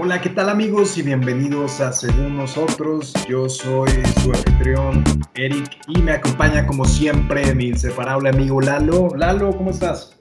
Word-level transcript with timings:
Hola, 0.00 0.20
¿qué 0.20 0.28
tal 0.28 0.48
amigos 0.48 0.96
y 0.96 1.02
bienvenidos 1.02 1.80
a 1.80 1.92
Según 1.92 2.36
Nosotros? 2.36 3.12
Yo 3.28 3.48
soy 3.48 3.90
su 4.22 4.30
anfitrión 4.30 5.02
Eric 5.34 5.76
y 5.88 6.00
me 6.00 6.12
acompaña 6.12 6.64
como 6.68 6.84
siempre 6.84 7.52
mi 7.52 7.66
inseparable 7.66 8.28
amigo 8.28 8.60
Lalo. 8.60 9.08
Lalo, 9.16 9.50
¿cómo 9.56 9.70
estás? 9.70 10.16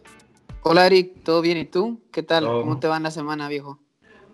Hola 0.64 0.88
Eric, 0.88 1.22
¿todo 1.22 1.44
bien? 1.44 1.60
¿Y 1.60 1.66
tú? 1.66 2.02
¿Qué 2.12 2.24
tal? 2.24 2.46
¿Cómo 2.46 2.80
te 2.80 2.88
va 2.88 2.98
en 2.98 3.04
la 3.04 3.12
semana, 3.12 3.48
viejo? 3.50 3.80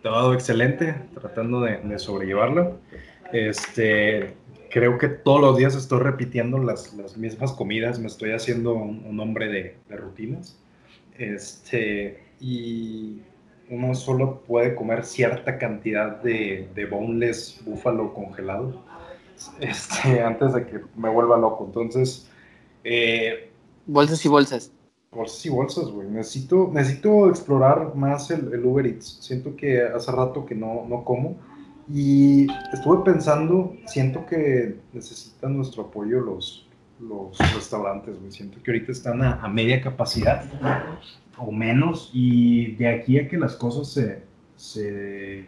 Todo 0.01 0.33
excelente, 0.33 0.95
tratando 1.13 1.59
de, 1.59 1.99
sobrellevarlo. 1.99 2.79
Este, 3.33 4.37
creo 4.71 4.97
que 4.97 5.09
todos 5.09 5.41
los 5.41 5.57
días 5.57 5.75
estoy 5.75 5.99
repitiendo 5.99 6.57
las, 6.57 6.93
mismas 7.17 7.51
comidas, 7.51 7.99
me 7.99 8.07
estoy 8.07 8.31
haciendo 8.31 8.75
un, 8.75 9.19
hombre 9.19 9.49
de, 9.49 9.77
de, 9.89 9.97
rutinas. 9.97 10.57
Este, 11.17 12.23
y 12.39 13.23
uno 13.69 13.95
solo 13.95 14.41
puede 14.41 14.75
comer 14.75 15.05
cierta 15.05 15.57
cantidad 15.57 16.21
de, 16.21 16.69
de 16.75 16.85
boneless 16.85 17.61
búfalo 17.65 18.13
congelado 18.13 18.83
este, 19.59 20.21
antes 20.23 20.53
de 20.53 20.65
que 20.65 20.81
me 20.95 21.09
vuelva 21.09 21.37
loco. 21.37 21.65
Entonces, 21.65 22.27
eh, 22.83 23.51
bolsas 23.85 24.23
y 24.25 24.27
bolsas. 24.27 24.71
Bolsas 25.11 25.45
y 25.45 25.49
bolsas, 25.49 25.85
güey. 25.89 26.07
Necesito, 26.07 26.69
necesito 26.73 27.29
explorar 27.29 27.95
más 27.95 28.31
el, 28.31 28.53
el, 28.53 28.65
Uber 28.65 28.85
Eats. 28.85 29.19
Siento 29.21 29.55
que 29.55 29.81
hace 29.81 30.11
rato 30.11 30.45
que 30.45 30.55
no, 30.55 30.85
no 30.87 31.03
como. 31.03 31.37
Y 31.91 32.47
estuve 32.71 33.03
pensando, 33.03 33.75
siento 33.85 34.25
que 34.25 34.77
necesitan 34.93 35.57
nuestro 35.57 35.83
apoyo 35.83 36.21
los, 36.21 36.67
los 36.99 37.37
restaurantes, 37.53 38.19
güey. 38.19 38.31
Siento 38.31 38.61
que 38.63 38.71
ahorita 38.71 38.91
están 38.91 39.21
a, 39.21 39.33
a 39.35 39.47
media 39.49 39.81
capacidad 39.81 40.45
o 41.37 41.51
menos, 41.51 42.11
y 42.13 42.75
de 42.75 42.87
aquí 42.87 43.19
a 43.19 43.27
que 43.27 43.37
las 43.37 43.55
cosas 43.55 43.87
se, 43.89 44.23
se 44.55 45.47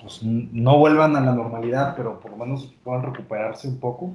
pues, 0.00 0.22
no 0.22 0.78
vuelvan 0.78 1.16
a 1.16 1.20
la 1.20 1.34
normalidad, 1.34 1.94
pero 1.96 2.20
por 2.20 2.32
lo 2.32 2.36
menos 2.36 2.74
puedan 2.84 3.02
recuperarse 3.02 3.68
un 3.68 3.78
poco, 3.78 4.14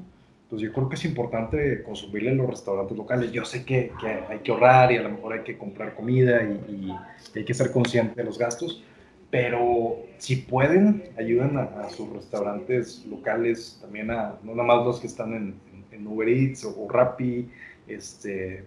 pues 0.49 0.61
yo 0.61 0.71
creo 0.71 0.87
que 0.87 0.95
es 0.95 1.05
importante 1.05 1.83
consumirle 1.83 2.31
en 2.31 2.37
los 2.37 2.47
restaurantes 2.47 2.95
locales. 2.95 3.31
Yo 3.31 3.43
sé 3.43 3.65
que, 3.65 3.91
que, 3.99 4.07
hay 4.29 4.39
que 4.39 4.51
ahorrar 4.51 4.91
y 4.91 4.97
a 4.97 5.01
lo 5.01 5.09
mejor 5.09 5.33
hay 5.33 5.41
que 5.41 5.57
comprar 5.57 5.95
comida 5.95 6.43
y, 6.43 6.93
hay 7.35 7.43
que 7.43 7.53
ser 7.55 7.71
consciente 7.71 8.21
de 8.21 8.23
los 8.23 8.37
gastos, 8.37 8.83
pero 9.31 9.97
si 10.19 10.35
pueden, 10.35 11.05
ayuden 11.17 11.57
a, 11.57 11.89
sus 11.89 12.07
restaurantes 12.13 13.03
locales, 13.07 13.79
también 13.81 14.11
a, 14.11 14.35
no 14.43 14.53
nada 14.53 14.67
más 14.67 14.85
los 14.85 14.99
que 14.99 15.07
están 15.07 15.33
en, 15.33 15.55
en 15.91 16.05
Uber 16.05 16.29
Eats 16.29 16.65
o, 16.65 16.79
o 16.79 16.87
Rappi, 16.87 17.49
este, 17.87 18.63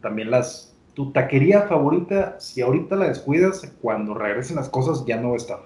también 0.00 0.30
las, 0.30 0.77
tu 0.98 1.12
taquería 1.12 1.62
favorita, 1.62 2.40
si 2.40 2.60
ahorita 2.60 2.96
la 2.96 3.06
descuidas, 3.06 3.72
cuando 3.80 4.14
regresen 4.14 4.56
las 4.56 4.68
cosas 4.68 5.06
ya 5.06 5.16
no 5.16 5.28
va 5.28 5.34
a 5.34 5.36
estar. 5.36 5.60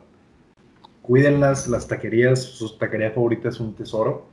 Cuídenlas, 1.00 1.68
las 1.68 1.88
taquerías, 1.88 2.42
su 2.42 2.76
taquería 2.76 3.12
favorita 3.12 3.48
es 3.48 3.58
un 3.58 3.74
tesoro. 3.74 4.26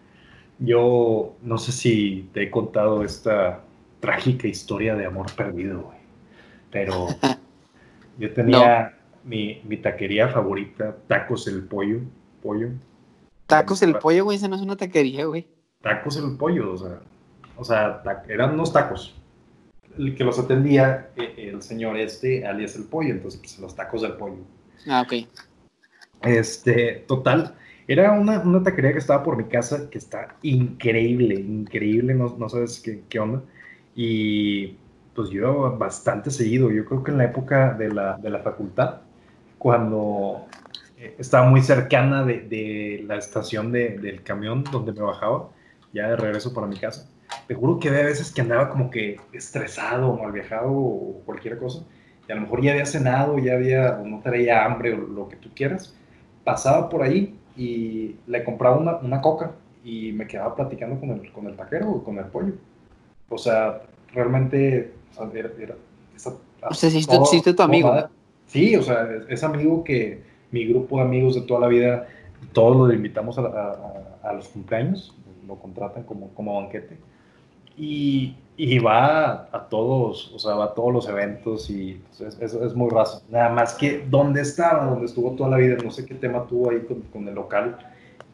Yo 0.59 1.37
no 1.41 1.57
sé 1.57 1.71
si 1.71 2.29
te 2.33 2.43
he 2.43 2.51
contado 2.51 3.05
esta 3.05 3.61
trágica 4.01 4.49
historia 4.49 4.93
de 4.93 5.05
amor 5.05 5.27
perdido, 5.37 5.83
güey. 5.83 5.97
Pero 6.69 7.07
yo 8.19 8.33
tenía 8.33 8.97
mi, 9.23 9.61
mi, 9.63 9.77
taquería 9.77 10.27
favorita, 10.27 10.97
Tacos 11.07 11.47
el 11.47 11.63
Pollo. 11.63 12.01
pollo. 12.43 12.71
Tacos 13.47 13.81
el 13.83 13.95
Pollo, 13.99 14.25
güey, 14.25 14.35
esa 14.35 14.49
no 14.49 14.57
es 14.57 14.61
una 14.61 14.75
taquería, 14.75 15.23
güey. 15.27 15.47
Tacos 15.81 16.17
el 16.17 16.35
Pollo, 16.35 16.73
o 16.73 16.77
sea, 16.77 16.99
o 17.55 17.63
sea, 17.63 18.03
eran 18.27 18.55
unos 18.55 18.73
tacos 18.73 19.15
el 19.97 20.15
que 20.15 20.23
los 20.23 20.39
atendía 20.39 21.09
eh, 21.15 21.51
el 21.53 21.61
señor 21.61 21.97
este, 21.97 22.45
alias 22.45 22.75
el 22.75 22.85
pollo, 22.85 23.11
entonces 23.11 23.39
pues, 23.39 23.59
los 23.59 23.75
tacos 23.75 24.01
del 24.01 24.13
pollo. 24.13 24.37
Ah, 24.87 25.01
ok. 25.01 25.27
Este, 26.21 27.03
total, 27.07 27.55
era 27.87 28.11
una, 28.11 28.39
una, 28.39 28.63
taquería 28.63 28.93
que 28.93 28.99
estaba 28.99 29.23
por 29.23 29.37
mi 29.37 29.45
casa 29.45 29.89
que 29.89 29.97
está 29.97 30.35
increíble, 30.41 31.35
increíble, 31.35 32.13
no, 32.13 32.35
no 32.37 32.49
sabes 32.49 32.79
qué, 32.79 33.03
qué, 33.09 33.19
onda. 33.19 33.41
Y 33.95 34.77
pues 35.15 35.29
yo 35.29 35.75
bastante 35.77 36.31
seguido, 36.31 36.71
yo 36.71 36.85
creo 36.85 37.03
que 37.03 37.11
en 37.11 37.17
la 37.17 37.25
época 37.25 37.73
de 37.73 37.89
la, 37.89 38.17
de 38.17 38.29
la 38.29 38.39
facultad, 38.39 39.01
cuando 39.57 40.45
eh, 40.97 41.15
estaba 41.17 41.49
muy 41.49 41.61
cercana 41.61 42.23
de, 42.23 42.41
de 42.41 43.03
la 43.07 43.17
estación 43.17 43.71
de, 43.71 43.97
del 43.97 44.23
camión 44.23 44.63
donde 44.71 44.93
me 44.93 45.01
bajaba, 45.01 45.49
ya 45.93 46.09
de 46.09 46.15
regreso 46.15 46.53
para 46.53 46.67
mi 46.67 46.77
casa 46.77 47.09
te 47.49 47.55
juro 47.55 47.79
que 47.79 47.89
había 47.89 48.03
veces 48.03 48.31
que 48.31 48.41
andaba 48.41 48.69
como 48.69 48.91
que 48.91 49.19
estresado 49.33 50.15
mal 50.15 50.31
viajado 50.31 50.71
o 50.71 51.23
cualquier 51.25 51.57
cosa, 51.57 51.83
y 52.27 52.31
a 52.31 52.35
lo 52.35 52.41
mejor 52.41 52.61
ya 52.61 52.73
había 52.73 52.85
cenado, 52.85 53.39
ya 53.39 53.53
había, 53.53 53.99
o 53.99 54.05
no 54.05 54.21
traía 54.21 54.63
hambre 54.63 54.93
o 54.93 54.97
lo 54.97 55.27
que 55.27 55.35
tú 55.35 55.49
quieras, 55.55 55.97
pasaba 56.43 56.89
por 56.89 57.01
ahí 57.01 57.35
y 57.57 58.17
le 58.27 58.43
compraba 58.43 58.77
una, 58.77 58.97
una 58.97 59.19
coca 59.19 59.53
y 59.83 60.11
me 60.11 60.27
quedaba 60.27 60.55
platicando 60.55 60.99
con 60.99 61.09
el, 61.09 61.31
con 61.31 61.47
el 61.47 61.55
taquero 61.55 61.89
o 61.89 62.03
con 62.03 62.19
el 62.19 62.25
pollo. 62.25 62.53
O 63.29 63.37
sea, 63.39 63.81
realmente 64.13 64.93
o 65.11 65.15
sea, 65.15 65.31
era, 65.33 65.49
era 65.59 65.75
o 66.69 66.73
sea, 66.75 66.91
si 66.91 67.41
tu 67.41 67.63
amigo. 67.63 67.91
Sí, 68.45 68.75
o 68.75 68.83
sea, 68.83 69.09
es, 69.27 69.43
amigo 69.43 69.83
que 69.83 70.21
mi 70.51 70.67
grupo 70.67 70.97
de 70.97 71.01
amigos 71.01 71.33
de 71.33 71.41
toda 71.41 71.61
la 71.61 71.67
vida, 71.67 72.07
todos 72.53 72.77
lo 72.77 72.93
invitamos 72.93 73.39
a, 73.39 73.41
a, 73.41 74.29
a 74.29 74.33
los 74.33 74.49
cumpleaños, 74.49 75.17
lo 75.47 75.55
contratan 75.55 76.03
como, 76.03 76.29
como 76.35 76.61
banquete 76.61 77.09
y, 77.79 78.35
y 78.57 78.77
va 78.79 79.47
a, 79.53 79.69
todos, 79.69 80.33
o 80.33 80.39
sea, 80.39 80.55
va 80.55 80.65
a 80.65 80.73
todos 80.73 80.93
los 80.93 81.07
eventos 81.07 81.69
y 81.69 82.01
es, 82.19 82.75
muy 82.75 82.89
raso. 82.89 83.23
Nada 83.29 83.49
más 83.49 83.73
que 83.73 84.05
donde 84.09 84.41
estaba, 84.41 84.85
donde 84.85 85.05
estuvo 85.05 85.31
toda 85.31 85.51
la 85.51 85.57
vida, 85.57 85.77
no 85.81 85.89
sé 85.89 86.05
qué 86.05 86.13
tema 86.13 86.45
tuvo 86.45 86.71
ahí 86.71 86.85
con, 87.13 87.27
el 87.27 87.33
local, 87.33 87.79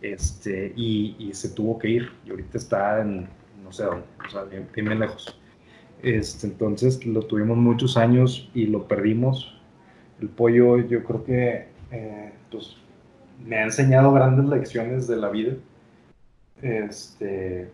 este, 0.02 0.74
y, 0.76 1.16
y, 1.20 1.34
se 1.36 1.50
tuvo 1.50 1.78
que 1.78 1.90
ir. 1.90 2.12
Y 2.26 2.32
ahorita 2.32 2.58
está 2.58 3.02
en, 3.02 3.30
no 3.64 3.72
sé 3.72 3.84
dónde, 3.84 4.04
o 4.28 4.32
sea, 4.32 4.44
bien, 4.46 4.68
bien 4.74 5.00
lejos. 5.00 5.40
Este, 6.02 6.48
entonces 6.48 7.06
lo 7.06 7.22
tuvimos 7.22 7.58
muchos 7.58 7.96
años 7.96 8.50
y 8.56 8.66
lo 8.66 8.88
perdimos. 8.88 9.56
El 10.20 10.30
pollo, 10.30 10.78
yo 10.78 11.04
creo 11.04 11.24
que 11.24 11.68
eh, 11.92 12.34
pues, 12.50 12.78
me 13.46 13.58
ha 13.58 13.64
enseñado 13.64 14.12
grandes 14.12 14.46
lecciones 14.46 15.08
de 15.08 15.18
la 15.18 15.30
vida. 15.30 15.54
Este, 16.64 17.70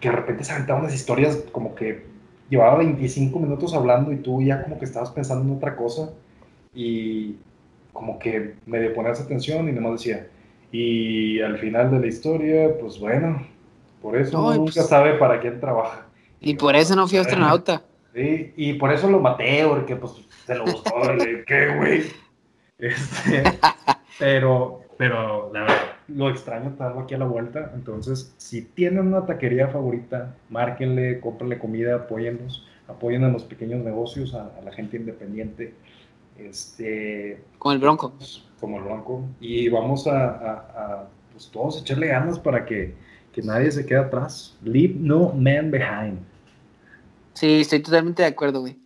que 0.00 0.10
de 0.10 0.16
repente 0.16 0.44
se 0.44 0.52
aventaban 0.52 0.82
unas 0.82 0.94
historias 0.94 1.44
como 1.52 1.74
que 1.74 2.04
llevaba 2.48 2.78
25 2.78 3.38
minutos 3.38 3.74
hablando 3.74 4.12
y 4.12 4.16
tú 4.16 4.42
ya 4.42 4.62
como 4.62 4.78
que 4.78 4.84
estabas 4.84 5.10
pensando 5.10 5.44
en 5.44 5.56
otra 5.56 5.76
cosa 5.76 6.10
y 6.74 7.36
como 7.92 8.18
que 8.18 8.54
me 8.66 8.90
ponías 8.90 9.20
atención 9.20 9.68
y 9.68 9.72
nomás 9.72 9.92
decía, 9.92 10.28
y 10.70 11.40
al 11.40 11.58
final 11.58 11.90
de 11.90 12.00
la 12.00 12.06
historia, 12.06 12.78
pues 12.78 12.98
bueno, 12.98 13.46
por 14.00 14.16
eso 14.16 14.54
nunca 14.54 14.72
pues 14.74 14.86
sabe 14.86 15.14
para 15.14 15.40
quién 15.40 15.58
trabaja. 15.60 16.06
Y, 16.40 16.54
por 16.54 16.76
eso 16.76 16.94
no 16.94 17.08
fui 17.08 17.18
astronauta. 17.18 17.82
Sí, 18.14 18.52
y 18.56 18.74
por 18.74 18.92
eso 18.92 19.10
lo 19.10 19.20
maté, 19.20 19.64
porque 19.66 19.96
pues 19.96 20.12
se 20.46 20.54
lo 20.54 20.64
buscó, 20.64 21.02
¿qué, 21.46 21.76
güey? 21.76 22.02
Este, 22.80 23.42
pero, 24.20 24.82
pero 24.96 25.50
la 25.52 25.62
verdad, 25.62 25.87
lo 26.08 26.30
extraño 26.30 26.70
estar 26.70 26.98
aquí 26.98 27.14
a 27.14 27.18
la 27.18 27.26
vuelta. 27.26 27.72
Entonces, 27.74 28.34
si 28.38 28.62
tienen 28.62 29.08
una 29.08 29.26
taquería 29.26 29.68
favorita, 29.68 30.34
márquenle, 30.48 31.20
cómprenle 31.20 31.58
comida, 31.58 31.94
apóyenlos, 31.94 32.66
apoyen 32.88 33.24
a 33.24 33.28
los 33.28 33.44
pequeños 33.44 33.84
negocios, 33.84 34.34
a, 34.34 34.50
la 34.64 34.72
gente 34.72 34.96
independiente. 34.96 35.74
Este, 36.38 37.42
como 37.58 37.72
el 37.72 37.78
Bronco. 37.78 38.14
Como 38.60 38.78
el 38.78 38.84
Bronco. 38.84 39.24
Y 39.40 39.68
vamos 39.68 40.06
a, 40.06 40.28
a, 40.28 41.08
pues 41.32 41.50
todos 41.50 41.80
echarle 41.80 42.08
ganas 42.08 42.38
para 42.38 42.64
que, 42.64 42.94
que, 43.32 43.42
nadie 43.42 43.70
se 43.70 43.84
quede 43.84 43.98
atrás. 43.98 44.56
Leave 44.62 44.94
no 44.98 45.32
man 45.34 45.70
behind. 45.70 46.18
Sí, 47.34 47.60
estoy 47.60 47.80
totalmente 47.80 48.22
de 48.22 48.28
acuerdo, 48.28 48.60
güey. 48.60 48.78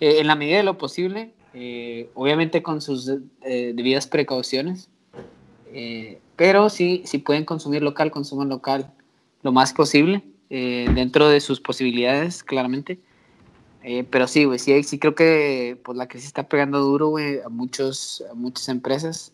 Eh, 0.00 0.20
en 0.20 0.26
la 0.26 0.34
medida 0.34 0.56
de 0.56 0.62
lo 0.64 0.78
posible, 0.78 1.34
eh, 1.54 2.10
obviamente 2.14 2.62
con 2.62 2.80
sus 2.80 3.08
eh, 3.42 3.72
debidas 3.74 4.06
precauciones. 4.06 4.88
Eh, 5.72 6.20
pero 6.36 6.68
sí, 6.70 7.02
si 7.06 7.18
pueden 7.18 7.44
consumir 7.44 7.82
local, 7.82 8.10
consuman 8.10 8.48
local 8.48 8.92
lo 9.42 9.52
más 9.52 9.72
posible, 9.72 10.24
eh, 10.50 10.86
dentro 10.94 11.28
de 11.28 11.40
sus 11.40 11.60
posibilidades, 11.60 12.44
claramente. 12.44 13.00
Eh, 13.82 14.04
pero 14.04 14.28
sí, 14.28 14.44
güey, 14.44 14.58
sí, 14.58 14.82
sí 14.84 14.98
creo 14.98 15.14
que 15.14 15.80
pues, 15.82 15.96
la 15.96 16.08
crisis 16.08 16.28
está 16.28 16.48
pegando 16.48 16.80
duro, 16.80 17.08
güey, 17.08 17.40
a, 17.40 17.48
muchos, 17.48 18.22
a 18.30 18.34
muchas 18.34 18.68
empresas. 18.68 19.32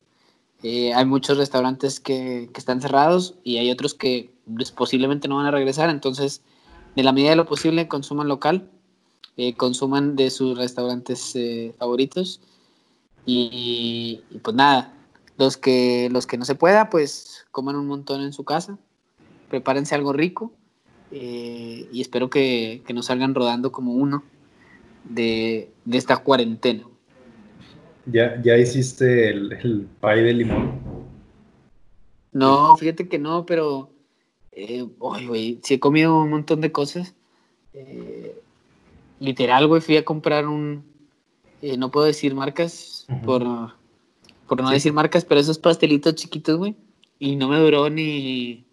Eh, 0.63 0.93
hay 0.95 1.05
muchos 1.05 1.37
restaurantes 1.39 2.01
que, 2.01 2.51
que, 2.53 2.59
están 2.59 2.81
cerrados 2.81 3.35
y 3.45 3.59
hay 3.59 3.71
otros 3.71 3.95
que 3.95 4.31
pues, 4.55 4.71
posiblemente 4.71 5.29
no 5.29 5.37
van 5.37 5.47
a 5.47 5.51
regresar. 5.51 5.91
Entonces, 5.91 6.43
de 6.97 7.03
la 7.03 7.13
medida 7.13 7.31
de 7.31 7.37
lo 7.37 7.47
posible, 7.47 7.89
consuman 7.89 8.29
local, 8.29 8.71
consuman 9.57 10.17
de 10.17 10.31
sus 10.31 10.59
restaurantes 10.59 11.37
favoritos. 11.79 12.41
Y, 13.27 14.23
y, 14.31 14.39
pues 14.39 14.57
nada, 14.57 14.95
los 15.39 15.57
que, 15.57 16.09
los 16.11 16.27
que 16.27 16.37
no 16.37 16.45
se 16.45 16.55
pueda, 16.55 16.91
pues 16.91 17.47
coman 17.51 17.77
un 17.77 17.87
montón 17.87 18.21
en 18.21 18.33
su 18.33 18.45
casa, 18.45 18.79
prepárense 19.49 19.95
algo 19.95 20.13
rico 20.13 20.53
eh, 21.11 21.89
y 21.91 22.01
espero 22.03 22.29
que, 22.29 22.83
que, 22.87 22.93
nos 22.93 23.07
salgan 23.07 23.35
rodando 23.35 23.73
como 23.73 23.95
uno 23.95 24.25
de, 25.05 25.71
de 25.87 25.99
esta 25.99 26.19
cuarentena. 26.19 26.85
¿Ya, 28.05 28.41
ya 28.43 28.57
hiciste 28.57 29.31
el, 29.31 29.53
el 29.53 29.87
pie 30.01 30.23
de 30.23 30.35
limón? 30.35 30.81
No, 32.33 32.77
fíjate 32.77 33.09
que 33.09 33.19
no, 33.19 33.47
pero. 33.47 33.91
Eh, 34.53 34.83
güey, 34.99 35.61
sí 35.63 35.75
he 35.75 35.81
comido 35.81 36.21
un 36.21 36.31
montón 36.31 36.61
de 36.61 36.73
cosas. 36.73 37.15
Eh, 37.75 38.41
literal, 39.21 39.67
güey, 39.67 39.81
fui 39.81 39.97
a 39.97 40.05
comprar 40.05 40.47
un. 40.47 40.85
eh, 41.63 41.77
no 41.77 41.91
puedo 41.91 42.07
decir 42.07 42.35
marcas 42.35 43.07
por, 43.25 43.43
por 44.49 44.61
no 44.61 44.69
Sí. 44.69 44.75
decir 44.75 44.93
marcas, 44.93 45.25
pero 45.25 45.41
esos 45.41 45.59
pastelitos 45.59 46.15
chiquitos, 46.17 46.57
güey. 46.57 46.75
Y 47.19 47.37
no 47.37 47.49
me 47.49 47.59
duró 47.59 47.91
ni, 47.91 48.65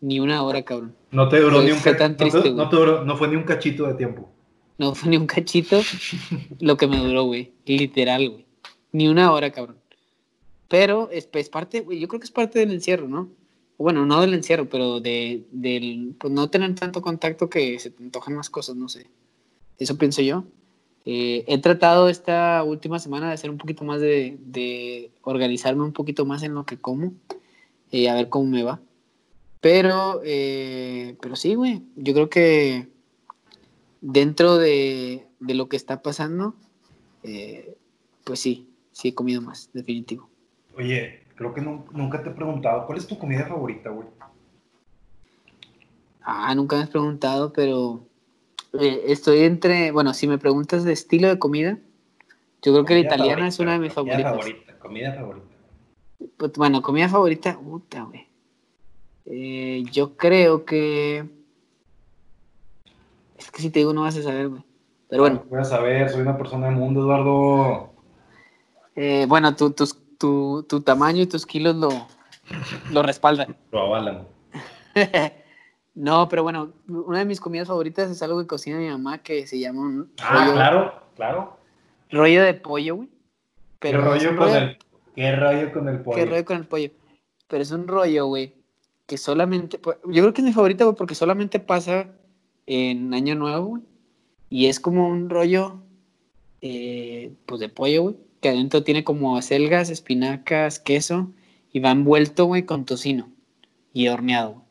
ni 0.00 0.20
una 0.20 0.42
hora, 0.42 0.62
cabrón. 0.62 0.94
No 1.10 1.28
te 1.28 1.40
duró 1.40 1.62
ni 1.62 1.70
un 1.72 1.78
fue 1.78 1.92
ca- 1.92 1.98
tan 1.98 2.12
no 2.12 2.42
te- 2.42 2.52
no 2.52 2.68
te 2.68 2.76
duró- 2.76 3.04
no 3.04 3.16
fue 3.16 3.28
ni 3.28 3.36
un 3.36 3.42
cachito 3.44 3.86
de 3.86 3.94
tiempo. 3.94 4.28
No 4.78 4.94
fue 4.94 5.10
ni 5.10 5.16
un 5.16 5.26
cachito 5.26 5.80
lo 6.60 6.76
que 6.76 6.86
me 6.86 6.98
duró, 6.98 7.24
güey. 7.24 7.52
Literal, 7.66 8.28
güey. 8.30 8.46
Ni 8.92 9.08
una 9.08 9.32
hora, 9.32 9.50
cabrón. 9.50 9.76
Pero 10.68 11.10
es, 11.10 11.28
es 11.32 11.48
parte, 11.48 11.80
güey, 11.80 11.98
yo 11.98 12.08
creo 12.08 12.20
que 12.20 12.24
es 12.26 12.30
parte 12.30 12.58
del 12.60 12.70
encierro, 12.72 13.08
¿no? 13.08 13.28
Bueno, 13.76 14.04
no 14.06 14.20
del 14.20 14.34
encierro, 14.34 14.68
pero 14.68 15.00
de, 15.00 15.44
del 15.52 16.14
pues 16.18 16.32
no 16.32 16.48
tener 16.50 16.74
tanto 16.74 17.00
contacto 17.02 17.48
que 17.48 17.78
se 17.78 17.90
te 17.90 18.02
antojan 18.02 18.34
más 18.36 18.50
cosas, 18.50 18.76
no 18.76 18.88
sé. 18.88 19.06
Eso 19.78 19.96
pienso 19.96 20.22
yo. 20.22 20.44
Eh, 21.12 21.44
he 21.48 21.58
tratado 21.58 22.08
esta 22.08 22.62
última 22.62 23.00
semana 23.00 23.26
de 23.26 23.32
hacer 23.32 23.50
un 23.50 23.58
poquito 23.58 23.82
más 23.82 24.00
de, 24.00 24.38
de 24.42 25.10
organizarme 25.22 25.82
un 25.82 25.92
poquito 25.92 26.24
más 26.24 26.44
en 26.44 26.54
lo 26.54 26.64
que 26.64 26.78
como, 26.78 27.14
eh, 27.90 28.08
a 28.08 28.14
ver 28.14 28.28
cómo 28.28 28.46
me 28.48 28.62
va. 28.62 28.78
Pero, 29.60 30.20
eh, 30.24 31.16
pero 31.20 31.34
sí, 31.34 31.56
güey, 31.56 31.82
yo 31.96 32.14
creo 32.14 32.30
que 32.30 32.86
dentro 34.00 34.56
de, 34.56 35.26
de 35.40 35.54
lo 35.54 35.68
que 35.68 35.76
está 35.76 36.00
pasando, 36.00 36.54
eh, 37.24 37.74
pues 38.22 38.38
sí, 38.38 38.68
sí 38.92 39.08
he 39.08 39.14
comido 39.16 39.42
más, 39.42 39.68
definitivo. 39.72 40.30
Oye, 40.76 41.24
creo 41.34 41.52
que 41.52 41.60
nu- 41.60 41.86
nunca 41.90 42.22
te 42.22 42.30
he 42.30 42.32
preguntado, 42.32 42.86
¿cuál 42.86 42.98
es 42.98 43.08
tu 43.08 43.18
comida 43.18 43.48
favorita, 43.48 43.90
güey? 43.90 44.06
Ah, 46.22 46.54
nunca 46.54 46.76
me 46.76 46.82
has 46.84 46.90
preguntado, 46.90 47.52
pero 47.52 48.06
eh, 48.78 49.02
estoy 49.06 49.40
entre, 49.40 49.90
bueno, 49.92 50.14
si 50.14 50.26
me 50.26 50.38
preguntas 50.38 50.84
de 50.84 50.92
estilo 50.92 51.28
de 51.28 51.38
comida, 51.38 51.78
yo 52.62 52.72
creo 52.72 52.84
que 52.84 52.94
la 52.94 53.00
italiana 53.00 53.46
es 53.48 53.58
una 53.58 53.72
de 53.72 53.78
mis 53.78 53.92
comida 53.94 54.16
favoritas. 54.16 54.32
favorita, 54.32 54.78
comida 54.78 55.14
favorita. 55.14 55.46
Pues, 56.36 56.52
bueno, 56.52 56.82
comida 56.82 57.08
favorita, 57.08 57.58
puta, 57.58 58.02
güey. 58.04 58.26
Eh, 59.26 59.84
yo 59.90 60.16
creo 60.16 60.64
que... 60.64 61.24
Es 63.38 63.50
que 63.50 63.62
si 63.62 63.70
te 63.70 63.78
digo 63.80 63.92
no 63.94 64.02
vas 64.02 64.16
a 64.16 64.22
saber, 64.22 64.48
güey. 64.48 64.62
Pero 65.08 65.22
bueno, 65.22 65.44
Voy 65.48 65.60
a 65.60 65.64
saber, 65.64 66.10
soy 66.10 66.20
una 66.22 66.36
persona 66.36 66.66
del 66.66 66.76
mundo, 66.76 67.00
Eduardo. 67.00 67.92
eh, 68.94 69.24
bueno, 69.28 69.56
tu, 69.56 69.70
tus- 69.72 69.96
tu, 70.18 70.64
tu 70.68 70.82
tamaño 70.82 71.22
y 71.22 71.26
tus 71.26 71.46
kilos 71.46 71.74
lo, 71.76 71.88
lo 72.90 73.02
respaldan. 73.02 73.56
Lo 73.72 73.80
avalan. 73.80 74.28
no, 75.94 76.28
pero 76.28 76.42
bueno, 76.42 76.72
una 76.88 77.18
de 77.18 77.24
mis 77.24 77.40
comidas 77.40 77.68
favoritas 77.68 78.10
es 78.10 78.22
algo 78.22 78.40
que 78.40 78.46
cocina 78.46 78.78
mi 78.78 78.88
mamá 78.88 79.18
que 79.18 79.46
se 79.46 79.58
llama 79.58 79.80
un 79.82 80.10
Ah, 80.22 80.38
rollo, 80.44 80.52
claro, 80.54 80.94
claro. 81.16 81.56
rollo 82.10 82.42
de 82.42 82.54
pollo, 82.54 82.96
güey. 82.96 83.08
Pero 83.78 83.98
¿Qué 84.00 84.04
rollo 84.08 84.28
con 84.36 84.48
rollo- 84.48 84.56
el, 84.58 84.78
qué 85.14 85.36
rollo 85.36 85.72
con 85.72 85.88
el 85.88 86.00
pollo? 86.00 86.16
¿Qué 86.16 86.26
rollo 86.26 86.44
con 86.44 86.56
el 86.58 86.66
pollo? 86.66 86.90
Pero 87.48 87.62
es 87.62 87.70
un 87.70 87.88
rollo, 87.88 88.26
güey, 88.26 88.54
que 89.06 89.16
solamente, 89.18 89.78
pues, 89.78 89.96
yo 90.06 90.22
creo 90.22 90.32
que 90.32 90.40
es 90.42 90.46
mi 90.46 90.52
favorita, 90.52 90.84
güey, 90.84 90.96
porque 90.96 91.14
solamente 91.14 91.58
pasa 91.60 92.08
en 92.66 93.12
Año 93.14 93.34
Nuevo, 93.34 93.66
güey. 93.66 93.82
Y 94.50 94.66
es 94.66 94.78
como 94.80 95.08
un 95.08 95.30
rollo, 95.30 95.80
eh, 96.60 97.32
pues, 97.46 97.60
de 97.60 97.68
pollo, 97.68 98.02
güey, 98.02 98.16
que 98.40 98.48
adentro 98.50 98.82
tiene 98.84 99.02
como 99.04 99.36
acelgas, 99.36 99.90
espinacas, 99.90 100.78
queso, 100.78 101.30
y 101.72 101.80
va 101.80 101.90
envuelto, 101.90 102.44
güey, 102.46 102.64
con 102.64 102.84
tocino 102.84 103.28
y 103.92 104.08
horneado. 104.08 104.52
güey. 104.52 104.64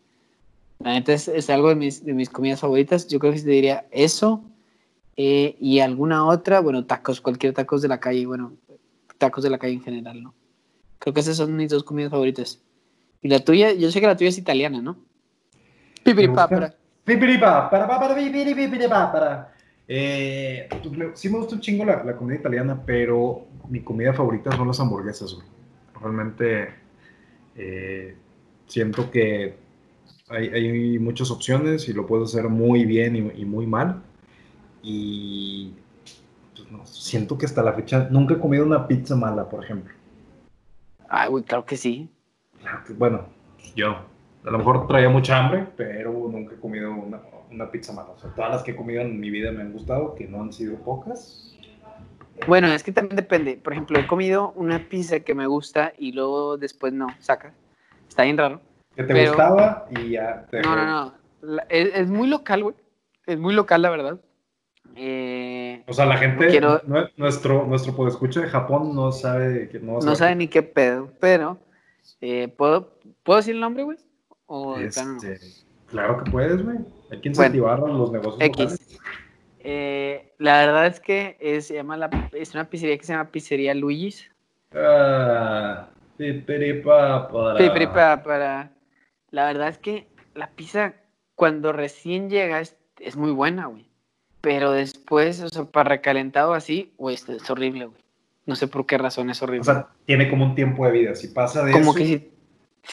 Neta 0.80 1.12
es, 1.12 1.50
algo 1.50 1.70
de 1.70 1.76
mis, 1.76 2.30
comidas 2.30 2.62
favoritas. 2.62 3.08
Yo 3.08 3.20
creo 3.20 3.34
que 3.34 3.42
te 3.42 3.50
diría 3.50 3.86
eso 3.92 4.46
eh, 5.18 5.58
y 5.60 5.80
alguna 5.80 6.26
otra, 6.26 6.62
bueno, 6.62 6.86
tacos, 6.86 7.20
cualquier 7.20 7.54
tacos 7.54 7.82
de 7.82 7.90
la 7.90 8.00
calle, 8.00 8.26
bueno, 8.26 8.54
tacos 9.18 9.44
de 9.44 9.50
la 9.50 9.58
calle 9.58 9.74
en 9.74 9.84
general, 9.84 10.24
¿no? 10.24 10.34
Creo 10.98 11.14
que 11.14 11.20
esas 11.20 11.36
son 11.36 11.56
mis 11.58 11.70
dos 11.70 11.84
comidas 11.84 12.12
favoritas. 12.12 12.62
Y 13.22 13.28
la 13.28 13.40
tuya, 13.40 13.74
yo 13.74 13.92
sé 13.92 14.00
que 14.00 14.08
la 14.08 14.16
tuya 14.16 14.30
es 14.30 14.38
italiana, 14.38 14.82
¿no? 14.82 14.98
Pipiripapra. 16.04 16.74
Pipiripa, 17.04 17.70
para, 17.70 17.86
para, 17.86 18.00
para, 18.00 18.16
pipiripipiripa, 18.16 19.12
para. 19.12 19.54
Eh, 19.86 20.70
sí 21.14 21.28
me 21.28 21.40
gusta 21.40 21.56
un 21.56 21.62
chingo 21.62 21.84
la, 21.84 22.04
la 22.06 22.16
comida 22.16 22.40
italiana, 22.40 22.82
pero 22.86 23.48
mi 23.68 23.82
comida 23.82 24.14
favorita 24.14 24.56
son 24.56 24.68
las 24.68 24.80
hamburguesas, 24.80 25.34
güey. 25.34 25.48
Realmente 26.02 26.70
eh, 27.56 28.16
siento 28.68 29.12
que 29.12 29.69
hay, 30.30 30.48
hay 30.50 31.00
muchas 31.00 31.32
opciones 31.32 31.88
y 31.90 31.94
lo 31.94 32.06
puedes 32.06 32.30
hacer 32.30 32.50
muy 32.50 32.86
bien 32.86 33.16
y, 33.16 33.42
y 33.42 33.46
muy 33.46 33.66
mal. 33.68 34.02
Y 34.82 35.74
pues, 36.56 36.72
no, 36.72 36.86
siento 36.86 37.38
que 37.38 37.46
hasta 37.46 37.64
la 37.64 37.74
fecha 37.74 38.08
nunca 38.12 38.36
he 38.36 38.40
comido 38.40 38.66
una 38.66 38.88
pizza 38.88 39.16
mala, 39.16 39.50
por 39.50 39.64
ejemplo. 39.64 39.94
Ay, 41.10 41.30
güey, 41.30 41.44
claro 41.44 41.66
que 41.66 41.76
sí. 41.78 42.10
Claro 42.62 42.84
que- 42.86 42.94
Bueno, 42.94 43.26
yo. 43.76 43.98
A 44.46 44.52
lo 44.52 44.58
mejor 44.58 44.88
traía 44.88 45.10
mucha 45.10 45.38
hambre, 45.38 45.68
pero 45.76 46.14
nunca 46.14 46.56
he 46.56 46.60
comido 46.60 46.94
una, 46.94 47.20
una 47.52 47.70
pizza 47.70 47.92
mala. 47.92 48.12
O 48.12 48.20
sea, 48.20 48.30
todas 48.34 48.52
las 48.52 48.64
que 48.64 48.72
he 48.72 48.76
comido 48.76 49.02
en 49.02 49.20
mi 49.20 49.30
vida 49.30 49.52
me 49.52 49.62
han 49.62 49.74
gustado, 49.74 50.16
que 50.16 50.28
no 50.28 50.42
han 50.42 50.54
sido 50.54 50.78
pocas. 50.78 51.58
Bueno, 52.48 52.68
es 52.68 52.82
que 52.84 52.94
también 52.94 53.18
depende. 53.18 53.58
Por 53.58 53.74
ejemplo, 53.74 54.00
he 54.00 54.08
comido 54.08 54.54
una 54.56 54.88
pizza 54.88 55.20
que 55.20 55.36
me 55.36 55.46
gusta 55.46 55.92
y 55.98 56.14
luego 56.14 56.58
después 56.58 56.94
no, 56.94 57.08
saca. 57.20 57.54
Está 58.08 58.24
bien 58.24 58.38
raro. 58.38 58.62
Que 58.96 59.04
te 59.04 59.14
Pero- 59.14 59.28
gustaba 59.32 59.88
y 59.92 60.12
ya 60.12 60.46
te 60.50 60.62
No, 60.62 60.76
no, 60.76 60.86
no. 60.86 61.14
La- 61.42 61.66
es, 61.70 61.92
es 61.96 62.08
muy 62.10 62.28
local, 62.28 62.64
güey. 62.64 62.76
Es 63.26 63.38
muy 63.40 63.54
local, 63.54 63.82
la 63.82 63.90
verdad. 63.90 64.20
Eh, 64.96 65.84
O 65.88 65.94
sea, 65.94 66.06
la 66.06 66.18
gente, 66.18 66.48
Quiero- 66.48 66.82
nue- 66.82 67.12
nuestro, 67.16 67.66
nuestro 67.66 67.96
podescucha 67.96 68.42
de 68.42 68.50
Japón 68.50 68.96
no 68.96 69.12
sabe 69.12 69.70
que 69.70 69.80
no, 69.80 70.00
no 70.00 70.16
sabe 70.16 70.36
ni 70.36 70.48
qué 70.48 70.64
pedo, 70.64 71.12
pero 71.20 71.60
eh, 72.22 72.48
¿puedo, 72.58 72.98
¿puedo 73.24 73.38
decir 73.38 73.56
el 73.56 73.62
nombre, 73.62 73.84
güey? 73.84 73.98
O 74.48 74.78
no? 74.78 74.82
Este, 74.84 75.40
claro 75.88 76.24
que 76.24 76.32
puedes, 76.32 76.64
güey. 76.66 76.80
Hay 77.12 77.22
que 77.22 77.30
incentivar 77.30 77.80
los 77.80 78.12
negocios 78.12 78.42
X. 78.42 78.60
locales. 78.72 79.00
Eh, 79.60 80.34
la 80.40 80.58
verdad 80.66 80.88
es 80.88 81.00
que 81.00 81.38
es, 81.40 81.68
se 81.68 81.76
llama 81.76 81.96
la, 81.96 82.10
es 82.34 82.54
una 82.56 82.70
pizzería 82.70 82.98
que 82.98 83.04
se 83.04 83.14
llama 83.14 83.30
Pizzería 83.32 83.74
Luigi's. 83.76 84.30
Ah, 84.74 85.88
pipiripa 86.18 87.28
para- 87.30 87.58
Pipiripa 87.58 88.24
para... 88.24 88.72
La 89.32 89.46
verdad 89.46 89.70
es 89.70 89.78
que 89.78 90.08
la 90.36 90.50
pizza 90.52 90.94
cuando 91.36 91.72
recién 91.72 92.30
llega 92.30 92.60
es, 92.60 92.76
es 93.00 93.16
muy 93.16 93.32
buena, 93.32 93.68
güey. 93.68 93.88
Pero 94.42 94.72
después, 94.72 95.42
o 95.42 95.50
sea, 95.50 95.66
para 95.66 95.90
recalentado 95.90 96.54
así, 96.54 96.94
güey, 96.98 97.16
es, 97.16 97.28
es 97.28 97.50
horrible, 97.50 97.86
güey. 97.86 98.02
No 98.46 98.56
sé 98.56 98.68
por 98.68 98.86
qué 98.86 98.98
razón 98.98 99.30
es 99.30 99.42
horrible. 99.42 99.62
O 99.62 99.64
sea, 99.64 99.88
tiene 100.06 100.30
como 100.30 100.46
un 100.46 100.56
tiempo 100.56 100.86
de 100.86 100.92
vida. 100.92 101.16
Si 101.16 101.28
pasa 101.28 101.64
de 101.64 101.72
Como 101.72 101.92
eso, 101.92 101.94
que 101.94 102.06
sí. 102.06 102.32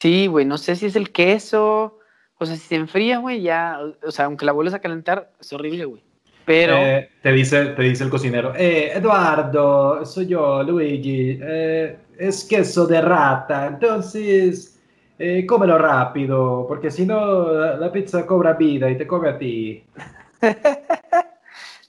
Sí, 0.01 0.27
güey, 0.27 0.45
no 0.45 0.59
sé 0.59 0.77
si 0.77 0.87
es 0.87 0.97
el 0.97 1.13
queso. 1.13 1.99
O 2.39 2.45
sea, 2.45 2.57
si 2.57 2.63
se 2.63 2.75
enfría, 2.75 3.19
güey, 3.19 3.41
ya. 3.41 3.79
O 4.03 4.11
sea, 4.11 4.27
aunque 4.27 4.45
la 4.45 4.53
vuelvas 4.53 4.75
a 4.75 4.81
calentar, 4.81 5.33
es 5.41 5.53
horrible, 5.53 5.85
güey. 5.87 6.03
Pero. 6.45 6.77
Eh, 6.77 7.11
te, 7.23 7.33
dice, 7.33 7.67
te 7.67 7.83
dice 7.83 8.05
el 8.05 8.11
cocinero, 8.11 8.55
eh, 8.57 8.93
Eduardo, 8.95 10.05
soy 10.07 10.27
yo, 10.27 10.63
Luigi, 10.63 11.39
eh, 11.43 11.97
es 12.17 12.45
queso 12.45 12.87
de 12.87 13.01
rata, 13.01 13.67
entonces 13.67 14.76
eh, 15.19 15.47
cómelo 15.47 15.79
rápido, 15.79 16.67
porque 16.69 16.91
si 16.91 17.07
no 17.07 17.53
la, 17.53 17.77
la 17.77 17.93
pizza 17.93 18.27
cobra 18.27 18.55
vida 18.55 18.91
y 18.91 18.99
te 18.99 19.07
come 19.07 19.29
a 19.29 19.39
ti. 19.39 19.85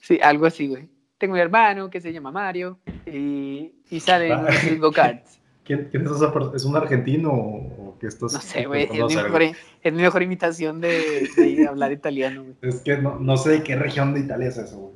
Sí, 0.08 0.18
algo 0.22 0.46
así, 0.46 0.68
güey. 0.68 0.88
Tengo 1.18 1.34
un 1.34 1.40
hermano 1.40 1.90
que 1.90 2.00
se 2.00 2.14
llama 2.14 2.32
Mario 2.32 2.78
y, 3.04 3.74
y 3.90 4.00
sale 4.00 4.32
en 4.32 4.80
go-karts. 4.80 5.38
¿Quién, 5.64 5.88
quién 5.90 6.06
es 6.06 6.12
esa 6.12 6.32
persona? 6.32 6.56
¿Es 6.56 6.64
un 6.64 6.74
argentino 6.78 7.30
o, 7.30 7.94
qué 8.00 8.06
estás 8.06 8.32
No 8.32 8.40
sé, 8.40 8.64
güey. 8.64 8.84
Es, 8.84 9.56
es 9.82 9.92
mi 9.92 10.00
mejor 10.00 10.22
imitación 10.22 10.80
de, 10.80 11.28
de 11.36 11.68
hablar 11.68 11.92
italiano, 11.92 12.42
güey. 12.42 12.54
Es 12.62 12.80
que 12.80 12.96
no, 12.96 13.18
no 13.18 13.36
sé 13.36 13.50
de 13.50 13.62
qué 13.62 13.76
región 13.76 14.14
de 14.14 14.20
Italia 14.20 14.48
es 14.48 14.56
eso, 14.56 14.78
güey. 14.78 14.94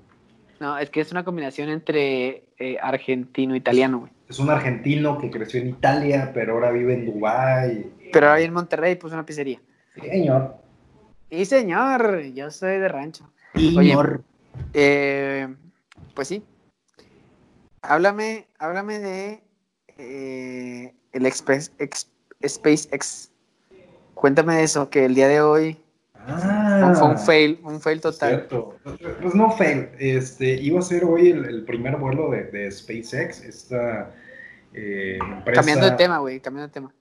No, 0.60 0.78
es 0.78 0.88
que 0.88 1.02
es 1.02 1.12
una 1.12 1.24
combinación 1.24 1.68
entre 1.68 2.44
eh, 2.58 2.78
argentino 2.80 3.52
e 3.52 3.58
italiano, 3.58 3.98
güey. 3.98 4.12
Es 4.30 4.38
un 4.38 4.48
argentino 4.48 5.18
que 5.18 5.30
creció 5.30 5.60
en 5.60 5.68
Italia, 5.68 6.30
pero 6.32 6.54
ahora 6.54 6.70
vive 6.70 6.94
en 6.94 7.04
Dubái. 7.04 7.92
Pero 8.12 8.28
ahora 8.28 8.40
en 8.40 8.52
Monterrey 8.52 8.94
puso 8.96 9.14
una 9.14 9.24
pizzería. 9.26 9.60
Señor. 10.00 10.56
Y 11.30 11.44
señor, 11.46 12.20
yo 12.34 12.50
soy 12.50 12.78
de 12.78 12.88
rancho. 12.88 13.30
Señor. 13.54 14.22
Eh, 14.74 15.48
pues 16.14 16.28
sí. 16.28 16.44
Háblame, 17.80 18.46
háblame 18.58 18.98
de 18.98 19.42
eh, 19.98 20.94
el 21.12 21.26
Express, 21.26 21.72
Ex- 21.78 22.10
SpaceX. 22.46 23.30
Cuéntame 24.14 24.56
de 24.56 24.62
eso, 24.64 24.88
que 24.90 25.04
el 25.04 25.14
día 25.14 25.28
de 25.28 25.40
hoy. 25.40 25.78
Ah, 26.14 26.58
Ah, 26.84 26.94
fue 26.94 27.08
un 27.08 27.18
fail, 27.18 27.60
un 27.64 27.80
fail 27.80 28.00
total. 28.00 28.30
Cierto. 28.30 28.76
Pues 29.20 29.34
no 29.34 29.50
fail. 29.52 29.88
Este, 29.98 30.54
iba 30.54 30.78
a 30.80 30.82
ser 30.82 31.04
hoy 31.04 31.30
el, 31.30 31.44
el 31.44 31.64
primer 31.64 31.96
vuelo 31.96 32.30
de, 32.30 32.44
de 32.44 32.70
SpaceX, 32.70 33.40
esta 33.42 34.12
eh, 34.72 35.18
empresa. 35.20 35.60
Cambiando 35.60 35.90
de 35.90 35.96
tema, 35.96 36.18
güey, 36.18 36.40
cambiando 36.40 36.68
de 36.68 36.72
tema. 36.72 36.94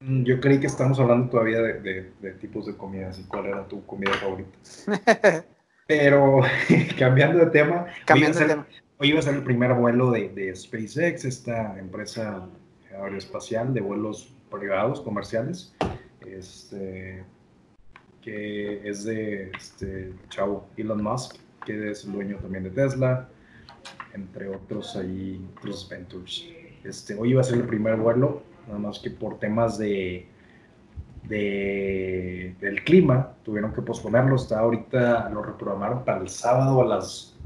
Mm, 0.00 0.22
Yo 0.24 0.40
creí 0.40 0.60
que 0.60 0.66
estamos 0.66 0.98
hablando 1.00 1.28
todavía 1.30 1.60
de, 1.60 1.74
de- 1.80 2.12
de 2.20 2.30
tipos 2.32 2.66
de 2.66 2.76
comidas 2.76 3.18
y 3.18 3.24
cuál 3.24 3.46
era 3.46 3.66
tu 3.66 3.84
comida 3.84 4.12
favorita. 4.14 4.56
Pero 5.86 6.40
cambiando 6.98 7.38
de 7.38 7.46
tema, 7.50 7.86
cambiando 8.04 8.38
hoy 8.38 8.44
iba 8.44 8.54
a 8.54 8.56
ser- 8.56 8.64
tema. 8.64 8.66
Hoy 9.00 9.08
iba 9.10 9.18
a 9.20 9.22
ser 9.22 9.34
el 9.34 9.42
primer 9.44 9.72
vuelo 9.74 10.10
de, 10.10 10.28
de 10.30 10.54
SpaceX, 10.54 11.24
esta 11.24 11.78
empresa 11.78 12.46
aeroespacial 13.00 13.72
de 13.72 13.80
vuelos 13.80 14.34
privados, 14.50 15.00
comerciales, 15.00 15.72
este, 16.26 17.22
que 18.20 18.88
es 18.88 19.04
de 19.04 19.52
este 19.56 20.12
chavo 20.30 20.66
Elon 20.76 21.00
Musk, 21.02 21.36
que 21.64 21.90
es 21.92 22.04
el 22.04 22.12
dueño 22.12 22.38
también 22.38 22.64
de 22.64 22.70
Tesla, 22.70 23.28
entre 24.14 24.48
otros 24.48 24.96
ahí, 24.96 25.40
otros 25.58 25.88
ventures. 25.88 26.44
Este, 26.82 27.14
hoy 27.14 27.30
iba 27.30 27.40
a 27.40 27.44
ser 27.44 27.58
el 27.58 27.64
primer 27.68 27.96
vuelo, 27.96 28.42
nada 28.68 28.78
más 28.78 28.98
que 29.00 29.10
por 29.10 29.38
temas 29.40 29.78
de, 29.78 30.26
de- 31.24 32.54
del 32.60 32.84
clima 32.84 33.34
tuvieron 33.42 33.72
que 33.72 33.82
posponerlo. 33.82 34.36
Está 34.36 34.60
ahorita, 34.60 35.28
lo 35.30 35.42
reprogramaron 35.42 36.04
para 36.04 36.20
el 36.20 36.28
sábado 36.28 36.82
a 36.82 36.86
las 36.86 37.36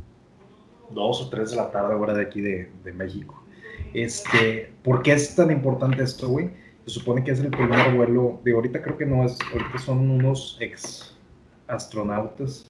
2 0.91 1.23
o 1.23 1.31
3 1.31 1.51
de 1.51 1.57
la 1.57 1.71
tarde, 1.71 1.95
hora 1.95 2.15
de 2.15 2.23
aquí 2.23 2.41
de, 2.41 2.71
de 2.85 2.93
México. 2.93 3.43
Este, 3.95 4.73
¿Por 4.83 5.03
qué 5.03 5.13
es 5.13 5.35
tan 5.35 5.51
importante 5.51 6.03
esto, 6.03 6.29
güey? 6.29 6.51
Se 6.85 6.91
supone 6.95 7.23
que 7.23 7.31
es 7.31 7.41
el 7.41 7.51
primer 7.51 7.95
vuelo, 7.95 8.41
de 8.45 8.53
ahorita 8.53 8.83
creo 8.83 8.99
que 8.99 9.07
no 9.07 9.25
es, 9.25 9.39
ahorita 9.53 9.79
son 9.79 10.11
unos 10.11 10.57
ex 10.61 11.17
astronautas, 11.69 12.69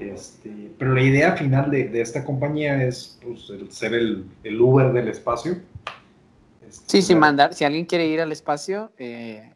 este, 0.00 0.72
pero 0.76 0.92
la 0.92 1.02
idea 1.02 1.36
final 1.36 1.70
de, 1.70 1.88
de 1.88 2.00
esta 2.00 2.24
compañía 2.24 2.82
es 2.84 3.18
pues, 3.22 3.48
el 3.50 3.70
ser 3.70 3.94
el, 3.94 4.24
el 4.42 4.60
Uber 4.60 4.92
del 4.92 5.06
espacio. 5.08 5.58
Sí, 6.86 7.02
sin 7.02 7.16
dar- 7.16 7.20
mandar, 7.20 7.54
si 7.54 7.64
alguien 7.64 7.84
quiere 7.86 8.06
ir 8.06 8.20
al 8.20 8.32
espacio, 8.32 8.92
eh, 8.98 9.54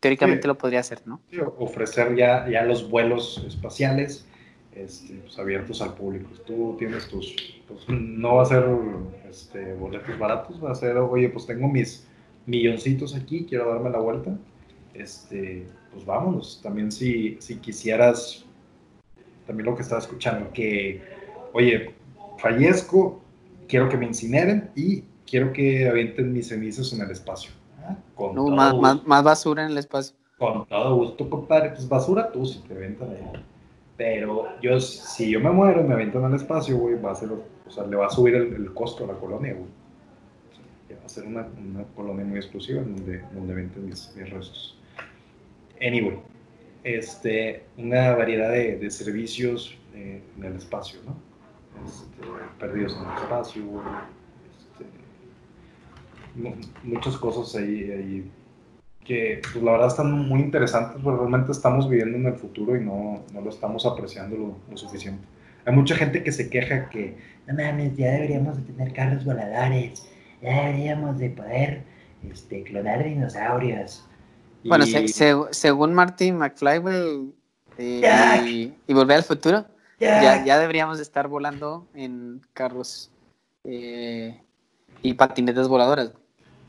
teóricamente 0.00 0.42
Sí. 0.42 0.48
lo 0.48 0.56
podría 0.58 0.80
hacer, 0.80 1.02
¿no? 1.06 1.20
Sí, 1.30 1.38
ofrecer 1.58 2.14
ya, 2.16 2.48
ya 2.48 2.62
los 2.64 2.88
vuelos 2.88 3.44
espaciales 3.46 4.26
este, 4.74 5.14
pues, 5.14 5.36
abiertos 5.38 5.82
al 5.82 5.94
público. 5.94 6.30
Tú 6.46 6.76
tienes 6.78 7.08
tus, 7.08 7.34
pues, 7.66 7.80
no 7.88 8.36
va 8.36 8.42
a 8.42 8.46
ser 8.46 8.64
este, 9.28 9.74
boletos 9.74 10.16
baratos, 10.18 10.62
va 10.62 10.70
a 10.70 10.74
ser, 10.74 10.96
oye, 10.98 11.28
pues 11.30 11.46
tengo 11.46 11.66
mis 11.68 12.06
milloncitos 12.46 13.14
aquí, 13.16 13.44
quiero 13.48 13.68
darme 13.72 13.90
la 13.90 13.98
vuelta, 13.98 14.38
este, 14.94 15.66
pues 15.92 16.04
vámonos. 16.06 16.60
También 16.62 16.92
si, 16.92 17.36
si 17.40 17.56
quisieras, 17.56 18.44
también 19.46 19.66
lo 19.66 19.74
que 19.74 19.82
estaba 19.82 20.00
escuchando, 20.00 20.52
que, 20.52 21.02
oye, 21.52 21.90
fallezco, 22.38 23.20
quiero 23.66 23.88
que 23.88 23.96
me 23.96 24.06
incineren 24.06 24.70
y 24.76 25.02
quiero 25.28 25.52
que 25.52 25.88
avienten 25.88 26.32
mis 26.32 26.48
cenizas 26.48 26.92
en 26.92 27.02
el 27.02 27.10
espacio. 27.10 27.50
Ah, 27.82 27.96
Con 28.14 28.34
No, 28.34 28.48
más, 28.48 28.76
más, 28.76 29.06
más 29.06 29.24
basura 29.24 29.64
en 29.64 29.72
el 29.72 29.78
espacio. 29.78 30.16
Con 30.38 30.66
todo 30.66 30.94
gusto, 30.96 31.28
compadre. 31.28 31.70
Pues 31.70 31.88
basura 31.88 32.30
tú 32.30 32.46
si 32.46 32.60
te 32.60 32.74
aventan 32.74 33.10
ahí. 33.10 33.42
Pero 33.96 34.60
yo, 34.60 34.78
si 34.80 35.30
yo 35.30 35.40
me 35.40 35.50
muero 35.50 35.80
y 35.80 35.84
me 35.84 35.94
aventan 35.94 36.24
al 36.24 36.34
espacio, 36.34 36.76
güey, 36.78 37.00
va 37.00 37.10
a 37.12 37.14
ser, 37.16 37.30
o 37.32 37.70
sea, 37.70 37.84
le 37.84 37.96
va 37.96 38.06
a 38.06 38.10
subir 38.10 38.36
el, 38.36 38.54
el 38.54 38.72
costo 38.72 39.04
a 39.04 39.08
la 39.08 39.14
colonia, 39.14 39.54
güey. 39.54 39.66
O 39.66 40.54
sea, 40.54 40.64
ya 40.88 40.96
va 41.00 41.06
a 41.06 41.08
ser 41.08 41.26
una, 41.26 41.48
una 41.58 41.84
colonia 41.96 42.24
muy 42.24 42.38
exclusiva 42.38 42.80
donde, 42.80 43.22
donde 43.32 43.54
venden 43.54 43.86
mis, 43.86 44.14
mis 44.16 44.30
restos. 44.30 44.78
Anyway, 45.80 46.20
este, 46.84 47.64
una 47.76 48.14
variedad 48.14 48.50
de, 48.50 48.76
de 48.78 48.90
servicios 48.90 49.76
eh, 49.94 50.22
en 50.36 50.44
el 50.44 50.54
espacio, 50.54 51.00
¿no? 51.04 51.16
Este, 51.84 52.08
perdidos 52.60 52.96
en 52.96 53.10
el 53.10 53.18
espacio, 53.18 53.66
güey. 53.66 53.84
Mu- 56.38 56.54
muchas 56.84 57.16
cosas 57.16 57.54
ahí, 57.56 57.90
ahí 57.90 58.30
que 59.04 59.40
pues, 59.52 59.62
la 59.64 59.72
verdad 59.72 59.88
están 59.88 60.12
muy 60.28 60.40
interesantes, 60.40 61.00
pero 61.02 61.16
realmente 61.16 61.52
estamos 61.52 61.88
viviendo 61.88 62.16
en 62.18 62.26
el 62.26 62.34
futuro 62.34 62.76
y 62.76 62.84
no, 62.84 63.22
no 63.32 63.40
lo 63.40 63.50
estamos 63.50 63.86
apreciando 63.86 64.36
lo, 64.36 64.56
lo 64.70 64.76
suficiente. 64.76 65.24
Hay 65.64 65.74
mucha 65.74 65.94
gente 65.96 66.22
que 66.22 66.32
se 66.32 66.48
queja 66.50 66.88
que, 66.90 67.16
no 67.46 67.54
mames, 67.54 67.96
ya 67.96 68.10
deberíamos 68.12 68.56
de 68.58 68.62
tener 68.72 68.92
carros 68.92 69.24
voladores, 69.24 70.06
ya 70.42 70.66
deberíamos 70.66 71.18
de 71.18 71.30
poder 71.30 71.82
este, 72.30 72.62
clonar 72.64 73.04
dinosaurios. 73.04 74.04
Y- 74.62 74.68
Bueno, 74.68 74.86
se- 74.86 75.08
se- 75.08 75.34
según 75.50 75.94
Marty 75.94 76.32
McFly, 76.32 76.82
eh, 77.78 78.42
y, 78.46 78.74
y 78.86 78.94
Volver 78.94 79.18
al 79.18 79.24
Futuro, 79.24 79.64
Ya, 80.00 80.22
ya, 80.22 80.44
ya 80.44 80.58
deberíamos 80.58 80.98
de 80.98 81.02
estar 81.02 81.28
volando 81.28 81.86
en 81.94 82.40
carros 82.54 83.10
eh, 83.64 84.40
y 85.02 85.14
patinetas 85.14 85.66
voladoras. 85.68 86.12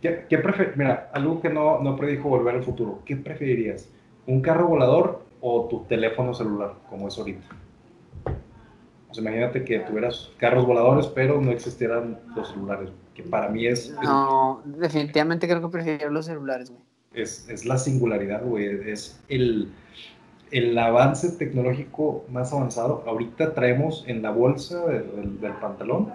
¿Qué, 0.01 0.25
qué 0.29 0.41
Mira, 0.75 1.09
algo 1.13 1.41
que 1.41 1.49
no, 1.49 1.79
no 1.79 1.95
predijo 1.97 2.29
volver 2.29 2.55
al 2.55 2.63
futuro. 2.63 2.99
¿Qué 3.05 3.15
preferirías? 3.17 3.89
¿Un 4.27 4.41
carro 4.41 4.67
volador 4.67 5.23
o 5.41 5.65
tu 5.65 5.83
teléfono 5.85 6.33
celular, 6.33 6.73
como 6.89 7.07
es 7.07 7.17
ahorita? 7.17 7.45
Sea, 9.11 9.21
imagínate 9.23 9.63
que 9.63 9.79
tuvieras 9.79 10.29
carros 10.37 10.65
voladores, 10.65 11.07
pero 11.07 11.41
no 11.41 11.51
existieran 11.51 12.19
los 12.35 12.49
celulares, 12.49 12.89
que 13.15 13.23
para 13.23 13.49
mí 13.49 13.65
es, 13.65 13.93
No, 14.03 14.61
definitivamente 14.65 15.47
creo 15.47 15.61
que 15.61 15.69
prefiero 15.69 16.11
los 16.11 16.27
celulares, 16.27 16.69
güey. 16.69 16.83
es, 17.13 17.49
es 17.49 17.65
la 17.65 17.77
singularidad, 17.79 18.43
güey. 18.45 18.67
Es 18.91 19.19
el, 19.27 19.69
el 20.51 20.77
avance 20.77 21.31
tecnológico 21.31 22.23
más 22.29 22.53
avanzado. 22.53 23.03
Ahorita 23.07 23.53
traemos 23.55 24.03
en 24.07 24.21
la 24.21 24.29
bolsa 24.29 24.85
del, 24.85 25.15
del- 25.15 25.41
del 25.41 25.53
pantalón 25.53 26.13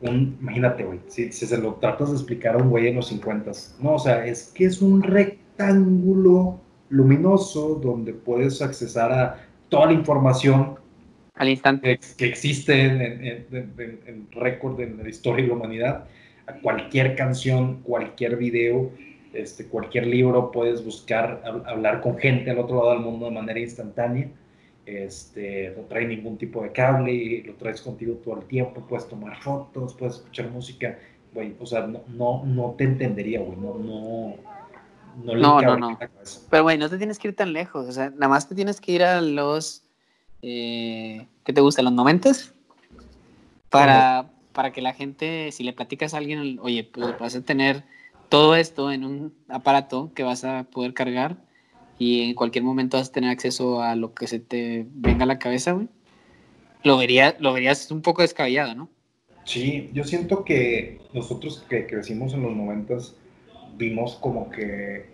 un, 0.00 0.36
imagínate, 0.40 0.84
güey, 0.84 1.00
si, 1.08 1.32
si 1.32 1.46
se 1.46 1.58
lo 1.58 1.74
tratas 1.74 2.10
de 2.10 2.16
explicar 2.16 2.54
a 2.54 2.58
un 2.58 2.70
güey 2.70 2.86
en 2.88 2.96
los 2.96 3.08
50, 3.08 3.50
no, 3.80 3.94
o 3.94 3.98
sea, 3.98 4.24
es 4.26 4.44
que 4.54 4.64
es 4.66 4.80
un 4.80 5.02
rectángulo 5.02 6.60
luminoso 6.90 7.74
donde 7.82 8.12
puedes 8.14 8.62
accesar 8.62 9.12
a 9.12 9.44
toda 9.68 9.86
la 9.86 9.92
información 9.92 10.76
Al 11.34 11.48
instante. 11.48 11.98
que, 11.98 12.06
que 12.16 12.26
existe 12.26 12.80
en, 12.80 13.00
en, 13.02 13.22
en- 13.52 13.72
en- 13.78 14.00
en 14.06 14.28
récord 14.32 14.80
en 14.80 14.98
la 15.02 15.08
historia 15.08 15.42
de 15.42 15.48
la 15.48 15.54
humanidad, 15.54 16.04
a 16.46 16.54
cualquier 16.54 17.14
canción, 17.14 17.80
cualquier 17.82 18.36
video, 18.36 18.90
este, 19.34 19.66
cualquier 19.66 20.06
libro, 20.06 20.50
puedes 20.50 20.82
buscar, 20.84 21.42
hab- 21.44 21.66
hablar 21.66 22.00
con 22.00 22.16
gente 22.18 22.50
al 22.50 22.58
otro 22.58 22.76
lado 22.76 22.90
del 22.92 23.00
mundo 23.00 23.26
de 23.26 23.32
manera 23.32 23.60
instantánea. 23.60 24.30
Este, 24.88 25.74
no 25.76 25.82
trae 25.82 26.06
ningún 26.06 26.38
tipo 26.38 26.62
de 26.62 26.72
cable, 26.72 27.42
lo 27.44 27.52
traes 27.56 27.82
contigo 27.82 28.14
todo 28.24 28.38
el 28.38 28.46
tiempo, 28.46 28.80
puedes 28.88 29.06
tomar 29.06 29.38
fotos, 29.42 29.92
puedes 29.92 30.16
escuchar 30.16 30.48
música, 30.50 30.98
güey, 31.34 31.54
o 31.60 31.66
sea, 31.66 31.86
no, 31.86 32.02
no, 32.08 32.42
no 32.46 32.74
te 32.78 32.84
entendería, 32.84 33.40
güey, 33.40 33.58
no, 33.58 33.74
no, 33.74 34.36
no 35.22 35.34
le 35.34 35.42
No, 35.42 35.60
no, 35.60 35.76
no. 35.76 35.98
Pero, 36.50 36.62
güey, 36.62 36.78
no 36.78 36.88
te 36.88 36.96
tienes 36.96 37.18
que 37.18 37.28
ir 37.28 37.36
tan 37.36 37.52
lejos. 37.52 37.86
O 37.86 37.92
sea, 37.92 38.08
nada 38.08 38.28
más 38.28 38.48
te 38.48 38.54
tienes 38.54 38.80
que 38.80 38.92
ir 38.92 39.02
a 39.02 39.20
los. 39.20 39.84
Eh, 40.40 41.26
¿Qué 41.44 41.52
te 41.52 41.60
gusta? 41.60 41.82
¿Los 41.82 41.92
noventas? 41.92 42.54
Para, 43.68 44.30
para 44.54 44.72
que 44.72 44.80
la 44.80 44.94
gente, 44.94 45.52
si 45.52 45.64
le 45.64 45.74
platicas 45.74 46.14
a 46.14 46.16
alguien, 46.16 46.58
oye, 46.62 46.84
pues 46.84 47.18
vas 47.18 47.36
a 47.36 47.42
tener 47.42 47.84
todo 48.30 48.56
esto 48.56 48.90
en 48.90 49.04
un 49.04 49.34
aparato 49.48 50.12
que 50.14 50.22
vas 50.22 50.44
a 50.44 50.64
poder 50.64 50.94
cargar 50.94 51.36
y 51.98 52.22
en 52.22 52.34
cualquier 52.34 52.64
momento 52.64 52.96
vas 52.96 53.08
a 53.08 53.12
tener 53.12 53.30
acceso 53.30 53.82
a 53.82 53.96
lo 53.96 54.14
que 54.14 54.26
se 54.26 54.38
te 54.38 54.86
venga 54.90 55.24
a 55.24 55.26
la 55.26 55.38
cabeza, 55.38 55.72
güey. 55.72 55.88
Lo, 56.84 56.96
vería, 56.96 57.36
lo 57.40 57.52
verías 57.52 57.90
un 57.90 58.02
poco 58.02 58.22
descabellado, 58.22 58.74
¿no? 58.74 58.88
Sí, 59.44 59.90
yo 59.92 60.04
siento 60.04 60.44
que 60.44 61.00
nosotros 61.12 61.64
que 61.68 61.86
crecimos 61.86 62.34
en 62.34 62.42
los 62.42 62.54
noventas 62.54 63.16
vimos 63.76 64.16
como 64.16 64.50
que 64.50 65.06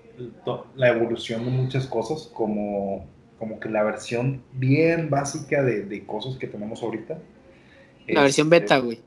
la 0.77 0.89
evolución 0.89 1.45
de 1.45 1.51
muchas 1.51 1.87
cosas, 1.87 2.31
como, 2.35 3.07
como 3.39 3.61
que 3.61 3.69
la 3.69 3.83
versión 3.83 4.43
bien 4.53 5.11
básica 5.11 5.63
de, 5.63 5.85
de 5.85 6.05
cosas 6.07 6.37
que 6.37 6.47
tenemos 6.47 6.83
ahorita. 6.83 7.19
La 8.07 8.23
versión 8.23 8.53
Este, 8.53 8.61
beta, 8.61 8.79
güey. 8.79 9.01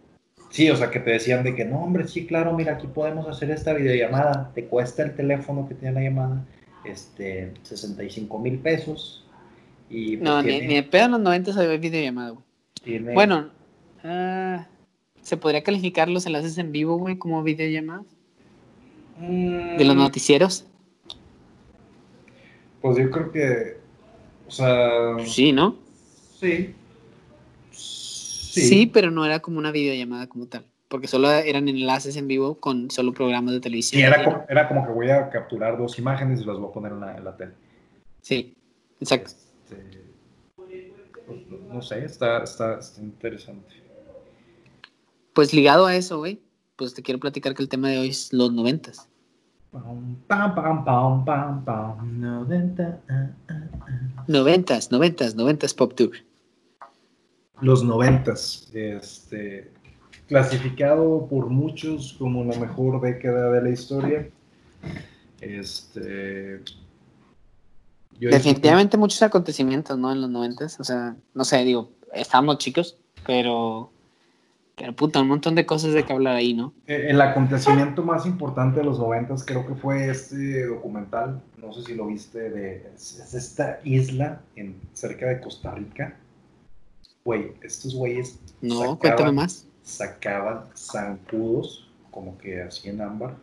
Sí, 0.49 0.69
o 0.69 0.75
sea, 0.75 0.89
que 0.91 0.99
te 0.99 1.11
decían 1.11 1.43
de 1.43 1.55
que 1.55 1.65
no, 1.65 1.83
hombre, 1.83 2.07
sí, 2.07 2.25
claro, 2.25 2.53
mira, 2.53 2.73
aquí 2.73 2.87
podemos 2.87 3.27
hacer 3.27 3.51
esta 3.51 3.73
videollamada, 3.73 4.51
te 4.55 4.65
cuesta 4.65 5.03
el 5.03 5.15
teléfono 5.15 5.67
que 5.67 5.75
tiene 5.75 5.93
la 5.95 6.01
llamada, 6.01 6.45
este, 6.89 7.53
65 7.63 8.39
mil 8.39 8.57
pesos. 8.59 9.23
Y 9.89 10.17
pues, 10.17 10.21
No, 10.29 10.41
ni, 10.41 10.49
tiene- 10.49 10.67
ni 10.67 10.75
de 10.75 10.83
pedo 10.83 11.05
en 11.05 11.11
los 11.11 11.21
noventas 11.21 11.57
había 11.57 11.77
videollamada, 11.77 12.31
güey. 12.31 12.43
tiene- 12.83 13.13
Bueno, 13.13 13.49
ah, 14.03 14.65
¿se 15.21 15.37
podría 15.37 15.63
calificar 15.63 16.09
los 16.09 16.25
enlaces 16.25 16.57
en 16.57 16.71
vivo, 16.71 16.97
güey, 16.97 17.17
como 17.17 17.41
videollamadas? 17.43 18.05
De 19.19 19.83
los 19.83 19.95
Mm, 19.95 19.99
noticieros. 19.99 20.65
Pues 22.81 22.97
yo 22.97 23.09
creo 23.09 23.31
que, 23.31 23.77
o 24.47 24.51
sea, 24.51 25.17
Sí, 25.25 25.51
¿no? 25.51 25.75
sí. 26.39 26.73
Sí. 27.71 28.85
pero 28.91 29.11
no 29.11 29.23
era 29.25 29.39
como 29.39 29.59
una 29.59 29.71
videollamada 29.71 30.27
como 30.27 30.47
tal. 30.47 30.65
Porque 30.87 31.07
solo 31.07 31.29
eran 31.29 31.67
enlaces 31.67 32.15
en 32.15 32.27
vivo 32.27 32.59
con 32.59 32.89
solo 32.89 33.13
programas 33.13 33.53
de 33.53 33.59
televisión. 33.59 33.99
Sí, 33.99 34.05
era 34.05 34.23
como, 34.23 34.45
era 34.47 34.67
como 34.67 34.85
que 34.85 34.93
voy 34.93 35.09
a 35.09 35.29
capturar 35.29 35.77
dos 35.77 35.99
imágenes 35.99 36.41
y 36.41 36.45
las 36.45 36.57
voy 36.57 36.69
a 36.69 36.73
poner 36.73 36.91
en 36.93 36.99
la, 37.01 37.17
en 37.17 37.23
la 37.25 37.35
tele. 37.35 37.53
Sí, 38.21 38.55
exacto. 38.99 39.31
Este, 39.63 40.03
pues, 41.25 41.39
no 41.69 41.81
sé, 41.81 42.05
está, 42.05 42.43
está, 42.43 42.79
está 42.79 43.01
interesante. 43.01 43.83
Pues 45.33 45.53
ligado 45.53 45.85
a 45.85 45.95
eso, 45.95 46.17
güey, 46.17 46.41
pues 46.77 46.93
te 46.93 47.03
quiero 47.03 47.19
platicar 47.19 47.53
que 47.53 47.61
el 47.61 47.69
tema 47.69 47.89
de 47.89 47.99
hoy 47.99 48.09
es 48.09 48.31
los 48.31 48.51
noventas. 48.53 49.09
Noventas, 54.27 54.91
noventas, 54.91 55.35
noventas 55.35 55.73
Pop 55.73 55.93
Tour. 55.93 56.11
Los 57.59 57.83
noventas, 57.83 58.69
este, 58.73 59.71
clasificado 60.27 61.27
por 61.29 61.47
muchos 61.47 62.15
como 62.19 62.43
la 62.43 62.57
mejor 62.57 63.01
década 63.01 63.51
de 63.51 63.61
la 63.61 63.69
historia. 63.69 64.29
Este, 65.41 66.61
Definitivamente 68.19 68.97
muchos 68.97 69.21
acontecimientos, 69.21 69.97
¿no? 69.97 70.11
En 70.11 70.21
los 70.21 70.29
noventas, 70.29 70.79
o 70.79 70.83
sea, 70.83 71.15
no 71.33 71.45
sé, 71.45 71.63
digo, 71.63 71.91
estábamos 72.13 72.57
chicos, 72.57 72.97
pero 73.25 73.91
pero 74.75 74.95
puta, 74.95 75.21
un 75.21 75.27
montón 75.27 75.55
de 75.55 75.65
cosas 75.65 75.93
de 75.93 76.05
que 76.05 76.13
hablar 76.13 76.35
ahí, 76.35 76.53
¿no? 76.53 76.71
Eh, 76.85 77.07
el 77.09 77.19
acontecimiento 77.19 78.03
más 78.03 78.27
importante 78.27 78.79
de 78.79 78.85
los 78.85 78.99
noventas 78.99 79.43
creo 79.43 79.65
que 79.65 79.73
fue 79.73 80.07
este 80.09 80.67
documental, 80.67 81.41
no 81.57 81.73
sé 81.73 81.81
si 81.81 81.95
lo 81.95 82.05
viste, 82.05 82.51
de 82.51 82.91
es 82.95 83.33
esta 83.33 83.79
isla 83.83 84.41
en, 84.55 84.79
cerca 84.93 85.27
de 85.27 85.41
Costa 85.41 85.71
Rica. 85.71 86.15
Güey, 87.25 87.53
estos 87.63 87.95
güeyes... 87.95 88.39
No, 88.61 88.99
cuéntame 88.99 89.31
más. 89.31 89.66
Sacaban 89.87 90.65
zancudos, 90.75 91.89
como 92.11 92.37
que 92.37 92.61
así 92.61 92.89
en 92.89 93.01
ámbar. 93.01 93.35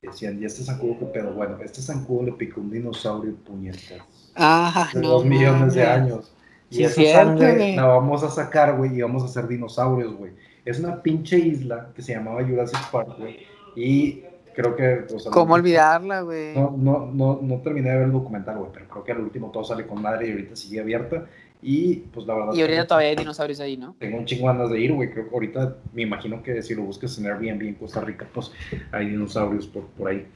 Decían, 0.00 0.40
¿y 0.40 0.46
este 0.46 0.62
zancudo 0.62 0.98
qué 0.98 1.04
pedo? 1.06 1.32
Bueno, 1.32 1.58
este 1.62 1.82
zancudo 1.82 2.22
le 2.22 2.32
picó 2.32 2.62
un 2.62 2.70
dinosaurio 2.70 3.34
puñetas. 3.36 4.00
Ah, 4.34 4.88
de 4.94 5.00
Dos 5.00 5.26
millones 5.26 5.74
de 5.74 5.84
años. 5.84 6.32
Y 6.70 6.84
esa 6.84 7.02
sangre 7.12 7.76
la 7.76 7.84
vamos 7.84 8.22
a 8.22 8.30
sacar, 8.30 8.76
güey, 8.78 8.96
y 8.96 9.02
vamos 9.02 9.22
a 9.22 9.26
hacer 9.26 9.46
dinosaurios, 9.46 10.14
güey. 10.16 10.32
Es 10.64 10.80
una 10.80 11.02
pinche 11.02 11.38
isla 11.38 11.90
que 11.94 12.00
se 12.00 12.14
llamaba 12.14 12.42
Jurassic 12.42 12.90
Park, 12.90 13.18
güey. 13.18 13.38
Y 13.76 14.22
creo 14.54 14.74
que. 14.74 15.04
¿Cómo 15.30 15.54
olvidarla, 15.54 16.22
güey? 16.22 16.54
No, 16.54 16.74
no, 16.76 17.10
no, 17.12 17.40
no, 17.42 17.56
terminé 17.58 17.90
de 17.90 17.96
ver 17.96 18.04
el 18.06 18.12
documental, 18.12 18.56
güey, 18.56 18.70
pero 18.72 18.88
creo 18.88 19.04
que 19.04 19.12
al 19.12 19.20
último 19.20 19.50
todo 19.50 19.64
sale 19.64 19.86
con 19.86 20.00
madre 20.00 20.28
y 20.28 20.30
ahorita 20.32 20.56
sigue 20.56 20.80
abierta. 20.80 21.26
Y 21.60 21.96
pues 22.12 22.26
la 22.26 22.34
verdad. 22.34 22.54
Y 22.54 22.60
ahorita 22.60 22.86
todavía 22.86 23.10
hay 23.10 23.16
dinosaurios 23.16 23.60
ahí, 23.60 23.76
¿no? 23.76 23.96
Tengo 23.98 24.18
un 24.18 24.24
chingo 24.24 24.52
de 24.52 24.68
de 24.68 24.80
ir, 24.80 24.92
güey. 24.92 25.10
Creo 25.10 25.28
que 25.28 25.34
ahorita 25.34 25.76
me 25.92 26.02
imagino 26.02 26.42
que 26.42 26.62
si 26.62 26.74
lo 26.74 26.82
buscas 26.82 27.18
en 27.18 27.26
Airbnb 27.26 27.62
en 27.62 27.74
Costa 27.74 28.00
Rica, 28.00 28.28
pues 28.32 28.52
hay 28.92 29.08
dinosaurios 29.08 29.66
por, 29.66 29.86
por 29.88 30.08
ahí. 30.08 30.26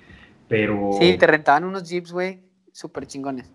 Pero. 0.48 0.90
Sí, 1.00 1.16
te 1.16 1.26
rentaban 1.26 1.64
unos 1.64 1.88
jeeps, 1.88 2.12
güey, 2.12 2.40
súper 2.72 3.06
chingones. 3.06 3.50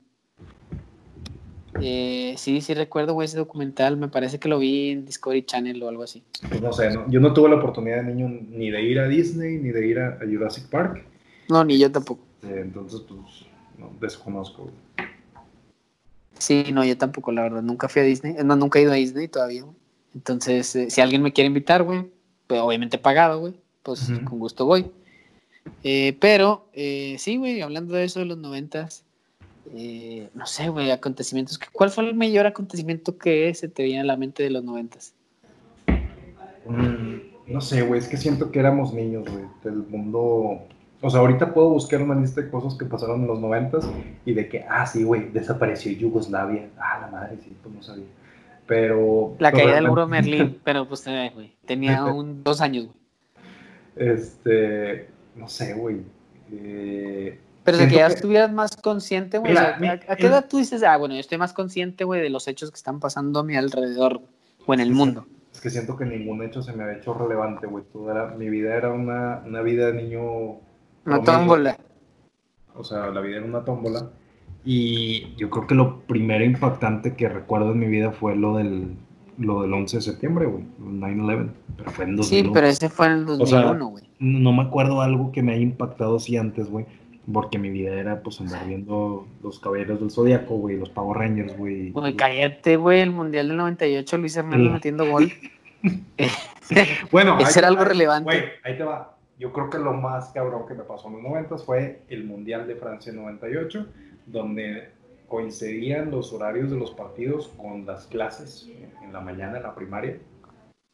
Eh, 1.82 2.34
sí, 2.38 2.62
sí 2.62 2.74
recuerdo, 2.74 3.14
güey, 3.14 3.26
ese 3.26 3.38
documental. 3.38 3.98
Me 3.98 4.08
parece 4.08 4.40
que 4.40 4.50
lo 4.50 4.60
vi 4.60 4.92
en 4.92 5.06
Discovery 5.06 5.44
Channel 5.44 5.84
o 5.84 5.90
algo 5.90 6.04
así. 6.04 6.24
Pues 6.48 6.62
no 6.62 6.74
sé, 6.74 6.90
yo 7.08 7.20
no 7.20 7.34
tuve 7.34 7.50
la 7.50 7.56
oportunidad 7.56 7.98
de 7.98 8.14
niño 8.14 8.30
ni 8.50 8.72
de 8.72 8.82
ir 8.82 9.00
a 9.00 9.08
Disney 9.08 9.58
ni 9.58 9.70
de 9.70 9.88
ir 9.88 10.00
a, 10.00 10.18
Jurassic 10.20 10.70
Park. 10.70 11.04
No, 11.50 11.64
ni 11.64 11.78
yo 11.78 11.92
tampoco. 11.92 12.24
Eh, 12.44 12.62
entonces, 12.64 13.02
pues, 13.02 13.46
no, 13.78 13.92
desconozco. 14.00 14.72
Sí, 16.38 16.66
no, 16.72 16.84
yo 16.84 16.98
tampoco, 16.98 17.32
la 17.32 17.44
verdad. 17.44 17.62
Nunca 17.62 17.90
fui 17.90 18.02
a 18.02 18.06
Disney. 18.06 18.36
No, 18.44 18.56
nunca 18.56 18.80
he 18.80 18.84
ido 18.84 18.92
a 18.92 18.96
Disney 18.96 19.28
todavía. 19.28 19.66
Entonces, 20.14 20.76
eh, 20.76 20.90
si 20.90 21.02
alguien 21.02 21.22
me 21.22 21.34
quiere 21.34 21.48
invitar, 21.48 21.84
güey, 21.84 22.12
pues, 22.48 22.62
obviamente 22.62 22.98
pagado, 22.98 23.40
güey, 23.40 23.54
pues 23.84 24.12
con 24.26 24.40
gusto 24.40 24.66
voy. 24.66 24.92
pero, 26.20 26.70
sí, 26.74 27.38
güey, 27.38 27.62
hablando 27.62 27.94
de 27.94 28.06
eso 28.06 28.20
de 28.20 28.26
los 28.26 28.38
noventas, 28.38 29.06
eh, 29.74 30.30
no 30.34 30.46
sé, 30.46 30.70
güey, 30.70 30.92
acontecimientos. 30.92 31.60
¿Cuál 31.72 31.90
fue 31.90 32.08
el 32.08 32.16
mayor 32.16 32.46
acontecimiento 32.46 33.18
que 33.18 33.54
se 33.54 33.68
te 33.68 33.84
viene 33.84 34.02
a 34.02 34.06
la 34.06 34.18
mente 34.18 34.44
de 34.44 34.50
los 34.50 34.64
noventas? 34.64 35.14
Mm, 36.66 37.52
no 37.54 37.62
sé, 37.62 37.82
güey, 37.82 38.00
es 38.00 38.08
que 38.08 38.18
siento 38.18 38.52
que 38.52 38.60
éramos 38.60 38.94
niños, 38.94 39.26
güey, 39.30 39.46
del 39.64 39.88
mundo... 39.88 40.68
O 41.02 41.10
sea, 41.10 41.20
ahorita 41.20 41.54
puedo 41.54 41.70
buscar 41.70 42.02
una 42.02 42.16
lista 42.16 42.42
de 42.42 42.50
cosas 42.50 42.76
que 42.76 42.86
pasaron 42.86 43.22
en 43.22 43.28
los 43.28 43.40
noventas 43.40 43.88
y 44.26 44.34
de 44.34 44.50
que, 44.50 44.66
ah, 44.68 44.86
sí, 44.86 45.04
güey, 45.04 45.30
desapareció 45.30 45.92
Yugoslavia. 45.92 46.70
Ah, 46.78 47.00
la 47.02 47.08
madre, 47.08 47.38
sí, 47.44 47.56
pues 47.62 47.76
no 47.76 47.84
sabía. 47.84 48.06
Pero... 48.66 49.36
La 49.40 49.52
caída 49.52 49.76
del 49.76 49.88
muro 49.88 50.08
Merlín, 50.08 50.60
pero 50.64 50.88
pues, 50.88 51.06
eh, 51.08 51.32
güey, 51.34 51.56
tenía 51.66 52.06
un, 52.14 52.44
dos 52.44 52.62
años, 52.62 52.86
güey. 52.86 52.98
Este, 53.96 55.10
no 55.36 55.48
sé, 55.48 55.74
güey. 55.74 56.02
Eh, 56.52 57.40
pero 57.64 57.80
de 57.80 57.88
que 57.90 57.96
ya 57.96 58.08
estuvieras 58.08 58.52
más 58.54 58.78
consciente, 58.78 59.40
güey. 59.40 59.58
¿a, 59.58 59.78
qué 59.78 60.28
edad 60.28 60.48
tú 60.50 60.58
dices, 60.58 60.84
ah, 60.84 60.96
bueno, 60.96 61.16
yo 61.16 61.20
estoy 61.20 61.38
más 61.38 61.52
consciente, 61.52 62.06
güey, 62.06 62.22
de 62.22 62.30
los 62.30 62.48
hechos 62.48 62.72
que 62.72 62.78
están 62.78 63.02
pasando 63.02 63.42
a 63.42 63.44
mi 63.44 63.58
alrededor 63.58 64.22
o 64.66 64.74
en 64.74 64.80
el 64.80 64.92
mundo? 64.92 65.28
Es 65.52 65.60
que 65.60 65.70
siento 65.70 65.98
que 65.98 66.06
ningún 66.06 66.44
hecho 66.44 66.62
se 66.62 66.72
me 66.72 66.84
ha 66.84 66.94
hecho 66.94 67.14
relevante, 67.14 67.68
güey. 67.68 67.84
mi 68.38 68.50
vida 68.50 68.76
era 68.76 68.94
una, 68.94 69.42
una 69.46 69.62
vida 69.62 69.88
de 69.88 70.02
niño. 70.02 70.60
Una 71.08 71.24
tómbola. 71.24 71.78
O 72.76 72.84
sea, 72.84 73.08
la 73.08 73.22
vida 73.22 73.38
era 73.38 73.46
una 73.46 73.64
tómbola. 73.64 74.12
Y 74.64 75.36
yo 75.36 75.50
creo 75.50 75.66
que 75.66 75.76
lo 75.76 76.02
primero 76.02 76.44
impactante 76.44 77.16
que 77.16 77.30
recuerdo 77.30 77.72
en 77.72 77.80
mi 77.80 77.88
vida 77.88 78.12
fue 78.12 78.36
lo 78.36 78.58
del, 78.58 78.96
lo 79.38 79.62
del 79.62 79.74
11 79.74 79.98
de 79.98 80.02
septiembre, 80.02 80.46
güey. 80.46 80.64
9-11. 80.80 81.50
Pero 81.78 81.92
fue 81.92 82.06
en 82.06 82.16
2001. 82.18 82.24
Sí, 82.24 82.52
pero 82.54 82.68
ese 82.68 82.90
fue 82.90 83.08
en 83.08 83.12
el 83.14 83.26
2001, 83.26 83.88
güey. 83.88 84.04
no 84.20 84.52
me 84.52 84.64
acuerdo 84.64 85.02
algo 85.02 85.32
que 85.32 85.42
me 85.42 85.54
haya 85.54 85.62
impactado 85.62 86.18
así 86.18 86.38
antes, 86.38 86.70
güey 86.70 86.86
porque 87.32 87.58
mi 87.58 87.70
vida 87.70 87.94
era 87.94 88.22
pues 88.22 88.40
andar 88.40 88.66
viendo 88.66 89.28
los 89.44 89.60
caballeros 89.60 90.00
del 90.00 90.12
Zodíaco, 90.12 90.56
güey, 90.56 90.78
los 90.78 90.90
Power 90.90 91.18
Rangers, 91.18 91.58
güey. 91.58 91.92
Güey, 91.92 92.16
cállate, 92.16 92.78
güey, 92.78 93.02
el 93.02 93.12
Mundial 93.12 93.50
del 93.50 93.58
98, 93.58 94.18
Luis 94.18 94.38
Hernández 94.38 94.72
metiendo 94.72 95.10
gol. 95.10 95.32
bueno, 97.12 97.38
ese 97.40 97.60
era 97.60 97.68
algo 97.68 97.84
relevante. 97.84 98.24
Güey, 98.24 98.44
ahí 98.64 98.78
te 98.78 98.84
va. 98.84 99.17
Yo 99.38 99.54
creo 99.54 99.70
que 99.70 99.78
lo 99.78 99.94
más 99.94 100.30
cabrón 100.30 100.68
que 100.68 100.74
me 100.74 100.84
pasó 100.84 101.08
en 101.08 101.16
los 101.16 101.24
90 101.24 101.58
fue 101.60 102.02
el 102.10 102.24
Mundial 102.24 102.68
de 102.68 102.76
Francia 102.76 103.14
98, 103.14 103.86
donde 104.26 104.90
coincidían 105.28 106.10
los 106.10 106.34
horarios 106.34 106.72
de 106.72 106.78
los 106.78 106.92
partidos 106.92 107.50
con 107.58 107.86
las 107.86 108.08
clases 108.08 108.70
en 109.04 109.14
la 109.14 109.20
mañana 109.20 109.58
en 109.58 109.64
la 109.64 109.76
primaria 109.76 110.18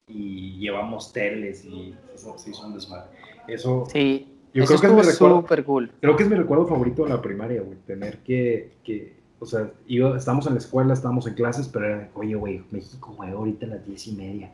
y 0.08 0.58
llevamos 0.58 1.13
teles 1.13 1.63
y 1.65 1.95
eso 2.13 2.36
hizo 2.47 2.65
un 2.65 2.73
desmadre. 2.73 3.10
Eso, 3.47 3.86
sí. 3.91 4.29
Yo 4.53 4.65
creo 4.65 4.79
que 4.79 4.88
es 4.88 4.93
mi 4.93 5.01
recuerdo, 5.01 5.65
cool. 5.65 5.91
Creo 5.99 6.15
que 6.15 6.23
es 6.23 6.29
mi 6.29 6.36
recuerdo 6.36 6.67
favorito 6.67 7.03
de 7.03 7.10
la 7.10 7.21
primaria, 7.21 7.62
güey. 7.62 7.77
Tener 7.88 8.19
que, 8.19 8.73
que 8.84 9.15
o 9.39 9.45
sea, 9.45 9.71
iba, 9.88 10.15
estábamos 10.15 10.45
en 10.45 10.53
la 10.53 10.60
escuela, 10.60 10.93
estábamos 10.93 11.25
en 11.25 11.34
clases, 11.34 11.67
pero 11.67 11.88
era, 11.88 12.10
oye, 12.13 12.36
güey, 12.36 12.63
México 12.69 13.13
juega 13.17 13.34
ahorita 13.34 13.65
a 13.65 13.69
las 13.69 13.86
diez 13.86 14.08
y 14.08 14.15
media. 14.15 14.51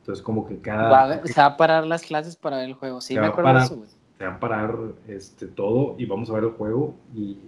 Entonces, 0.00 0.22
como 0.22 0.46
que 0.46 0.58
cada. 0.58 1.24
se 1.24 1.40
va 1.40 1.46
a 1.46 1.56
parar 1.56 1.86
las 1.86 2.02
clases 2.02 2.36
para 2.36 2.56
ver 2.58 2.66
el 2.66 2.74
juego. 2.74 3.00
Sí, 3.00 3.18
me 3.18 3.26
acuerdo 3.26 3.54
de 3.54 3.60
eso, 3.60 3.76
güey. 3.76 3.88
Se 4.18 4.26
va 4.26 4.34
a 4.34 4.40
parar 4.40 4.76
este, 5.08 5.46
todo 5.46 5.94
y 5.98 6.06
vamos 6.06 6.28
a 6.30 6.34
ver 6.34 6.44
el 6.44 6.50
juego. 6.50 6.94
Y 7.14 7.38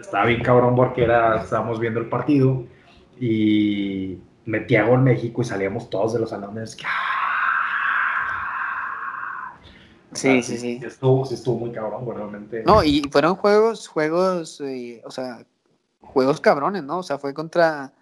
estaba 0.00 0.26
bien 0.26 0.42
cabrón 0.42 0.74
porque 0.76 1.04
era, 1.04 1.42
estábamos 1.42 1.80
viendo 1.80 2.00
el 2.00 2.08
partido 2.08 2.64
y 3.18 4.18
metía 4.44 4.84
gol 4.84 5.02
México 5.02 5.42
y 5.42 5.44
salíamos 5.44 5.90
todos 5.90 6.14
de 6.14 6.20
los 6.20 6.30
salones. 6.30 6.76
¡Ah! 6.84 7.16
Sí, 10.12 10.42
sí, 10.42 10.56
sí. 10.56 10.80
Estuvo, 10.82 11.24
estuvo 11.24 11.58
muy 11.58 11.72
cabrón, 11.72 12.06
realmente. 12.06 12.62
No, 12.64 12.82
y 12.82 13.02
fueron 13.10 13.34
juegos, 13.36 13.86
juegos, 13.86 14.60
eh, 14.62 15.02
o 15.04 15.10
sea, 15.10 15.44
juegos 16.00 16.40
cabrones, 16.40 16.82
¿no? 16.84 16.98
O 16.98 17.02
sea, 17.02 17.18
fue 17.18 17.34
contra 17.34 17.92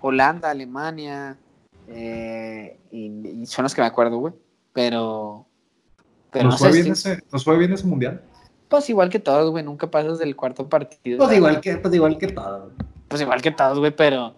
Holanda, 0.00 0.50
Alemania, 0.50 1.38
eh, 1.88 2.78
y, 2.90 3.46
son 3.46 3.64
los 3.64 3.74
que 3.74 3.80
me 3.80 3.86
acuerdo, 3.86 4.18
güey. 4.18 4.34
Pero, 4.72 5.46
pero 6.30 6.48
¿Nos, 6.48 6.58
fue 6.58 6.72
bien 6.72 6.92
ese, 6.92 7.22
¿Nos 7.32 7.44
fue 7.44 7.56
bien 7.58 7.72
ese 7.72 7.86
mundial? 7.86 8.22
Pues 8.68 8.90
igual 8.90 9.10
que 9.10 9.20
todos, 9.20 9.50
güey, 9.50 9.62
nunca 9.62 9.90
pasas 9.90 10.18
del 10.18 10.34
cuarto 10.34 10.68
partido. 10.68 11.18
Pues 11.18 11.36
igual 11.36 11.60
que, 11.60 11.76
pues 11.76 11.94
igual 11.94 12.18
que 12.18 12.28
todos. 12.28 12.72
Pues 13.08 13.22
igual 13.22 13.40
que 13.40 13.50
todos, 13.50 13.78
güey, 13.78 13.94
pero 13.94 14.34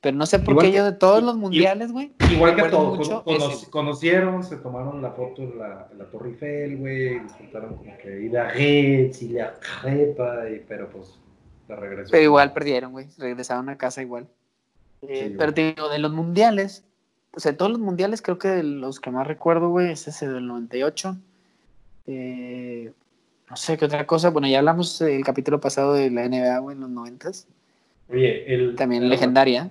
pero 0.00 0.16
no 0.16 0.24
sé 0.24 0.38
por 0.38 0.58
qué 0.58 0.72
yo 0.72 0.84
de 0.84 0.92
todos 0.92 1.22
los 1.22 1.36
mundiales, 1.36 1.92
güey. 1.92 2.12
Igual 2.32 2.56
que 2.56 2.62
todos. 2.70 3.68
conocieron, 3.68 4.42
se 4.42 4.56
tomaron 4.56 5.02
la 5.02 5.10
foto 5.10 5.42
en 5.42 5.58
la, 5.58 5.88
la 5.96 6.04
Torre 6.06 6.30
Eiffel, 6.30 6.78
güey. 6.78 7.20
Disfrutaron 7.20 7.76
como 7.76 7.98
que 7.98 8.22
ir 8.22 8.38
a 8.38 8.48
Reds 8.48 9.22
y 9.22 9.28
la 9.30 9.52
Crepa, 9.82 10.48
y, 10.48 10.64
pero 10.66 10.88
pues 10.88 11.18
la 11.68 11.76
regresó. 11.76 12.10
Pero 12.12 12.24
igual 12.24 12.52
perdieron, 12.54 12.92
güey. 12.92 13.08
Regresaron 13.18 13.68
a 13.68 13.76
casa 13.76 14.00
igual. 14.00 14.26
Eh, 15.02 15.34
pero 15.36 15.52
te 15.52 15.74
digo, 15.74 15.90
de 15.90 15.98
los 15.98 16.12
mundiales, 16.12 16.84
o 17.32 17.40
sea, 17.40 17.56
todos 17.56 17.70
los 17.70 17.80
mundiales, 17.80 18.22
creo 18.22 18.38
que 18.38 18.48
de 18.48 18.62
los 18.62 19.00
que 19.00 19.10
más 19.10 19.26
recuerdo, 19.26 19.70
güey, 19.70 19.92
es 19.92 20.08
ese 20.08 20.28
del 20.28 20.46
98. 20.46 21.16
Eh, 22.06 22.92
no 23.48 23.56
sé 23.56 23.76
qué 23.76 23.84
otra 23.84 24.06
cosa. 24.06 24.30
Bueno, 24.30 24.48
ya 24.48 24.58
hablamos 24.58 25.00
el 25.00 25.24
capítulo 25.24 25.60
pasado 25.60 25.94
de 25.94 26.10
la 26.10 26.28
NBA, 26.28 26.58
güey, 26.58 26.76
en 26.76 26.82
los 26.82 26.90
90 26.90 27.30
Oye, 28.08 28.52
el, 28.52 28.74
también 28.74 29.08
legendaria 29.08 29.70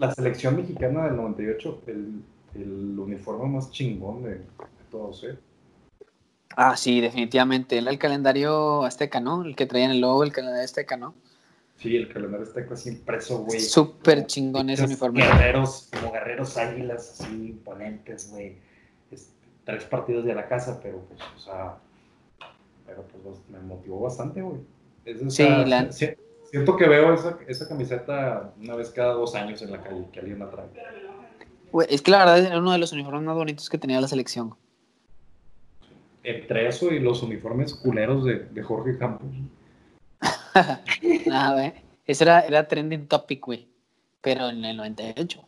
la 0.00 0.14
selección 0.14 0.56
mexicana 0.56 1.04
del 1.04 1.16
98, 1.16 1.82
el, 1.86 2.22
el 2.54 2.98
uniforme 2.98 3.50
más 3.50 3.70
chingón 3.70 4.22
de, 4.22 4.40
todos, 4.90 5.24
¿eh? 5.24 5.36
Ah, 6.56 6.74
sí, 6.76 7.00
definitivamente. 7.00 7.76
Era 7.76 7.90
el 7.90 7.98
calendario 7.98 8.82
azteca, 8.84 9.20
¿no? 9.20 9.44
El 9.44 9.54
que 9.54 9.66
traía 9.66 9.84
en 9.84 9.90
el 9.92 10.00
logo 10.00 10.24
el 10.24 10.32
calendario 10.32 10.64
azteca, 10.64 10.96
¿no? 10.96 11.14
Sí, 11.80 11.96
el 11.96 12.12
calendario 12.12 12.44
está 12.44 12.66
casi 12.66 12.90
impreso, 12.90 13.38
güey. 13.38 13.58
Súper 13.58 14.26
chingón 14.26 14.68
ese 14.68 14.84
uniforme. 14.84 15.22
Guerreros, 15.22 15.88
como 15.90 16.12
guerreros 16.12 16.56
águilas, 16.58 17.20
así 17.20 17.48
imponentes, 17.48 18.30
güey. 18.30 18.58
Tres 19.64 19.84
partidos 19.84 20.24
de 20.24 20.34
la 20.34 20.46
casa, 20.46 20.78
pero 20.82 21.00
pues, 21.06 21.20
o 21.36 21.38
sea, 21.38 21.76
pero 22.86 23.04
pues 23.04 23.38
me 23.48 23.60
motivó 23.60 24.00
bastante, 24.00 24.42
güey. 24.42 24.60
sí, 25.28 25.46
la... 25.66 25.90
Siento 25.92 26.76
que 26.76 26.88
veo 26.88 27.14
esa, 27.14 27.38
esa, 27.46 27.68
camiseta 27.68 28.52
una 28.60 28.74
vez 28.74 28.90
cada 28.90 29.12
dos 29.12 29.36
años 29.36 29.62
en 29.62 29.70
la 29.70 29.80
calle, 29.80 30.04
que 30.12 30.18
alguien 30.18 30.40
la 30.40 30.50
trae. 30.50 30.66
Güey, 31.70 31.86
es 31.88 32.02
que 32.02 32.10
la 32.10 32.18
verdad 32.18 32.44
era 32.44 32.58
uno 32.58 32.72
de 32.72 32.78
los 32.78 32.92
uniformes 32.92 33.22
más 33.22 33.36
bonitos 33.36 33.70
que 33.70 33.78
tenía 33.78 34.00
la 34.00 34.08
selección. 34.08 34.54
Entre 36.24 36.66
eso 36.66 36.90
y 36.92 36.98
los 36.98 37.22
uniformes 37.22 37.72
culeros 37.74 38.24
de, 38.24 38.40
de 38.40 38.62
Jorge 38.62 38.98
Campos. 38.98 39.28
Nada, 41.26 41.52
güey. 41.54 41.72
Eso 42.06 42.24
era, 42.24 42.40
era 42.40 42.66
trending 42.66 43.06
topic, 43.06 43.44
güey. 43.44 43.68
Pero 44.20 44.48
en 44.48 44.64
el 44.64 44.76
98. 44.76 45.42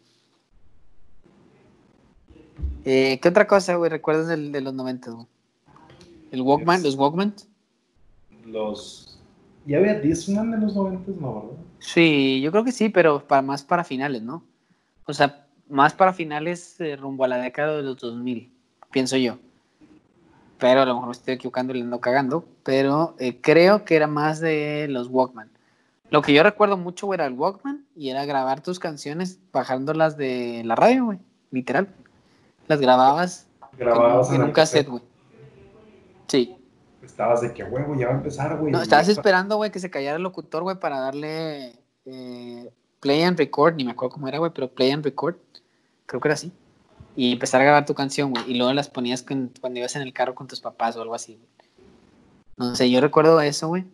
Eh, 2.85 3.19
¿Qué 3.21 3.29
otra 3.29 3.47
cosa, 3.47 3.77
güey? 3.77 3.91
¿Recuerdas 3.91 4.29
del, 4.29 4.53
de 4.53 4.61
los 4.61 4.75
90, 4.75 5.11
güey? 5.11 5.27
¿El 6.31 6.41
Walkman? 6.43 6.83
¿Los 6.83 6.97
Walkman? 6.97 7.35
Los. 8.47 9.21
¿Ya 9.67 9.79
había 9.79 10.01
Discman 10.01 10.53
en 10.55 10.61
los 10.61 10.75
90, 10.75 11.13
no, 11.21 11.35
verdad? 11.35 11.57
Sí, 11.79 12.41
yo 12.41 12.51
creo 12.51 12.65
que 12.65 12.73
sí, 12.73 12.89
pero 12.89 13.27
para, 13.27 13.43
más 13.43 13.63
para 13.63 13.85
finales, 13.85 14.23
¿no? 14.23 14.45
O 15.07 15.13
sea, 15.13 15.47
más 15.69 15.93
para 15.95 16.13
finales 16.13 16.81
eh, 16.81 16.97
rumbo 16.97 17.25
a 17.25 17.29
la 17.29 17.39
década 17.39 17.77
de 17.77 17.83
los 17.83 17.99
2000, 17.99 18.53
pienso 18.91 19.17
yo 19.17 19.39
pero 20.63 20.83
a 20.83 20.87
lo 20.87 20.95
mejor 20.95 21.09
me 21.09 21.13
estoy 21.13 21.35
equivocando 21.35 21.73
y 21.73 21.79
le 21.79 21.83
ando 21.83 22.01
cagando, 22.01 22.45
pero 22.63 23.17
eh, 23.19 23.41
creo 23.41 23.85
que 23.85 23.97
era 23.97 24.07
más 24.07 24.39
de 24.39 24.87
los 24.89 25.09
Walkman. 25.09 25.51
Lo 26.09 26.23
que 26.23 26.33
yo 26.33 26.45
recuerdo 26.45 26.77
mucho 26.77 27.13
era 27.13 27.27
el 27.27 27.33
Walkman 27.33 27.85
y 27.97 28.11
era 28.11 28.25
grabar 28.27 28.61
tus 28.61 28.79
canciones 28.79 29.41
bajándolas 29.53 30.17
de 30.17 30.63
la 30.65 30.77
radio, 30.77 31.07
güey, 31.07 31.19
literal. 31.51 31.89
Las 32.69 32.81
grababas, 32.81 33.49
grababas 33.77 34.31
en, 34.31 34.41
un 34.41 34.53
cassette, 34.53 34.89
güey. 34.89 35.03
Sí. 36.29 36.57
Estabas 37.03 37.41
de 37.41 37.53
que, 37.53 37.65
huevo, 37.65 37.97
ya 37.97 38.07
va 38.07 38.13
a 38.13 38.17
empezar, 38.19 38.57
güey. 38.57 38.71
No, 38.71 38.83
estabas 38.83 39.09
esperando, 39.09 39.57
güey, 39.57 39.73
que 39.73 39.81
se 39.81 39.91
callara 39.91 40.15
el 40.15 40.23
locutor, 40.23 40.63
güey, 40.63 40.79
para 40.79 41.01
darle 41.01 41.73
eh, 42.05 42.73
play 43.01 43.23
and 43.25 43.37
record, 43.37 43.75
ni 43.75 43.85
me 43.85 43.91
acuerdo 43.91 44.15
cómo 44.15 44.29
era, 44.29 44.39
güey, 44.39 44.53
pero 44.55 44.69
play 44.69 44.93
and 44.93 45.05
record. 45.05 45.35
Creo 46.07 46.21
que 46.21 46.29
era 46.29 46.35
así 46.35 46.53
y 47.15 47.33
empezar 47.33 47.61
a 47.61 47.65
grabar 47.65 47.87
tu 47.87 47.95
canción, 47.95 48.31
güey, 48.31 48.51
y 48.51 48.55
luego 48.55 48.73
las 48.73 48.89
ponías 48.89 49.23
cuando 49.23 49.79
ibas 49.79 49.97
en 49.97 50.03
el 50.03 50.13
carro 50.13 50.35
con 50.35 50.47
tus 50.47 50.61
papás 50.61 50.97
o 50.97 51.03
algo 51.03 51.15
así. 51.15 51.39
No 52.57 52.75
sé, 52.75 52.91
yo 52.91 53.01
recuerdo 53.01 53.41
eso, 53.41 53.69
güey, 53.69 53.85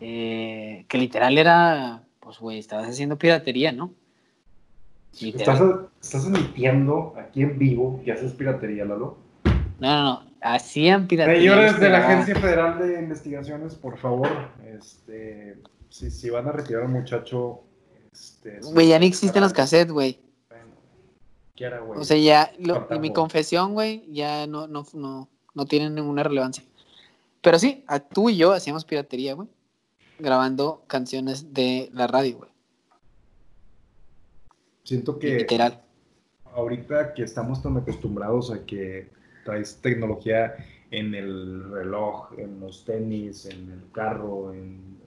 eh, 0.00 0.84
que 0.88 0.98
literal 0.98 1.36
era, 1.38 2.02
pues, 2.20 2.38
güey, 2.38 2.58
estabas 2.58 2.88
haciendo 2.88 3.18
piratería, 3.18 3.72
¿no? 3.72 3.92
Estás, 5.20 5.62
estás 6.02 6.26
admitiendo 6.26 7.14
aquí 7.16 7.42
en 7.42 7.58
vivo 7.58 8.00
que 8.04 8.12
haces 8.12 8.32
piratería, 8.32 8.84
Lalo. 8.84 9.16
No, 9.78 9.96
no, 9.96 10.02
no, 10.02 10.22
hacían 10.40 11.06
piratería. 11.06 11.52
Señores 11.52 11.80
de 11.80 11.90
la 11.90 11.98
Agencia 11.98 12.34
Federal 12.36 12.78
de 12.78 13.00
Investigaciones, 13.00 13.74
por 13.74 13.98
favor, 13.98 14.28
este, 14.66 15.56
si, 15.88 16.10
si 16.10 16.30
van 16.30 16.48
a 16.48 16.52
retirar 16.52 16.82
al 16.82 16.88
muchacho... 16.88 17.62
Este, 18.12 18.60
güey, 18.60 18.88
ya 18.88 18.98
ni 18.98 19.06
existen 19.06 19.42
los 19.42 19.52
cassettes, 19.52 19.92
güey. 19.92 20.23
O 21.94 22.02
sea, 22.02 22.16
ya, 22.16 22.52
mi 22.98 23.12
confesión, 23.12 23.74
güey, 23.74 24.04
ya 24.12 24.46
no, 24.46 24.66
no, 24.66 24.84
no, 24.92 25.28
no 25.54 25.66
tiene 25.66 25.88
ninguna 25.88 26.24
relevancia. 26.24 26.64
Pero 27.40 27.58
sí, 27.58 27.84
tú 28.12 28.28
y 28.28 28.36
yo 28.36 28.52
hacíamos 28.52 28.84
piratería, 28.84 29.34
güey, 29.34 29.48
grabando 30.18 30.82
canciones 30.88 31.54
de 31.54 31.90
la 31.92 32.08
radio, 32.08 32.38
güey. 32.38 32.50
Siento 34.82 35.18
que... 35.18 35.36
Literal. 35.36 35.80
Ahorita 36.54 37.14
que 37.14 37.22
estamos 37.22 37.62
tan 37.62 37.76
acostumbrados 37.76 38.50
a 38.50 38.64
que 38.64 39.10
traes 39.44 39.80
tecnología 39.80 40.54
en 40.90 41.14
el 41.14 41.70
reloj, 41.70 42.32
en 42.36 42.60
los 42.60 42.84
tenis, 42.84 43.46
en 43.46 43.70
el 43.70 43.92
carro, 43.92 44.52
en, 44.52 44.98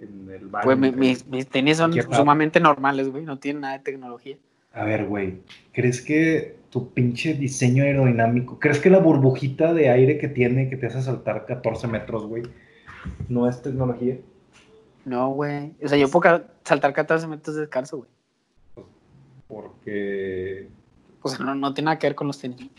en 0.00 0.30
el 0.30 0.46
baño. 0.48 0.64
Pues 0.64 0.96
mis, 0.96 1.26
mis 1.26 1.46
tenis 1.46 1.78
son 1.78 1.94
sumamente 2.12 2.60
normales, 2.60 3.08
güey, 3.10 3.24
no 3.24 3.38
tienen 3.38 3.62
nada 3.62 3.78
de 3.78 3.84
tecnología. 3.84 4.36
A 4.72 4.84
ver, 4.84 5.06
güey, 5.06 5.40
¿crees 5.72 6.00
que 6.00 6.56
tu 6.70 6.92
pinche 6.92 7.34
diseño 7.34 7.82
aerodinámico, 7.82 8.58
crees 8.58 8.78
que 8.78 8.90
la 8.90 8.98
burbujita 8.98 9.74
de 9.74 9.90
aire 9.90 10.18
que 10.18 10.28
tiene 10.28 10.70
que 10.70 10.76
te 10.76 10.86
hace 10.86 11.02
saltar 11.02 11.44
14 11.46 11.88
metros, 11.88 12.26
güey, 12.26 12.44
no 13.28 13.48
es 13.48 13.60
tecnología? 13.60 14.18
No, 15.04 15.30
güey. 15.30 15.72
O 15.82 15.88
sea, 15.88 15.98
yo 15.98 16.08
puedo 16.08 16.44
saltar 16.64 16.92
14 16.92 17.26
metros 17.26 17.56
descalzo, 17.56 17.98
güey. 17.98 18.10
Porque. 19.48 20.68
O 21.22 21.28
sea, 21.28 21.44
no, 21.44 21.74
tiene 21.74 21.86
nada 21.86 21.98
que 21.98 22.06
ver 22.06 22.14
con 22.14 22.28
los 22.28 22.38
tenis. 22.38 22.70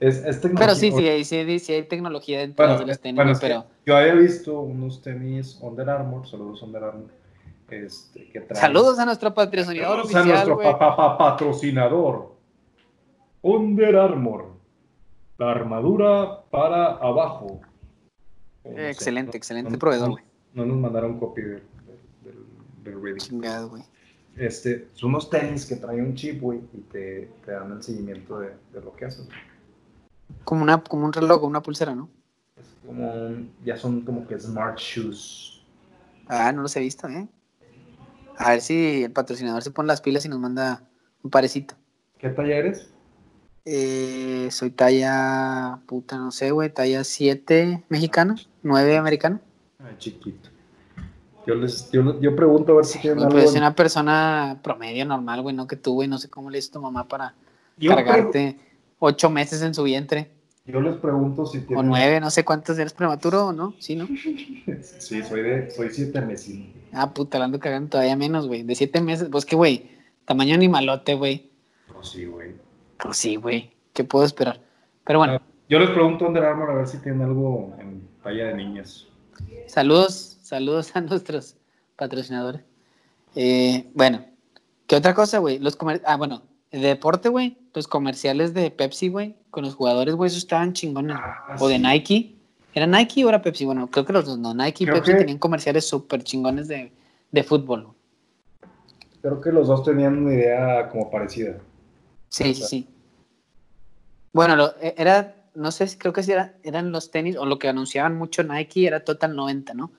Es, 0.00 0.22
tecnología. 0.22 0.58
Pero 0.58 0.74
sí, 0.74 0.92
sí, 0.92 1.24
sí, 1.24 1.58
sí, 1.58 1.72
hay 1.72 1.82
tecnología 1.82 2.40
dentro 2.40 2.78
de 2.78 2.86
los 2.86 3.00
tenis, 3.00 3.38
pero. 3.40 3.66
Yo 3.84 3.96
había 3.96 4.14
visto 4.14 4.60
unos 4.60 5.02
tenis 5.02 5.58
Under 5.60 5.90
Armour, 5.90 6.26
saludos 6.26 6.62
Under 6.62 6.84
Armour 6.84 7.15
este, 7.70 8.46
Saludos 8.54 8.98
a 8.98 9.04
nuestro 9.04 9.34
patrocinador 9.34 10.06
Saludos 10.06 10.14
oficial, 10.14 10.38
a 10.38 10.44
nuestro 10.44 10.78
patrocinador. 11.18 12.36
Under 13.42 13.96
Armour. 13.96 14.56
La 15.38 15.50
armadura 15.50 16.42
para 16.50 16.92
abajo. 16.92 17.60
excelente, 18.64 19.36
excelente 19.36 19.76
proveedor, 19.76 20.10
güey. 20.10 20.24
No, 20.54 20.64
nos 20.64 20.78
mandaron 20.78 21.18
copia 21.18 21.44
del, 21.44 21.62
del, 22.82 23.16
Chingado, 23.18 23.68
güey. 23.68 23.82
Este, 24.36 24.88
son 24.94 25.10
unos 25.10 25.28
tenis 25.28 25.66
que 25.66 25.76
traen 25.76 26.00
un 26.00 26.14
chip, 26.14 26.40
güey, 26.40 26.60
y 26.72 26.80
te, 26.90 27.30
te, 27.44 27.52
dan 27.52 27.72
el 27.72 27.82
seguimiento 27.82 28.38
de, 28.38 28.54
de 28.72 28.80
lo 28.80 28.94
que 28.94 29.04
haces. 29.06 29.28
Como, 30.44 30.62
una, 30.62 30.82
como 30.82 31.04
un 31.04 31.12
reloj, 31.12 31.42
una 31.44 31.62
pulsera, 31.62 31.94
¿no? 31.94 32.08
Es 32.56 32.74
como 32.86 33.30
ya 33.64 33.76
son 33.76 34.00
como 34.02 34.26
que 34.26 34.38
smart 34.38 34.78
shoes. 34.78 35.62
Ah, 36.28 36.50
no 36.52 36.62
los 36.62 36.74
he 36.76 36.80
visto, 36.80 37.08
¿eh? 37.08 37.28
A 38.38 38.50
ver 38.50 38.60
si 38.60 39.04
el 39.04 39.12
patrocinador 39.12 39.62
se 39.62 39.70
pone 39.70 39.86
las 39.88 40.00
pilas 40.00 40.24
y 40.24 40.28
nos 40.28 40.38
manda 40.38 40.82
un 41.22 41.30
parecito. 41.30 41.74
¿Qué 42.18 42.28
talla 42.30 42.56
eres? 42.56 42.90
Eh, 43.64 44.48
soy 44.52 44.70
talla, 44.70 45.80
puta, 45.86 46.18
no 46.18 46.30
sé, 46.30 46.52
güey, 46.52 46.70
talla 46.70 47.02
7 47.02 47.84
mexicano, 47.88 48.36
9 48.62 48.96
americano. 48.96 49.40
Ay, 49.80 49.96
chiquito. 49.98 50.50
Yo, 51.46 51.54
les, 51.54 51.90
yo, 51.92 52.36
pregunto 52.36 52.72
a 52.72 52.76
ver 52.76 52.84
si 52.84 52.98
tienen 52.98 53.24
algo. 53.24 53.50
una 53.50 53.74
persona 53.74 54.58
promedio 54.62 55.04
normal, 55.04 55.42
güey, 55.42 55.54
no 55.54 55.66
que 55.66 55.76
tú, 55.76 55.94
güey, 55.94 56.08
no 56.08 56.18
sé 56.18 56.28
cómo 56.28 56.50
le 56.50 56.58
hizo 56.58 56.72
tu 56.72 56.80
mamá 56.80 57.06
para 57.06 57.34
cargarte 57.80 58.58
8 58.98 59.30
meses 59.30 59.62
en 59.62 59.74
su 59.74 59.82
vientre. 59.84 60.30
Yo 60.64 60.80
les 60.80 60.96
pregunto 60.96 61.46
si 61.46 61.60
tienen... 61.60 61.86
O 61.86 61.88
9, 61.88 62.20
no 62.20 62.30
sé 62.30 62.44
cuántos 62.44 62.76
eres 62.78 62.92
prematuro 62.92 63.46
o 63.46 63.52
no, 63.52 63.74
¿sí, 63.78 63.94
no? 63.94 64.06
sí, 64.98 65.22
soy 65.22 65.42
de, 65.42 65.70
soy 65.70 65.90
7 65.90 66.20
meses. 66.22 66.56
Ah, 66.98 67.12
puta, 67.12 67.38
la 67.38 67.44
ando 67.44 67.60
cagando 67.60 67.90
todavía 67.90 68.16
menos, 68.16 68.48
güey. 68.48 68.62
De 68.62 68.74
siete 68.74 69.02
meses, 69.02 69.28
pues 69.30 69.44
que, 69.44 69.54
güey, 69.54 69.90
tamaño 70.24 70.54
animalote, 70.54 71.14
güey. 71.14 71.50
Pues 71.92 72.08
sí, 72.08 72.24
güey. 72.24 72.54
Pues 72.98 73.18
sí, 73.18 73.36
güey. 73.36 73.70
¿Qué 73.92 74.02
puedo 74.02 74.24
esperar? 74.24 74.60
Pero 75.04 75.18
bueno. 75.18 75.34
Ah, 75.34 75.42
yo 75.68 75.78
les 75.78 75.90
pregunto 75.90 76.24
a 76.24 76.28
Under 76.28 76.44
Armour 76.44 76.70
a 76.70 76.74
ver 76.74 76.88
si 76.88 76.96
tienen 77.02 77.20
algo 77.20 77.76
en 77.78 78.08
talla 78.22 78.46
de 78.46 78.54
niñas. 78.54 79.08
Saludos, 79.66 80.38
saludos 80.40 80.96
a 80.96 81.00
nuestros 81.02 81.56
patrocinadores. 81.96 82.62
Eh, 83.34 83.90
bueno, 83.92 84.24
¿qué 84.86 84.96
otra 84.96 85.12
cosa, 85.12 85.36
güey? 85.38 85.58
Los 85.58 85.76
comer 85.76 86.00
Ah, 86.06 86.16
bueno, 86.16 86.44
de 86.70 86.78
deporte, 86.78 87.28
güey. 87.28 87.58
Los 87.74 87.88
comerciales 87.88 88.54
de 88.54 88.70
Pepsi, 88.70 89.08
güey, 89.08 89.36
con 89.50 89.64
los 89.64 89.74
jugadores, 89.74 90.14
güey, 90.14 90.28
esos 90.28 90.38
estaban 90.38 90.72
chingones. 90.72 91.18
Ah, 91.20 91.56
o 91.58 91.68
de 91.68 91.78
Nike. 91.78 92.35
¿Era 92.76 92.86
Nike 92.86 93.24
o 93.24 93.30
era 93.30 93.40
Pepsi? 93.40 93.64
Bueno, 93.64 93.90
creo 93.90 94.04
que 94.04 94.12
los 94.12 94.26
dos, 94.26 94.38
no. 94.38 94.52
Nike 94.52 94.84
y 94.84 94.86
Pepsi 94.86 95.16
tenían 95.16 95.38
comerciales 95.38 95.88
súper 95.88 96.22
chingones 96.22 96.68
de, 96.68 96.92
fútbol. 97.42 97.94
Creo 99.22 99.40
que 99.40 99.50
los 99.50 99.68
dos 99.68 99.82
tenían 99.82 100.18
una 100.18 100.34
idea 100.34 100.90
como 100.90 101.10
parecida. 101.10 101.56
Sí, 102.28 102.54
sí, 102.54 102.62
sí. 102.64 102.88
Bueno, 104.34 104.72
e, 104.82 104.94
era, 104.98 105.36
no 105.54 105.70
sé, 105.70 105.88
creo 105.96 106.12
que 106.12 106.22
si 106.22 106.32
eran 106.32 106.92
los 106.92 107.10
tenis, 107.10 107.38
o 107.38 107.46
lo 107.46 107.58
que 107.58 107.66
anunciaban 107.66 108.14
mucho 108.14 108.42
Nike 108.42 108.86
era 108.86 109.02
Total 109.02 109.34
90, 109.34 109.72
¿no? 109.72 109.90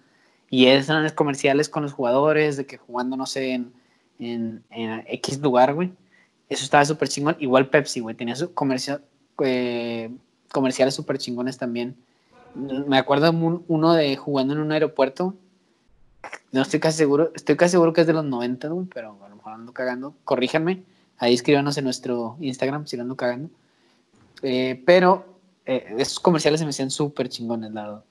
Y 0.52 0.68
esos 0.68 0.92
eran 0.92 1.02
los 1.02 1.14
comerciales 1.14 1.70
con 1.70 1.82
los 1.82 1.94
jugadores, 1.94 2.58
de 2.58 2.68
que 2.68 2.78
jugando, 2.78 3.18
no 3.18 3.26
sé, 3.26 3.54
en, 3.54 3.74
en, 4.20 4.64
X 5.08 5.42
lugar, 5.42 5.74
güey. 5.74 5.94
Eso 6.48 6.64
estaba 6.64 6.86
súper 6.86 7.10
chingón. 7.10 7.38
Igual 7.40 7.72
Pepsi, 7.72 8.02
güey, 8.02 8.16
tenía 8.16 8.36
su 8.36 8.54
comercio, 8.54 9.02
eh, 9.44 10.12
comerciales 10.52 10.94
súper 10.94 11.18
chingones 11.18 11.58
también 11.58 12.06
me 12.56 12.98
acuerdo 12.98 13.32
uno 13.32 13.94
de 13.94 14.16
jugando 14.16 14.54
en 14.54 14.60
un 14.60 14.72
aeropuerto. 14.72 15.36
No 16.52 16.62
estoy 16.62 16.80
casi 16.80 16.98
seguro, 16.98 17.32
estoy 17.36 17.56
casi 17.56 17.72
seguro 17.72 17.94
que 17.94 18.02
es 18.02 18.08
de 18.08 18.14
los 18.14 18.26
90, 18.26 18.70
pero 18.94 19.18
a 19.24 19.30
lo 19.30 19.36
mejor 19.36 19.54
ando 19.54 19.74
cagando. 19.74 20.16
Corríjanme, 20.24 20.84
ahí 21.18 21.34
escríbanos 21.34 21.78
en 21.78 21.84
nuestro 21.84 22.38
Instagram 22.40 22.88
si 22.88 22.98
lo 22.98 23.04
ando 23.04 23.16
cagando. 23.16 23.50
Eh, 24.42 24.82
pero 24.86 25.26
eh, 25.66 25.96
esos 25.98 26.20
comerciales 26.20 26.60
se 26.60 26.66
me 26.66 26.70
hacían 26.70 26.90
súper 26.92 27.30
chingones, 27.30 27.72
la. 27.72 28.02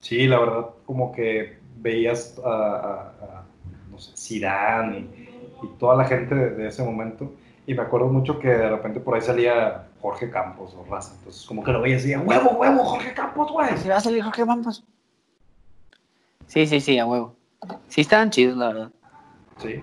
Sí, 0.00 0.26
la 0.26 0.40
verdad, 0.40 0.66
como 0.84 1.12
que 1.12 1.58
veías 1.76 2.36
a, 2.44 3.44
no 3.90 3.98
sé, 3.98 4.12
Zidane 4.16 4.98
y, 4.98 5.32
toda 5.78 5.94
la 5.94 6.04
gente 6.04 6.34
de, 6.34 6.66
ese 6.66 6.82
momento. 6.82 7.32
Y 7.66 7.74
me 7.74 7.82
acuerdo 7.82 8.08
mucho 8.08 8.40
que 8.40 8.48
de 8.48 8.68
repente 8.68 8.98
por 8.98 9.14
ahí 9.14 9.20
salía 9.20 9.86
Jorge 10.02 10.28
Campos 10.30 10.74
o 10.74 10.84
Raza. 10.84 11.14
Entonces, 11.16 11.46
como 11.46 11.62
que 11.62 11.70
lo 11.70 11.80
veías 11.80 12.04
y 12.04 12.08
decía, 12.08 12.20
huevo, 12.20 12.50
huevo, 12.50 12.84
Jorge 12.84 13.14
Campos, 13.14 13.52
güey. 13.52 13.76
Si 13.78 13.88
va 13.88 13.96
a 13.96 14.00
salir 14.00 14.22
Jorge 14.22 14.44
Campos. 14.44 14.84
Sí, 16.48 16.66
sí, 16.66 16.80
sí, 16.80 16.98
a 16.98 17.06
huevo. 17.06 17.36
Sí, 17.86 18.00
estaban 18.00 18.30
chidos, 18.30 18.56
la 18.56 18.66
verdad. 18.66 18.90
Sí. 19.58 19.80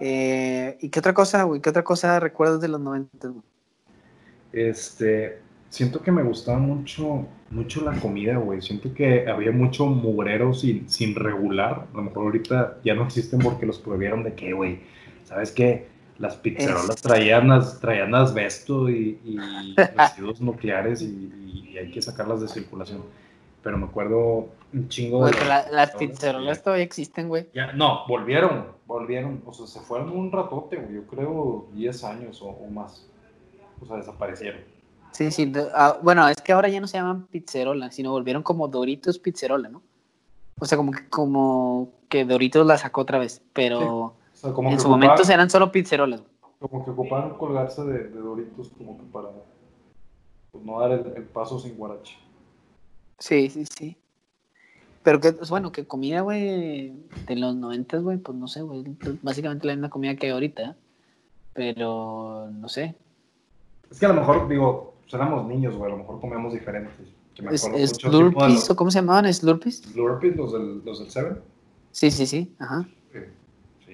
Eh, 0.00 0.78
¿Y 0.80 0.88
qué 0.90 1.00
otra 1.00 1.12
cosa, 1.12 1.42
güey? 1.42 1.60
¿Qué 1.60 1.70
otra 1.70 1.82
cosa 1.82 2.20
recuerdas 2.20 2.60
de 2.60 2.68
los 2.68 2.80
90, 2.80 3.28
güey? 3.28 3.42
Este, 4.52 5.40
siento 5.70 6.00
que 6.00 6.12
me 6.12 6.22
gustaba 6.22 6.58
mucho, 6.58 7.26
mucho 7.50 7.82
la 7.82 7.98
comida, 7.98 8.36
güey. 8.36 8.62
Siento 8.62 8.94
que 8.94 9.28
había 9.28 9.50
mucho 9.50 9.86
mugrero 9.86 10.54
sin, 10.54 10.88
sin 10.88 11.16
regular. 11.16 11.88
A 11.92 11.96
lo 11.96 12.02
mejor 12.04 12.26
ahorita 12.26 12.78
ya 12.84 12.94
no 12.94 13.04
existen 13.04 13.40
porque 13.40 13.66
los 13.66 13.80
prohibieron 13.80 14.22
de 14.22 14.34
qué, 14.34 14.52
güey. 14.52 14.82
¿Sabes 15.24 15.50
qué? 15.50 15.88
Las 16.18 16.36
pizzerolas 16.36 17.02
traían, 17.02 17.48
traían 17.80 18.14
asbesto 18.14 18.88
y, 18.88 19.18
y 19.24 19.74
residuos 19.96 20.40
nucleares 20.40 21.02
y, 21.02 21.72
y, 21.72 21.78
hay 21.78 21.90
que 21.90 22.00
sacarlas 22.00 22.40
de 22.40 22.48
circulación. 22.48 23.02
Pero 23.62 23.78
me 23.78 23.86
acuerdo 23.86 24.48
un 24.72 24.88
chingo 24.88 25.26
de... 25.26 25.32
las 25.44 25.90
pizzerolas 25.96 26.62
todavía 26.62 26.84
existen, 26.84 27.28
güey. 27.28 27.48
no, 27.74 28.06
volvieron, 28.06 28.66
volvieron. 28.86 29.42
O 29.46 29.52
sea, 29.52 29.66
se 29.66 29.80
fueron 29.80 30.10
un 30.10 30.30
ratote, 30.30 30.76
güey. 30.76 30.94
Yo 30.94 31.06
creo 31.06 31.66
10 31.72 32.04
años 32.04 32.42
o, 32.42 32.48
o 32.48 32.70
más. 32.70 33.06
O 33.80 33.86
sea, 33.86 33.96
desaparecieron. 33.96 34.60
Sí, 35.14 35.30
sí. 35.30 35.52
Ah, 35.74 35.98
bueno, 36.02 36.28
es 36.28 36.40
que 36.42 36.52
ahora 36.52 36.68
ya 36.68 36.80
no 36.80 36.88
se 36.88 36.98
llaman 36.98 37.26
pizzerola, 37.28 37.92
sino 37.92 38.10
volvieron 38.10 38.42
como 38.42 38.66
Doritos 38.66 39.20
Pizzerola, 39.20 39.68
¿no? 39.68 39.80
O 40.58 40.66
sea, 40.66 40.76
como 40.76 40.90
que, 40.90 41.08
como 41.08 41.92
que 42.08 42.24
Doritos 42.24 42.66
la 42.66 42.78
sacó 42.78 43.02
otra 43.02 43.18
vez, 43.18 43.40
pero 43.52 44.16
en 44.44 44.80
su 44.80 44.88
momento 44.88 45.22
eran 45.30 45.50
solo 45.50 45.70
pizzerolas. 45.72 46.22
Como 46.58 46.84
que 46.84 46.90
ocuparon 46.90 47.36
colgarse 47.36 47.84
de, 47.84 48.08
Doritos 48.08 48.70
como 48.76 48.96
que 48.96 49.04
para 49.04 49.28
pues, 50.50 50.64
no 50.64 50.80
dar 50.80 50.92
el, 50.92 51.24
paso 51.24 51.58
sin 51.58 51.76
guarache. 51.76 52.16
Sí, 53.18 53.50
sí, 53.50 53.64
sí. 53.66 53.96
Pero 55.02 55.20
que, 55.20 55.32
pues, 55.32 55.50
bueno, 55.50 55.70
que 55.70 55.86
comida, 55.86 56.22
güey, 56.22 56.94
de 57.26 57.36
los 57.36 57.54
noventas, 57.54 58.02
güey, 58.02 58.16
pues 58.16 58.38
no 58.38 58.48
sé, 58.48 58.62
güey, 58.62 58.82
pues, 58.82 59.22
básicamente 59.22 59.66
la 59.66 59.74
misma 59.74 59.90
comida 59.90 60.16
que 60.16 60.26
hay 60.26 60.32
ahorita, 60.32 60.76
pero 61.52 62.48
no 62.50 62.68
sé. 62.68 62.94
Es 63.90 64.00
que 64.00 64.06
a 64.06 64.08
lo 64.08 64.14
mejor, 64.14 64.48
digo, 64.48 64.94
pues 65.02 65.12
éramos 65.14 65.46
niños, 65.46 65.76
güey, 65.76 65.92
a 65.92 65.96
lo 65.96 66.00
mejor 66.00 66.20
comíamos 66.20 66.54
diferentes. 66.54 66.94
¿Es, 67.50 67.90
Slurpees 67.90 68.70
o 68.70 68.76
cómo 68.76 68.90
se 68.90 69.00
llamaban? 69.00 69.32
¿Slurpees? 69.32 69.82
Slurpees, 69.82 70.36
los 70.36 70.52
del, 70.52 70.84
los 70.84 70.98
del 71.00 71.10
Seven. 71.10 71.38
Sí, 71.90 72.10
sí, 72.10 72.26
sí, 72.26 72.54
ajá. 72.58 72.86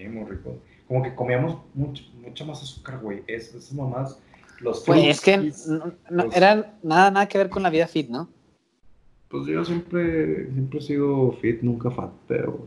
Sí, 0.00 0.08
muy 0.08 0.24
rico. 0.24 0.58
Como 0.88 1.02
que 1.02 1.14
comíamos 1.14 1.58
mucho, 1.74 2.02
mucha 2.22 2.44
más 2.46 2.62
azúcar, 2.62 3.00
güey. 3.00 3.22
Es, 3.26 3.54
esas 3.54 3.74
mamás, 3.74 4.18
los 4.60 4.80
Pues 4.80 5.04
es 5.04 5.20
que 5.20 5.52
no, 6.08 6.32
era 6.32 6.78
nada, 6.82 7.10
nada 7.10 7.28
que 7.28 7.36
ver 7.36 7.50
con 7.50 7.62
la 7.62 7.68
vida 7.68 7.86
fit, 7.86 8.08
¿no? 8.08 8.30
Pues 9.28 9.46
yo 9.46 9.62
siempre, 9.62 10.50
siempre 10.52 10.78
he 10.78 10.82
sido 10.82 11.32
fit, 11.32 11.60
nunca 11.60 11.90
fat, 11.90 12.10
pero... 12.26 12.66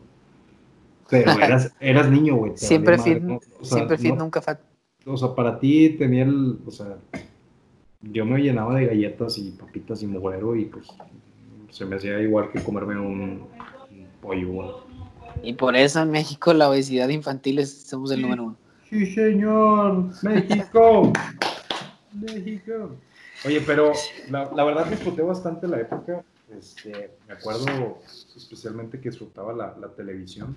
Pero 1.10 1.32
eras, 1.42 1.74
eras 1.80 2.10
niño, 2.10 2.36
güey. 2.36 2.52
Siempre 2.56 3.00
fit, 3.00 3.24
siempre 3.64 3.98
fit, 3.98 4.16
nunca 4.16 4.40
fat. 4.40 4.60
O 5.08 5.18
sea, 5.18 5.34
para 5.34 5.60
ti 5.60 5.90
tenía 5.98 6.24
el, 6.24 6.60
o 6.68 6.72
sea, 6.72 6.98
yo 8.02 8.26
me 8.26 8.40
llenaba 8.40 8.76
de 8.76 8.86
galletas 8.86 9.40
y 9.40 9.52
papitas 9.52 10.04
y 10.04 10.08
mugrero 10.08 10.56
y 10.56 10.66
pues 10.66 10.88
se 11.72 11.86
me 11.86 11.96
hacía 11.96 12.22
igual 12.22 12.52
que 12.52 12.64
comerme 12.64 13.00
un, 13.00 13.48
pollo. 14.22 14.86
Y 15.42 15.54
por 15.54 15.76
eso 15.76 16.02
en 16.02 16.12
México 16.12 16.54
la 16.54 16.70
obesidad 16.70 17.10
infantil 17.10 17.60
es, 17.60 17.84
somos 17.84 18.12
el 18.12 18.22
número 18.22 18.44
uno. 18.44 18.58
Sí, 18.90 19.06
señor. 19.14 20.12
México. 20.22 21.12
México. 22.14 22.96
Oye, 23.46 23.62
pero 23.62 23.92
la, 24.30 24.52
la, 24.56 24.64
verdad 24.64 24.86
disfruté 24.86 25.22
bastante 25.22 25.68
la 25.68 25.82
época. 25.82 26.24
Este, 26.56 27.12
me 27.28 27.34
acuerdo 27.34 28.00
especialmente 28.36 29.00
que 29.00 29.10
disfrutaba 29.10 29.54
la, 29.54 29.76
la 29.80 29.90
televisión. 29.90 30.56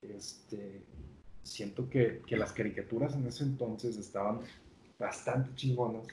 Este, 0.00 0.80
siento 1.42 1.88
que, 1.90 2.22
que 2.26 2.36
las 2.36 2.52
caricaturas 2.52 3.14
en 3.14 3.26
ese 3.26 3.44
entonces 3.44 3.96
estaban 3.96 4.40
bastante 4.98 5.54
chingonas 5.54 6.06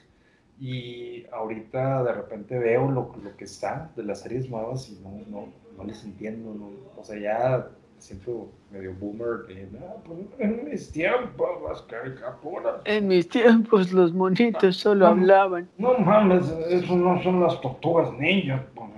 y 0.60 1.26
ahorita 1.32 2.04
de 2.04 2.12
repente 2.12 2.58
veo 2.58 2.90
lo, 2.90 3.14
lo, 3.22 3.36
que 3.36 3.44
está 3.44 3.90
de 3.96 4.04
las 4.04 4.20
series 4.20 4.48
nuevas 4.48 4.88
y 4.88 5.00
no, 5.02 5.20
no, 5.28 5.52
no 5.76 5.84
les 5.84 6.04
entiendo. 6.04 6.54
No, 6.54 6.70
o 6.96 7.04
sea, 7.04 7.18
ya 7.18 7.68
siento 7.98 8.50
medio 8.70 8.94
boomer. 8.94 9.46
De, 9.46 9.68
no, 9.72 10.02
pues, 10.04 10.18
en 10.38 10.70
mis 10.70 10.92
tiempos 10.92 11.48
las 11.68 11.82
caricaturas. 11.82 12.80
En 12.84 13.08
mis 13.08 13.28
tiempos 13.28 13.92
los 13.92 14.12
monitos 14.12 14.76
solo 14.76 15.06
hablaban. 15.06 15.68
No 15.78 15.98
mames, 15.98 16.48
eso 16.68 16.96
no 16.96 17.22
son 17.22 17.40
las 17.40 17.60
tortugas 17.60 18.12
ninja. 18.14 18.64
Pues. 18.74 18.90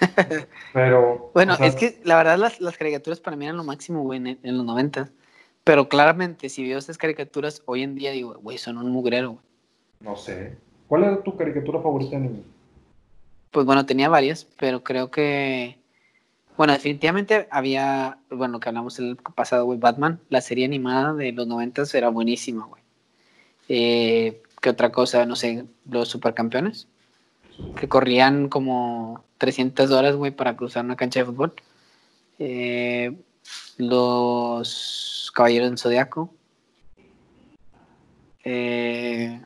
Pero. 0.72 1.30
bueno, 1.34 1.54
es 1.60 1.76
que 1.76 2.00
la 2.04 2.16
verdad 2.16 2.38
las, 2.38 2.60
las, 2.60 2.76
caricaturas 2.76 3.20
para 3.20 3.36
mí 3.36 3.44
eran 3.44 3.56
lo 3.56 3.64
máximo, 3.64 4.02
güey, 4.02 4.18
en, 4.18 4.38
en 4.42 4.56
los 4.56 4.66
noventas. 4.66 5.12
Pero 5.64 5.88
claramente, 5.88 6.48
si 6.48 6.66
veo 6.66 6.78
estas 6.78 6.98
caricaturas 6.98 7.62
hoy 7.66 7.82
en 7.82 7.94
día, 7.94 8.10
digo, 8.10 8.36
güey, 8.42 8.58
son 8.58 8.78
un 8.78 8.90
mugrero, 8.90 9.32
güey. 9.32 9.44
No 10.00 10.16
sé. 10.16 10.56
¿Cuál 10.88 11.04
era 11.04 11.22
tu 11.22 11.36
caricatura 11.36 11.80
favorita, 11.80 12.18
niño? 12.18 12.42
Pues 13.52 13.64
bueno, 13.64 13.86
tenía 13.86 14.08
varias, 14.08 14.44
pero 14.58 14.82
creo 14.82 15.10
que. 15.10 15.78
Bueno, 16.56 16.72
definitivamente 16.74 17.48
había. 17.50 18.18
Bueno, 18.30 18.60
que 18.60 18.68
hablamos 18.68 18.98
el 18.98 19.16
pasado, 19.16 19.64
güey, 19.64 19.78
Batman. 19.78 20.20
La 20.28 20.40
serie 20.40 20.64
animada 20.64 21.14
de 21.14 21.32
los 21.32 21.46
noventas 21.46 21.94
era 21.94 22.08
buenísima, 22.10 22.66
güey. 22.66 22.82
Eh, 23.68 24.42
¿Qué 24.60 24.70
otra 24.70 24.92
cosa? 24.92 25.24
No 25.26 25.36
sé, 25.36 25.66
los 25.88 26.08
supercampeones. 26.08 26.88
Que 27.76 27.88
corrían 27.88 28.48
como 28.48 29.24
300 29.38 29.90
horas, 29.90 30.16
güey, 30.16 30.30
para 30.32 30.56
cruzar 30.56 30.84
una 30.84 30.96
cancha 30.96 31.20
de 31.20 31.26
fútbol. 31.26 31.54
Eh, 32.38 33.16
los 33.78 35.32
Caballeros 35.34 35.70
del 35.70 35.78
Zodiaco. 35.78 36.34
Eh, 38.44 39.40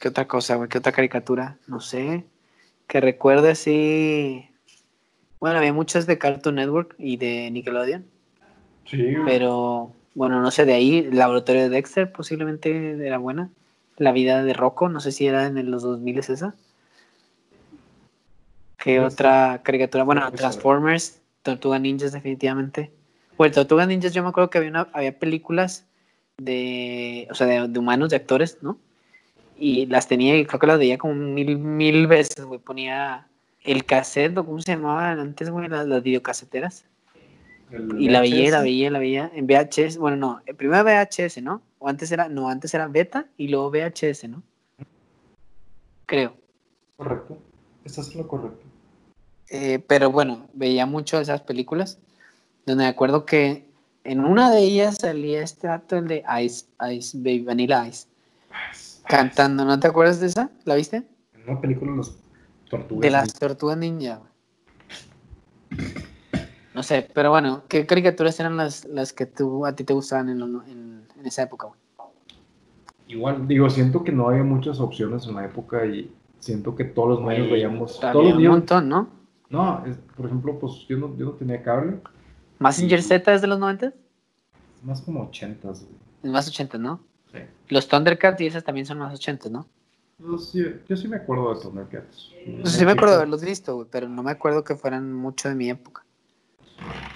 ¿Qué 0.00 0.08
otra 0.08 0.28
cosa, 0.28 0.56
güey? 0.56 0.68
¿Qué 0.68 0.78
otra 0.78 0.92
caricatura? 0.92 1.58
No 1.66 1.80
sé. 1.80 2.24
Que 2.86 3.00
recuerde 3.00 3.50
así. 3.50 4.51
Bueno, 5.42 5.58
había 5.58 5.72
muchas 5.72 6.06
de 6.06 6.18
Cartoon 6.18 6.54
Network 6.54 6.94
y 6.98 7.16
de 7.16 7.50
Nickelodeon. 7.50 8.04
Sí. 8.86 9.16
Pero, 9.24 9.90
bueno, 10.14 10.40
no 10.40 10.52
sé, 10.52 10.64
de 10.64 10.74
ahí, 10.74 11.10
laboratorio 11.10 11.62
de 11.62 11.68
Dexter 11.68 12.12
posiblemente 12.12 13.04
era 13.04 13.18
buena. 13.18 13.50
La 13.96 14.12
vida 14.12 14.44
de 14.44 14.52
Rocco, 14.52 14.88
no 14.88 15.00
sé 15.00 15.10
si 15.10 15.26
era 15.26 15.46
en 15.46 15.68
los 15.68 15.82
2000 15.82 16.18
es 16.20 16.30
esa. 16.30 16.54
¿Qué 18.78 19.00
otra 19.00 19.62
caricatura? 19.64 20.04
Bueno, 20.04 20.30
Transformers, 20.30 21.20
Tortuga 21.42 21.80
Ninjas 21.80 22.12
definitivamente. 22.12 22.92
Bueno, 23.36 23.52
Tortuga 23.52 23.84
Ninjas 23.84 24.14
yo 24.14 24.22
me 24.22 24.28
acuerdo 24.28 24.48
que 24.48 24.58
había, 24.58 24.70
una, 24.70 24.88
había 24.92 25.18
películas 25.18 25.86
de, 26.38 27.26
o 27.32 27.34
sea, 27.34 27.66
de 27.66 27.78
humanos, 27.80 28.10
de 28.10 28.16
actores, 28.16 28.58
¿no? 28.62 28.78
y 29.58 29.86
las 29.86 30.06
tenía 30.08 30.36
y 30.36 30.44
creo 30.44 30.60
que 30.60 30.66
las 30.66 30.78
veía 30.78 30.98
como 30.98 31.14
mil, 31.14 31.58
mil 31.58 32.06
veces, 32.06 32.44
güey. 32.44 32.58
Ponía 32.58 33.28
el 33.64 33.84
cassette, 33.84 34.34
¿cómo 34.34 34.60
se 34.60 34.72
llamaban 34.72 35.18
antes, 35.18 35.50
güey? 35.50 35.68
Las, 35.68 35.86
las 35.86 36.02
videocaseteras. 36.02 36.84
y 37.98 38.08
la 38.08 38.20
veía, 38.20 38.50
la 38.50 38.62
veía, 38.62 38.90
la 38.90 38.98
veía 38.98 39.30
en 39.34 39.46
VHS. 39.46 39.98
Bueno, 39.98 40.16
no, 40.16 40.42
primero 40.56 40.84
VHS, 40.84 41.42
¿no? 41.42 41.62
O 41.78 41.88
antes 41.88 42.10
era, 42.12 42.28
no, 42.28 42.48
antes 42.48 42.74
era 42.74 42.88
beta 42.88 43.26
y 43.36 43.48
luego 43.48 43.70
VHS, 43.70 44.28
¿no? 44.28 44.42
Creo. 46.06 46.36
Correcto. 46.96 47.38
Estás 47.84 48.08
es 48.08 48.14
lo 48.16 48.28
correcto. 48.28 48.64
Eh, 49.48 49.78
pero 49.86 50.10
bueno, 50.10 50.48
veía 50.52 50.86
mucho 50.86 51.20
esas 51.20 51.42
películas. 51.42 51.98
Donde 52.66 52.84
me 52.84 52.88
acuerdo 52.88 53.26
que 53.26 53.66
en 54.04 54.24
una 54.24 54.50
de 54.50 54.60
ellas 54.60 54.96
salía 55.00 55.42
este 55.42 55.68
acto, 55.68 55.96
el 55.96 56.08
de 56.08 56.24
Ice, 56.42 56.66
Ice 56.90 57.16
Baby, 57.18 57.42
Vanilla 57.42 57.86
Ice. 57.86 58.06
Cantando, 59.08 59.64
¿no 59.64 59.78
te 59.80 59.88
acuerdas 59.88 60.20
de 60.20 60.28
esa? 60.28 60.50
¿La 60.64 60.74
viste? 60.74 61.02
En 61.34 61.50
una 61.50 61.60
película 61.60 61.90
de 61.90 61.96
las 61.98 62.10
tortugas. 62.72 63.02
De 63.02 63.10
las 63.10 63.34
tortugas 63.34 63.76
ninja. 63.76 64.20
No 66.74 66.82
sé, 66.82 67.06
pero 67.12 67.30
bueno, 67.30 67.62
¿qué 67.68 67.86
caricaturas 67.86 68.40
eran 68.40 68.56
las, 68.56 68.86
las 68.86 69.12
que 69.12 69.26
tú, 69.26 69.66
a 69.66 69.76
ti 69.76 69.84
te 69.84 69.92
gustaban 69.92 70.30
en, 70.30 70.40
en, 70.40 71.26
esa 71.26 71.42
época? 71.42 71.68
Igual, 73.06 73.46
digo, 73.46 73.68
siento 73.68 74.02
que 74.02 74.10
no 74.10 74.28
había 74.28 74.42
muchas 74.42 74.80
opciones 74.80 75.26
en 75.26 75.34
la 75.34 75.44
época 75.44 75.84
y 75.84 76.10
siento 76.38 76.74
que 76.74 76.84
todos 76.84 77.10
los 77.10 77.20
medios 77.22 77.50
veíamos. 77.50 78.00
Todos 78.00 78.24
los 78.24 78.34
un 78.36 78.46
montón, 78.46 78.88
¿no? 78.88 79.08
No, 79.50 79.84
por 80.16 80.26
ejemplo, 80.26 80.58
pues 80.58 80.86
yo 80.88 80.96
no, 80.96 81.14
yo 81.16 81.26
no 81.26 81.32
tenía 81.32 81.62
cable. 81.62 82.00
¿Massinger 82.58 83.02
Z 83.02 83.34
es 83.34 83.42
de 83.42 83.48
los 83.48 83.58
90? 83.58 83.88
Es 83.88 84.82
más 84.82 85.02
como 85.02 85.24
80, 85.24 85.70
Es 85.70 86.30
más 86.30 86.48
80, 86.48 86.78
¿no? 86.78 87.00
Los 87.68 87.86
Thundercats 87.86 88.40
y 88.40 88.46
esas 88.46 88.64
también 88.64 88.86
son 88.86 88.98
más 88.98 89.12
80, 89.12 89.50
¿no? 89.50 89.66
Yo 90.22 90.38
sí, 90.38 90.64
yo 90.88 90.96
sí 90.96 91.08
me 91.08 91.16
acuerdo 91.16 91.54
de 91.54 91.60
Thundercats. 91.60 92.30
sí 92.64 92.84
me 92.84 92.92
acuerdo 92.92 93.10
de 93.10 93.16
haberlos 93.16 93.42
visto, 93.42 93.88
pero 93.90 94.08
no 94.08 94.22
me 94.22 94.30
acuerdo 94.30 94.62
que 94.62 94.76
fueran 94.76 95.12
mucho 95.12 95.48
de 95.48 95.54
mi 95.54 95.68
época. 95.68 96.04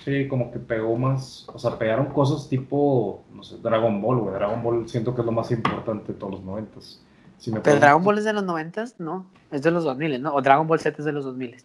Sí, 0.05 0.29
como 0.29 0.51
que 0.53 0.59
pegó 0.59 0.97
más, 0.97 1.47
o 1.53 1.59
sea, 1.59 1.79
pegaron 1.79 2.07
cosas 2.07 2.49
tipo, 2.49 3.25
no 3.33 3.43
sé, 3.43 3.59
Dragon 3.59 4.01
Ball, 4.01 4.19
güey. 4.19 4.35
Dragon 4.35 4.63
Ball 4.63 4.89
siento 4.89 5.15
que 5.15 5.21
es 5.21 5.27
lo 5.27 5.33
más 5.33 5.51
importante 5.51 6.13
de 6.13 6.19
todos 6.19 6.35
los 6.35 6.43
noventas. 6.43 7.01
Si 7.39 7.51
¿Pero 7.51 7.81
Dragon 7.81 8.03
Ball 8.03 8.19
es 8.19 8.25
de 8.25 8.33
los 8.33 8.45
noventas? 8.45 8.97
No, 8.99 9.27
es 9.51 9.63
de 9.63 9.71
los 9.71 9.85
2000, 9.85 10.23
¿no? 10.23 10.35
O 10.35 10.43
Dragon 10.43 10.67
Ball 10.67 10.81
Z 10.81 10.97
es 10.99 11.05
de 11.05 11.13
los 11.13 11.25
2000. 11.25 11.57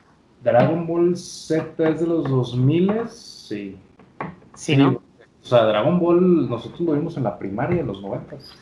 Dragon 0.44 0.88
Ball 0.88 1.16
Z 1.16 1.90
es 1.90 2.00
de 2.00 2.08
los 2.08 2.30
2000, 2.30 3.10
sí. 3.10 3.78
Sí, 4.56 4.76
¿no? 4.76 5.02
O 5.44 5.46
sea, 5.46 5.66
Dragon 5.66 6.00
Ball 6.00 6.50
nosotros 6.50 6.82
lo 6.82 6.94
vimos 6.94 7.18
en 7.18 7.24
la 7.24 7.38
primaria 7.38 7.82
en 7.82 7.88
los 7.88 8.02
noventas. 8.02 8.54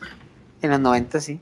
En 0.62 0.70
los 0.70 0.80
90, 0.80 1.20
sí. 1.20 1.40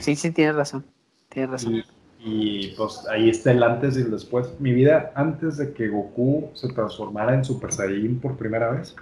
Sí, 0.00 0.16
sí, 0.16 0.30
tienes 0.30 0.56
razón. 0.56 0.84
Tienes 1.28 1.50
razón. 1.50 1.82
Y, 2.22 2.74
pues 2.76 3.06
ahí 3.10 3.30
está 3.30 3.52
el 3.52 3.62
antes 3.62 3.96
y 3.96 4.02
el 4.02 4.10
después. 4.10 4.54
Mi 4.60 4.72
vida 4.72 5.12
antes 5.14 5.56
de 5.56 5.72
que 5.72 5.88
Goku 5.88 6.50
se 6.54 6.68
transformara 6.72 7.34
en 7.34 7.44
Super 7.44 7.72
Saiyajin 7.72 8.20
por 8.20 8.36
primera 8.36 8.70
vez 8.70 8.94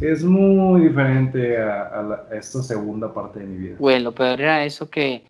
es 0.00 0.24
muy 0.24 0.88
diferente 0.88 1.56
a, 1.58 2.24
esta 2.32 2.62
segunda 2.62 3.14
parte 3.14 3.40
de 3.40 3.46
mi 3.46 3.58
vida. 3.58 3.76
Bueno, 3.78 4.04
lo 4.04 4.12
peor 4.12 4.40
era 4.40 4.64
eso 4.64 4.90
que 4.90 5.22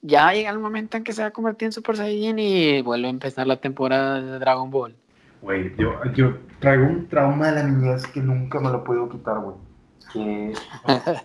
ya 0.00 0.32
llega 0.32 0.50
el 0.50 0.58
momento 0.58 0.96
en 0.96 1.04
que 1.04 1.12
se 1.12 1.22
va 1.22 1.28
a 1.28 1.32
convertir 1.32 1.66
en 1.66 1.72
Super 1.72 1.96
Saiyajin 1.96 2.38
y 2.40 2.82
vuelve 2.82 3.06
a 3.06 3.10
empezar 3.10 3.46
la 3.46 3.60
temporada 3.60 4.20
de 4.20 4.38
Dragon 4.40 4.70
Ball. 4.70 4.96
Güey, 5.40 5.72
yo, 5.76 5.92
yo 6.14 6.36
traigo 6.58 6.86
un 6.86 7.08
trauma 7.08 7.48
de 7.48 7.62
la 7.62 7.68
niñez 7.68 8.06
que 8.08 8.20
nunca 8.20 8.58
me 8.58 8.70
lo 8.70 8.82
puedo 8.82 9.08
quitar, 9.08 9.38
güey 9.40 9.56
que 10.12 10.52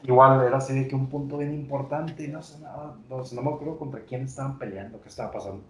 igual 0.04 0.46
era 0.46 0.58
así 0.58 0.74
de 0.74 0.88
que 0.88 0.96
un 0.96 1.08
punto 1.08 1.38
bien 1.38 1.54
importante, 1.54 2.28
no 2.28 2.42
sé 2.42 2.60
nada, 2.60 2.96
no, 3.10 3.24
no 3.32 3.42
me 3.42 3.50
acuerdo 3.50 3.78
contra 3.78 4.02
quién 4.02 4.24
estaban 4.24 4.58
peleando, 4.58 5.02
qué 5.02 5.10
estaba 5.10 5.32
pasando, 5.32 5.64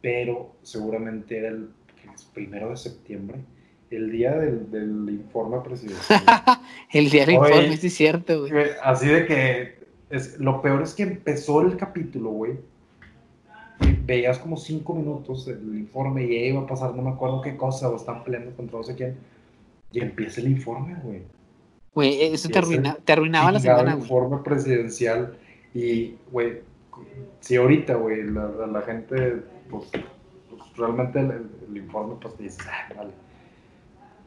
pero 0.00 0.56
seguramente 0.62 1.38
era 1.38 1.48
el, 1.48 1.70
primero 2.34 2.70
de 2.70 2.76
septiembre, 2.76 3.38
el 3.90 4.10
día 4.10 4.32
del, 4.36 4.70
del 4.70 5.08
informe 5.10 5.60
presidencial. 5.60 6.20
el 6.92 7.10
día 7.10 7.26
del 7.26 7.34
informe, 7.36 7.76
sí 7.76 7.86
es 7.86 7.94
cierto, 7.94 8.40
güey. 8.40 8.52
Así 8.82 9.06
de 9.06 9.26
que 9.26 9.82
es, 10.10 10.38
lo 10.38 10.60
peor 10.60 10.82
es 10.82 10.94
que 10.94 11.04
empezó 11.04 11.60
el 11.62 11.76
capítulo, 11.76 12.30
güey. 12.30 12.52
Veías 14.04 14.38
como 14.38 14.56
cinco 14.56 14.94
minutos 14.94 15.48
el 15.48 15.76
informe 15.76 16.24
y 16.24 16.36
iba 16.48 16.60
a 16.60 16.66
pasar, 16.66 16.94
no 16.94 17.02
me 17.02 17.10
acuerdo 17.10 17.40
qué 17.40 17.56
cosa, 17.56 17.88
o 17.88 17.96
están 17.96 18.22
peleando 18.24 18.54
contra 18.54 18.78
no 18.78 18.84
sé 18.84 18.94
quién. 18.94 19.16
Y 19.92 20.00
empieza 20.00 20.40
el 20.40 20.48
informe, 20.48 20.96
güey. 21.02 21.22
Güey, 21.94 22.22
eso 22.22 22.48
te, 22.48 22.60
te 23.04 23.12
arruinaba 23.12 23.52
la 23.52 23.60
semana, 23.60 23.94
güey. 23.94 24.04
informe 24.04 24.38
presidencial 24.38 25.36
y, 25.74 26.14
güey, 26.30 26.60
si 27.40 27.56
ahorita, 27.56 27.94
güey, 27.94 28.22
la, 28.30 28.48
la, 28.66 28.82
gente, 28.82 29.42
pues, 29.70 29.90
pues 30.48 30.62
realmente 30.76 31.20
el, 31.20 31.76
informe, 31.76 32.14
pues 32.20 32.34
te 32.36 32.44
dice, 32.44 32.62
ah, 32.68 32.92
vale. 32.96 33.10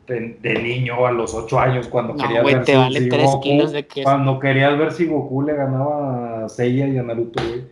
De, 0.08 0.62
niño 0.62 1.08
a 1.08 1.12
los 1.12 1.34
8 1.34 1.60
años, 1.60 1.88
cuando 1.88 2.14
no, 2.14 2.24
querías 2.24 2.46
ver 2.46 2.64
te 2.64 2.76
vale 2.76 3.08
3 3.08 3.30
kilos 3.42 3.72
de 3.72 3.88
queso. 3.88 4.04
Cuando 4.04 4.40
querías 4.40 4.78
ver 4.78 4.92
si 4.92 5.08
Goku 5.08 5.42
le 5.42 5.56
ganaba 5.56 6.46
a 6.46 6.50
Seiya 6.50 6.88
y 6.88 6.98
a 6.98 7.04
Naruto, 7.04 7.44
güey. 7.44 7.66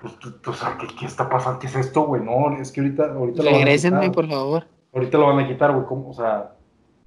Pues, 0.00 0.14
pues, 0.44 0.58
¿qué, 0.80 0.86
¿qué, 0.98 1.06
está 1.06 1.28
pasando? 1.28 1.58
¿Qué 1.58 1.66
es 1.66 1.74
esto, 1.74 2.02
güey? 2.06 2.22
No, 2.22 2.56
es 2.60 2.70
que 2.70 2.80
ahorita, 2.80 3.12
ahorita 3.12 3.42
Regrésenme, 3.42 4.10
por 4.10 4.28
favor. 4.28 4.66
Ahorita 4.92 5.18
lo 5.18 5.26
van 5.26 5.40
a 5.40 5.48
quitar, 5.48 5.72
güey. 5.72 5.84
O 5.88 6.12
sea, 6.12 6.52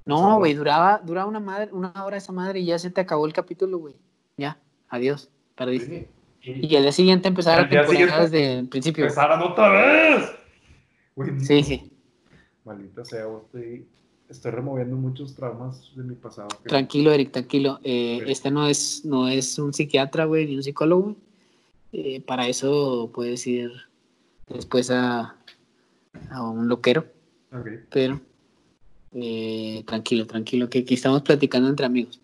no, 0.06 0.38
güey, 0.38 0.54
duraba, 0.54 1.02
duraba 1.04 1.28
una, 1.28 1.40
madre, 1.40 1.72
una 1.72 1.92
hora 2.06 2.18
esa 2.18 2.32
madre 2.32 2.60
y 2.60 2.66
ya 2.66 2.78
se 2.78 2.92
te 2.92 3.02
acabó 3.02 3.26
el 3.26 3.34
capítulo, 3.34 3.80
güey. 3.80 3.96
Ya, 4.38 4.60
adiós, 4.88 5.30
perdiste. 5.56 6.10
Y, 6.42 6.76
al 6.76 6.84
día 6.84 6.92
siguiente 6.92 7.28
empezar 7.28 7.60
a 7.60 7.68
temporada 7.68 8.22
desde 8.22 8.60
el 8.60 8.68
principio. 8.68 9.06
Empezaron 9.06 9.42
otra 9.42 9.70
vez. 9.70 10.32
sí, 11.42 11.64
sí. 11.64 11.92
Maldita 12.64 13.04
sea, 13.04 13.26
estoy, 13.44 13.88
estoy 14.30 14.52
removiendo 14.52 14.96
muchos 14.96 15.34
traumas 15.34 15.92
de 15.96 16.04
mi 16.04 16.14
pasado. 16.14 16.50
Tranquilo, 16.68 17.12
Eric, 17.12 17.32
tranquilo. 17.32 17.80
Eh, 17.84 18.24
este 18.28 18.52
no 18.52 18.68
es, 18.68 19.04
no 19.06 19.28
es 19.28 19.58
un 19.58 19.74
psiquiatra, 19.74 20.26
güey, 20.26 20.46
ni 20.46 20.56
un 20.56 20.64
psicólogo. 20.64 21.16
Eh, 21.94 22.22
para 22.22 22.48
eso 22.48 23.10
puedes 23.12 23.46
ir 23.48 23.72
después 24.48 24.92
a, 24.92 25.36
a 26.30 26.44
un 26.44 26.68
loquero. 26.68 27.06
Okay. 27.52 27.80
Pero 27.90 28.20
eh, 29.18 29.84
tranquilo, 29.88 30.28
tranquilo, 30.28 30.70
que 30.70 30.80
aquí 30.80 30.96
estamos 30.96 31.22
platicando 31.22 31.70
entre 31.70 31.86
amigos. 31.86 32.20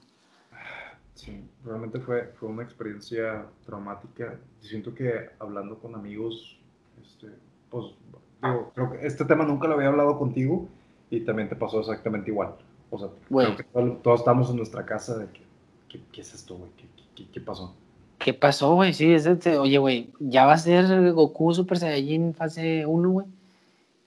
Sí, 1.16 1.42
realmente 1.64 2.00
fue, 2.00 2.34
fue 2.38 2.50
una 2.50 2.64
experiencia 2.64 3.46
traumática. 3.66 4.38
Siento 4.60 4.94
que 4.94 5.30
hablando 5.40 5.80
con 5.80 5.96
amigos, 5.96 6.60
este, 7.02 7.28
pues, 7.70 7.86
digo, 8.44 8.72
creo 8.76 8.92
que 8.92 9.08
este 9.08 9.24
tema 9.24 9.46
nunca 9.46 9.70
lo 9.70 9.76
había 9.76 9.88
hablado 9.88 10.18
contigo 10.20 10.68
y 11.10 11.22
también 11.22 11.48
te 11.48 11.56
pasó 11.56 11.80
exactamente 11.80 12.30
igual. 12.30 12.56
O 12.90 13.00
sea, 13.00 13.08
creo 13.30 13.56
que 13.56 13.64
todos, 14.04 14.20
estamos 14.20 14.50
en 14.50 14.58
nuestra 14.58 14.86
casa 14.86 15.18
de 15.18 15.28
que, 15.88 16.02
¿qué, 16.12 16.22
es 16.22 16.34
esto, 16.34 16.58
güey? 16.58 16.72
¿Qué, 17.16 17.26
qué, 17.32 17.40
pasó? 17.40 17.74
¿Qué 18.20 18.34
pasó, 18.34 18.76
güey? 18.76 18.94
Sí, 18.94 19.14
es 19.14 19.26
este, 19.26 19.58
oye, 19.58 19.78
güey, 19.78 20.12
ya 20.20 20.46
va 20.46 20.54
a 20.54 20.58
ser 20.58 21.14
Goku 21.14 21.54
Super 21.54 21.78
Saiyajin 21.78 22.34
fase 22.34 22.86
1, 22.86 23.10
güey. 23.10 23.28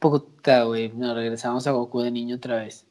Puta, 0.05 0.64
güey, 0.64 0.93
nos 0.93 1.14
regresamos 1.17 1.67
a 1.67 1.71
Goku 1.71 2.03
de 2.03 2.11
niño 2.11 2.37
otra 2.37 2.57
vez. 2.57 2.87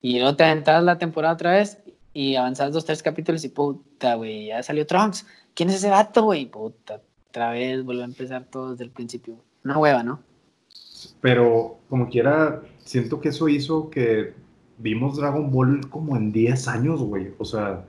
Y 0.00 0.18
luego 0.18 0.34
te 0.34 0.44
aventas 0.44 0.82
la 0.82 0.96
temporada 0.96 1.34
otra 1.34 1.50
vez 1.52 1.76
y 2.14 2.36
avanzas 2.36 2.72
dos, 2.72 2.86
tres 2.86 3.02
capítulos 3.02 3.44
y 3.44 3.50
puta, 3.50 4.14
güey, 4.14 4.46
ya 4.46 4.62
salió 4.62 4.86
Trunks. 4.86 5.26
¿Quién 5.52 5.68
es 5.68 5.74
ese 5.74 5.90
vato, 5.90 6.22
güey? 6.22 6.46
Puta, 6.46 7.02
otra 7.28 7.50
vez 7.50 7.84
vuelve 7.84 8.00
a 8.00 8.06
empezar 8.06 8.46
todo 8.46 8.70
desde 8.70 8.84
el 8.84 8.90
principio. 8.90 9.36
Una 9.62 9.76
hueva, 9.76 10.02
¿no? 10.02 10.20
Pero 11.20 11.80
como 11.90 12.08
quiera, 12.08 12.62
siento 12.78 13.20
que 13.20 13.28
eso 13.28 13.46
hizo 13.50 13.90
que 13.90 14.32
vimos 14.78 15.18
Dragon 15.18 15.50
Ball 15.50 15.90
como 15.90 16.16
en 16.16 16.32
10 16.32 16.66
años, 16.68 17.02
güey. 17.02 17.34
O 17.36 17.44
sea, 17.44 17.84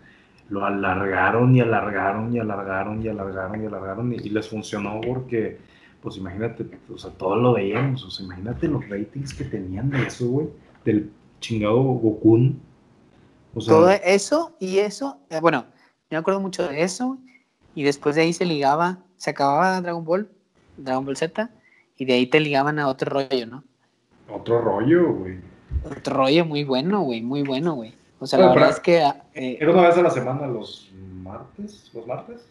lo 0.49 0.65
alargaron 0.65 1.55
y 1.55 1.61
alargaron 1.61 2.35
y 2.35 2.39
alargaron 2.39 3.01
y 3.01 3.07
alargaron 3.07 3.63
y 3.63 3.67
alargaron 3.67 4.11
y 4.11 4.17
les 4.17 4.49
funcionó 4.49 4.99
porque 4.99 5.59
pues 6.01 6.17
imagínate, 6.17 6.65
o 6.93 6.97
sea, 6.97 7.11
todo 7.11 7.35
lo 7.35 7.53
veíamos, 7.53 8.03
o 8.03 8.09
sea, 8.09 8.25
imagínate 8.25 8.67
los 8.67 8.87
ratings 8.87 9.33
que 9.33 9.43
tenían 9.45 9.89
de 9.89 10.03
eso, 10.03 10.27
güey, 10.27 10.47
del 10.85 11.11
chingado 11.39 11.77
Goku. 11.77 12.55
O 13.53 13.61
sea, 13.61 13.73
todo 13.73 13.89
eso 13.89 14.55
y 14.59 14.77
eso, 14.77 15.17
eh, 15.29 15.39
bueno, 15.41 15.65
yo 16.09 16.15
me 16.15 16.17
acuerdo 16.17 16.39
mucho 16.39 16.67
de 16.67 16.83
eso, 16.83 17.17
y 17.75 17.83
después 17.83 18.15
de 18.15 18.21
ahí 18.21 18.33
se 18.33 18.45
ligaba, 18.45 18.99
se 19.17 19.31
acababa 19.31 19.81
Dragon 19.81 20.05
Ball, 20.05 20.29
Dragon 20.77 21.05
Ball 21.05 21.17
Z, 21.17 21.49
y 21.97 22.05
de 22.05 22.13
ahí 22.13 22.27
te 22.27 22.39
ligaban 22.39 22.79
a 22.79 22.87
otro 22.87 23.09
rollo, 23.09 23.45
¿no? 23.45 23.63
Otro 24.31 24.61
rollo, 24.61 25.13
güey. 25.13 25.39
Otro 25.85 26.15
rollo 26.15 26.45
muy 26.45 26.63
bueno, 26.63 27.01
güey, 27.01 27.21
muy 27.21 27.43
bueno, 27.43 27.73
güey. 27.73 27.93
O 28.19 28.27
sea, 28.27 28.39
la 28.39 28.49
verdad 28.49 28.69
es 28.69 28.79
que... 28.79 28.97
Eh, 29.33 29.57
¿Era 29.59 29.71
una 29.71 29.83
vez 29.83 29.97
a 29.97 30.01
la 30.01 30.09
semana 30.09 30.47
los 30.47 30.91
martes? 31.21 31.89
¿Los 31.93 32.05
martes? 32.05 32.45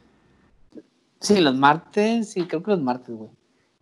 Sí, 1.20 1.40
los 1.40 1.54
martes, 1.56 2.30
sí, 2.30 2.46
creo 2.46 2.62
que 2.62 2.70
los 2.70 2.80
martes, 2.80 3.14
güey. 3.14 3.30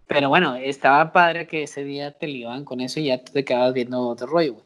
Pero 0.07 0.29
bueno, 0.29 0.55
estaba 0.57 1.13
padre 1.13 1.47
que 1.47 1.65
ese 1.65 1.85
día 1.85 2.13
te 2.13 2.27
ligaban 2.29 2.65
con 2.65 2.81
eso 2.81 3.01
y 3.01 3.07
ya 3.07 3.23
te 3.23 3.45
quedabas 3.45 3.75
viendo 3.75 4.01
otro 4.09 4.27
rollo, 4.27 4.55
güey. 4.55 4.65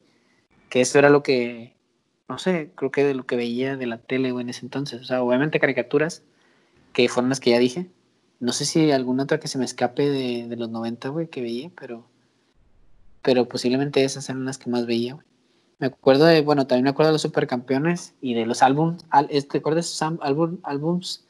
Que 0.68 0.82
eso 0.82 0.98
era 0.98 1.10
lo 1.10 1.22
que, 1.22 1.74
no 2.28 2.38
sé, 2.38 2.70
creo 2.74 2.90
que 2.90 3.04
de 3.04 3.14
lo 3.14 3.26
que 3.26 3.36
veía 3.36 3.76
de 3.76 3.86
la 3.86 3.98
tele, 3.98 4.32
güey, 4.32 4.42
en 4.44 4.50
ese 4.50 4.64
entonces. 4.66 5.00
O 5.00 5.04
sea, 5.04 5.22
obviamente 5.22 5.60
caricaturas, 5.60 6.22
que 6.92 7.08
fueron 7.08 7.30
las 7.30 7.40
que 7.40 7.50
ya 7.50 7.58
dije. 7.58 7.90
No 8.40 8.52
sé 8.52 8.64
si 8.64 8.90
alguna 8.92 9.24
otra 9.24 9.40
que 9.40 9.48
se 9.48 9.58
me 9.58 9.64
escape 9.64 10.08
de, 10.08 10.48
de 10.48 10.56
los 10.56 10.70
90, 10.70 11.08
güey, 11.08 11.28
que 11.28 11.42
veía, 11.42 11.70
pero, 11.78 12.06
pero 13.22 13.48
posiblemente 13.48 14.04
esas 14.04 14.28
eran 14.28 14.44
las 14.44 14.58
que 14.58 14.70
más 14.70 14.86
veía, 14.86 15.14
güey. 15.14 15.26
Me 15.80 15.86
acuerdo 15.86 16.26
de, 16.26 16.42
bueno, 16.42 16.66
también 16.66 16.84
me 16.84 16.90
acuerdo 16.90 17.08
de 17.08 17.14
los 17.14 17.22
supercampeones 17.22 18.14
y 18.20 18.34
de 18.34 18.44
los 18.44 18.62
álbums. 18.62 19.02
¿Te 19.48 19.58
acuerdas 19.58 19.86
de 19.86 19.92
esos 19.92 20.02
álbums 20.62 21.24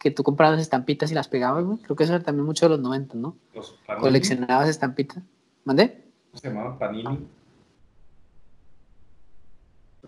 que 0.00 0.10
tú 0.10 0.22
comprabas 0.22 0.58
estampitas 0.58 1.12
y 1.12 1.14
las 1.14 1.28
pegabas, 1.28 1.62
güey. 1.62 1.78
Creo 1.78 1.94
que 1.94 2.04
eso 2.04 2.14
era 2.14 2.24
también 2.24 2.46
mucho 2.46 2.64
de 2.64 2.70
los 2.70 2.80
90, 2.80 3.16
¿no? 3.16 3.36
Los 3.54 3.78
Coleccionabas 4.00 4.68
estampitas. 4.68 5.22
¿Mandé? 5.64 6.04
¿Se 6.32 6.48
llamaban 6.48 6.78
Panini? 6.78 7.18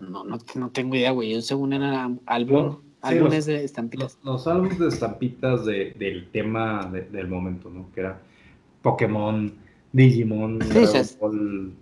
No, 0.01 0.23
no, 0.23 0.39
no 0.55 0.69
tengo 0.71 0.95
idea, 0.95 1.11
güey. 1.11 1.33
Yo 1.33 1.41
según 1.43 1.73
eran 1.73 2.19
álbum, 2.25 2.79
álbumes 3.01 3.45
de 3.45 3.63
estampitas. 3.63 4.17
Los, 4.23 4.47
álbumes 4.47 4.79
de 4.79 4.87
estampitas 4.87 5.63
de, 5.63 5.93
del 5.93 6.27
tema 6.31 6.91
del 6.91 7.27
momento, 7.27 7.69
¿no? 7.69 7.91
Que 7.93 7.99
era 7.99 8.19
Pokémon, 8.81 9.53
Digimon, 9.91 10.57
Dragon 10.57 11.75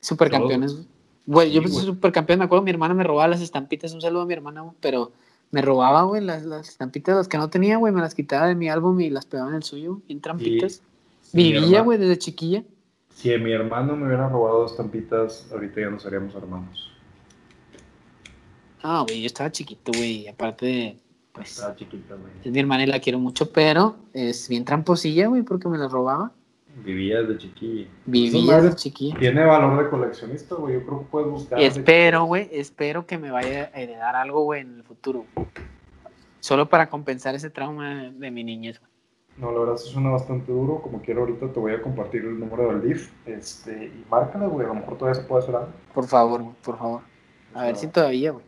Supercampeones, 0.00 0.86
güey. 1.24 1.50
yo 1.50 1.62
pensé 1.62 1.80
supercampeón, 1.80 2.40
me 2.40 2.44
acuerdo, 2.44 2.62
mi 2.62 2.70
hermana 2.70 2.92
me 2.94 3.02
robaba 3.02 3.26
las 3.26 3.40
estampitas, 3.40 3.92
un 3.92 4.02
saludo 4.02 4.22
a 4.22 4.26
mi 4.26 4.34
hermana, 4.34 4.70
pero 4.80 5.10
me 5.50 5.62
robaba, 5.62 6.02
güey, 6.02 6.22
las, 6.22 6.44
las 6.44 6.68
estampitas, 6.68 7.16
las 7.16 7.28
que 7.28 7.38
no 7.38 7.48
tenía, 7.48 7.76
güey, 7.76 7.92
me 7.92 8.00
las 8.00 8.14
quitaba 8.14 8.46
de 8.46 8.54
mi 8.54 8.68
álbum 8.68 9.00
y 9.00 9.10
las 9.10 9.26
pegaba 9.26 9.50
en 9.50 9.56
el 9.56 9.62
suyo, 9.62 10.00
en 10.08 10.20
trampitas. 10.20 10.82
Vivía, 11.32 11.82
güey, 11.82 11.98
desde 11.98 12.18
chiquilla. 12.18 12.64
Si 13.14 13.36
mi 13.38 13.52
hermano 13.52 13.96
me 13.96 14.06
hubiera 14.06 14.28
robado 14.28 14.66
estampitas, 14.66 15.48
ahorita 15.50 15.80
ya 15.80 15.90
no 15.90 15.98
seríamos 15.98 16.34
hermanos. 16.34 16.92
Ah, 18.82 19.04
güey, 19.06 19.22
yo 19.22 19.26
estaba 19.26 19.50
chiquito, 19.50 19.92
güey, 19.96 20.28
aparte 20.28 20.66
de, 20.66 20.98
pues... 21.32 21.52
Estaba 21.52 21.74
chiquita, 21.74 22.14
güey. 22.14 22.32
Es 22.44 22.52
mi 22.52 22.60
hermana 22.60 22.84
y 22.84 22.86
la 22.86 23.00
quiero 23.00 23.18
mucho, 23.18 23.50
pero 23.50 23.96
es 24.12 24.48
bien 24.48 24.64
tramposilla, 24.64 25.28
güey, 25.28 25.42
porque 25.42 25.68
me 25.68 25.78
la 25.78 25.88
robaba. 25.88 26.32
Vivía 26.84 27.22
de 27.22 27.38
chiquillo. 27.38 27.88
Vivía 28.04 28.60
de 28.60 28.74
chiquillo. 28.74 29.18
Tiene 29.18 29.44
valor 29.44 29.82
de 29.82 29.88
coleccionista, 29.88 30.56
güey. 30.56 30.74
Yo 30.74 30.84
creo 30.84 30.98
que 31.00 31.06
puedes 31.06 31.30
buscar. 31.30 31.58
Espero, 31.58 32.24
güey, 32.24 32.48
espero 32.52 33.06
que 33.06 33.16
me 33.16 33.30
vaya 33.30 33.70
a 33.72 33.80
heredar 33.80 34.14
algo, 34.14 34.42
güey, 34.42 34.60
en 34.60 34.76
el 34.76 34.82
futuro. 34.84 35.24
Solo 36.40 36.68
para 36.68 36.88
compensar 36.88 37.34
ese 37.34 37.48
trauma 37.48 38.10
de 38.10 38.30
mi 38.30 38.44
niñez, 38.44 38.78
güey. 38.78 38.90
No, 39.38 39.52
la 39.52 39.60
verdad 39.60 39.74
eso 39.76 39.86
suena 39.86 40.10
bastante 40.10 40.52
duro. 40.52 40.80
Como 40.82 41.00
quiero 41.00 41.22
ahorita 41.22 41.50
te 41.50 41.60
voy 41.60 41.72
a 41.72 41.82
compartir 41.82 42.22
el 42.22 42.38
número 42.38 42.68
del 42.68 42.82
DIF. 42.82 43.10
Este, 43.26 43.86
y 43.86 44.04
márcala, 44.10 44.46
güey. 44.46 44.66
A 44.66 44.68
lo 44.68 44.74
mejor 44.74 44.98
todavía 44.98 45.20
se 45.20 45.26
puede 45.26 45.42
hacer 45.42 45.56
algo. 45.56 45.72
Por 45.94 46.06
favor, 46.06 46.44
por 46.62 46.78
favor. 46.78 47.00
A 47.54 47.64
ver 47.64 47.76
si 47.76 47.86
todavía, 47.86 48.32
güey. 48.32 48.44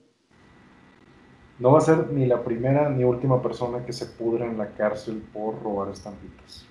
No 1.59 1.73
va 1.73 1.79
a 1.79 1.81
ser 1.81 2.11
ni 2.13 2.27
la 2.27 2.45
primera 2.45 2.89
ni 2.91 3.05
última 3.05 3.43
persona 3.43 3.85
que 3.85 3.93
se 3.93 4.07
pudra 4.07 4.45
en 4.45 4.59
la 4.59 4.69
cárcel 4.69 5.23
por 5.33 5.61
robar 5.63 5.89
estampitas. 5.89 6.68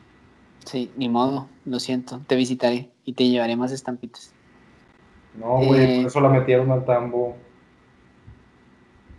Sí, 0.68 0.91
ni 0.97 1.07
modo, 1.07 1.47
lo 1.65 1.80
siento. 1.80 2.20
Te 2.28 2.36
visitaré 2.36 2.89
y 3.05 3.13
te 3.13 3.30
llevaré 3.30 3.55
más 3.55 3.72
estampitas. 3.72 4.34
No, 5.39 5.59
güey, 5.59 5.68
por 5.70 5.80
eh, 5.80 6.03
eso 6.07 6.20
la 6.20 6.28
metieron 6.28 6.70
al 6.72 6.84
tambo. 6.84 7.38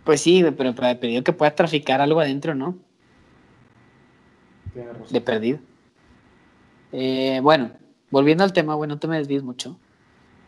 Pues 0.03 0.21
sí, 0.21 0.45
pero 0.55 0.69
he 0.69 0.95
pedido 0.95 1.23
que 1.23 1.33
pueda 1.33 1.55
traficar 1.55 2.01
algo 2.01 2.19
adentro, 2.19 2.53
¿no? 2.53 2.77
De 5.09 5.21
perdido. 5.21 5.57
Eh, 6.91 7.39
bueno, 7.41 7.71
volviendo 8.11 8.43
al 8.43 8.53
tema, 8.53 8.75
bueno, 8.75 8.93
no 8.93 8.99
te 8.99 9.07
me 9.07 9.17
desvíes 9.17 9.41
mucho. 9.41 9.75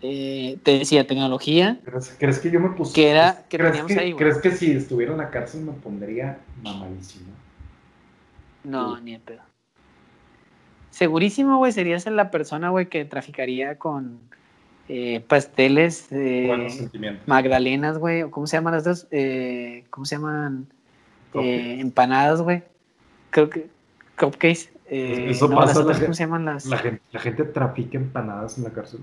Eh, 0.03 0.59
te 0.61 0.77
decía, 0.79 1.07
tecnología. 1.07 1.79
¿Crees, 2.19 2.39
que 2.39 2.51
yo 2.51 2.59
me 2.59 2.69
puse? 2.69 2.93
Que 2.93 3.09
era, 3.09 3.45
que 3.49 3.57
¿crees, 3.57 3.83
que, 3.83 3.99
ahí, 3.99 4.13
¿Crees 4.13 4.37
que 4.37 4.51
si 4.51 4.71
estuviera 4.71 5.13
en 5.13 5.17
la 5.17 5.31
cárcel 5.31 5.61
me 5.61 5.73
pondría 5.73 6.39
mamadísimo? 6.61 7.31
No, 8.63 8.99
ni 8.99 9.13
de 9.13 9.19
pedo. 9.19 9.50
Segurísimo, 10.91 11.57
güey, 11.57 11.71
serías 11.71 12.05
la 12.05 12.29
persona, 12.31 12.69
güey, 12.69 12.87
que 12.87 13.05
traficaría 13.05 13.79
con 13.79 14.19
eh, 14.89 15.23
pasteles, 15.25 16.07
eh, 16.11 16.89
magdalenas, 17.25 17.97
güey, 17.97 18.29
¿cómo 18.29 18.45
se 18.45 18.57
llaman 18.57 18.73
las 18.73 18.83
dos? 18.83 19.07
Eh, 19.09 19.85
¿Cómo 19.89 20.05
se 20.05 20.15
llaman? 20.15 20.67
Eh, 21.33 21.77
empanadas, 21.79 22.41
güey. 22.41 22.63
Creo 23.29 23.49
que 23.49 23.67
cupcakes. 24.19 24.69
Eso 24.85 25.49
pasa. 25.49 25.81
¿Cómo 25.81 26.13
se 26.13 26.23
llaman 26.23 26.43
las? 26.43 26.65
La 26.65 26.77
gente, 26.77 27.01
la 27.13 27.19
gente 27.21 27.43
trafica 27.45 27.97
empanadas 27.97 28.57
en 28.57 28.65
la 28.65 28.71
cárcel. 28.71 28.99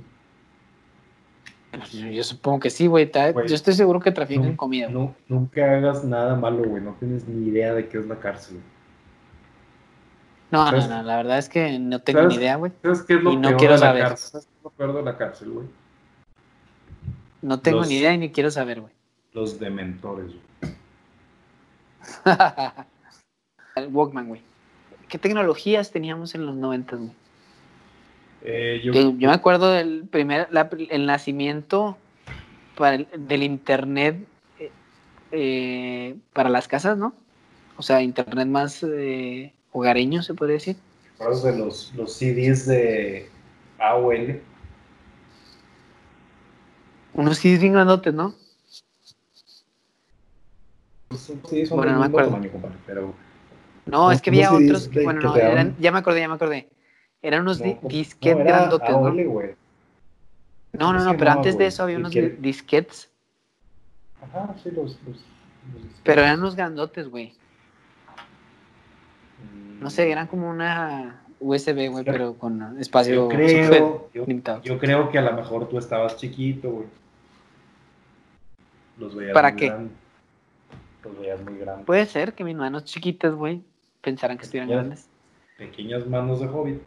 Yo 2.13 2.25
supongo 2.25 2.61
que 2.61 2.71
sí, 2.71 2.87
güey. 2.87 3.11
Yo 3.47 3.55
estoy 3.55 3.73
seguro 3.75 4.01
que 4.01 4.11
trafican 4.11 4.57
comida. 4.57 4.89
No, 4.89 5.15
nunca 5.29 5.77
hagas 5.77 6.05
nada 6.05 6.37
malo, 6.37 6.65
güey. 6.65 6.83
No 6.83 6.95
tienes 6.99 7.27
ni 7.27 7.49
idea 7.49 7.73
de 7.73 7.89
qué 7.89 7.99
es 7.99 8.07
la 8.07 8.17
cárcel. 8.17 8.59
No, 10.51 10.73
no, 10.73 10.89
no. 10.89 11.03
La 11.03 11.17
verdad 11.17 11.39
es 11.39 11.49
que 11.49 11.79
no 11.79 12.01
tengo 12.01 12.23
ni 12.23 12.37
idea, 12.37 12.57
güey. 12.57 12.73
¿Sabes 12.83 13.03
qué 13.03 13.15
es 13.15 13.23
lo 13.23 13.33
y 13.33 13.37
no 13.37 13.57
quiero 13.57 13.77
saber. 13.77 14.17
¿Sabes 14.17 14.31
qué 14.33 14.39
es 14.39 14.65
lo 14.65 14.71
peor 14.71 14.95
de 14.95 15.03
la 15.03 15.17
cárcel, 15.17 15.51
güey? 15.51 15.67
No 17.43 17.61
tengo 17.61 17.85
ni 17.85 17.97
idea 17.97 18.15
y 18.15 18.19
ni 18.19 18.31
quiero 18.31 18.51
saber, 18.51 18.81
güey. 18.81 18.93
Los 19.33 19.61
dementores, 19.61 20.27
güey. 20.27 20.75
El 23.77 23.89
Walkman, 23.89 24.29
güey. 24.29 24.43
¿Qué 25.09 25.19
tecnologías 25.19 25.91
teníamos 25.91 26.35
en 26.35 26.47
los 26.47 26.57
90, 26.57 26.97
güey? 26.97 27.11
Eh, 28.43 28.81
yo... 28.83 28.93
me 28.93 29.33
acuerdo 29.33 29.71
del 29.71 30.07
primer, 30.09 30.49
el 30.91 31.07
nacimiento 31.07 31.99
para 32.77 32.99
del 32.99 33.43
internet 33.43 34.27
eh, 34.59 34.71
eh, 35.33 36.17
para 36.33 36.49
las 36.49 36.69
casas, 36.69 36.97
¿no? 36.97 37.15
O 37.77 37.83
sea, 37.83 38.01
internet 38.03 38.47
más 38.49 38.85
hogareño, 39.73 40.23
se 40.23 40.35
puede 40.35 40.55
decir. 40.55 40.77
de 41.19 41.59
los, 41.59 41.93
los 41.95 42.13
CDs 42.13 42.67
de 42.67 43.29
AOL? 43.79 44.41
Unos 47.15 47.39
CDs 47.39 47.61
bien 47.61 47.73
grandotes, 47.73 48.15
¿no? 48.15 48.35
Sí, 51.49 51.67
son 51.67 51.79
bueno, 51.79 51.93
no 51.93 52.01
me 52.01 52.07
acuerdo. 52.07 52.39
pero... 52.87 53.15
No, 53.87 54.13
es 54.13 54.21
que 54.21 54.31
había 54.31 54.53
otros 54.53 54.89
que, 54.89 55.03
bueno, 55.03 55.21
no, 55.21 55.37
eran, 55.37 55.75
ya 55.79 55.91
me 55.91 55.99
acordé, 55.99 56.21
ya 56.21 56.29
me 56.29 56.35
acordé. 56.35 56.69
Eran 57.23 57.43
unos 57.43 57.61
disquetes 57.83 58.45
grandotes, 58.45 58.91
¿no? 58.91 59.13
No, 60.73 60.93
no, 60.93 61.03
no, 61.05 61.17
pero 61.17 61.31
antes 61.31 61.57
de 61.57 61.67
eso 61.67 61.83
había 61.83 61.97
unos 61.97 62.13
disquetes. 62.39 63.11
Ajá, 64.23 64.55
sí, 64.63 64.71
los, 64.71 64.99
Pero 66.05 66.23
eran 66.23 66.41
unos 66.41 66.55
grandotes, 66.55 67.09
güey. 67.09 67.35
No 69.81 69.91
sé, 69.91 70.11
eran 70.11 70.27
como 70.27 70.51
una 70.51 71.23
USB, 71.41 71.89
güey, 71.91 72.05
pero 72.05 72.35
con 72.35 72.79
espacio 72.81 73.15
yo 73.15 73.29
creo, 73.29 74.09
limitado. 74.13 74.63
Yo 74.63 74.79
creo 74.79 75.11
que 75.11 75.19
a 75.19 75.23
lo 75.23 75.33
mejor 75.33 75.69
tú 75.69 75.79
estabas 75.79 76.17
chiquito, 76.17 76.71
güey. 76.71 76.87
Los 78.99 79.15
veías 79.15 79.35
¿Para 79.35 79.55
qué? 79.55 79.73
Los 81.05 81.19
veías 81.19 81.41
muy 81.43 81.59
grandes. 81.59 81.87
Puede 81.87 82.07
ser 82.07 82.35
que 82.35 82.43
mis 82.43 82.57
manos 82.57 82.85
chiquitas, 82.85 83.35
güey, 83.35 83.63
pensaran 84.01 84.37
que 84.37 84.45
estuvieran 84.45 84.71
grandes. 84.71 85.09
Pequeñas 85.57 86.07
manos 86.07 86.41
de 86.41 86.47
hobbit. 86.47 86.81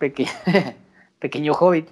pequeño 1.18 1.52
hobbit. 1.52 1.88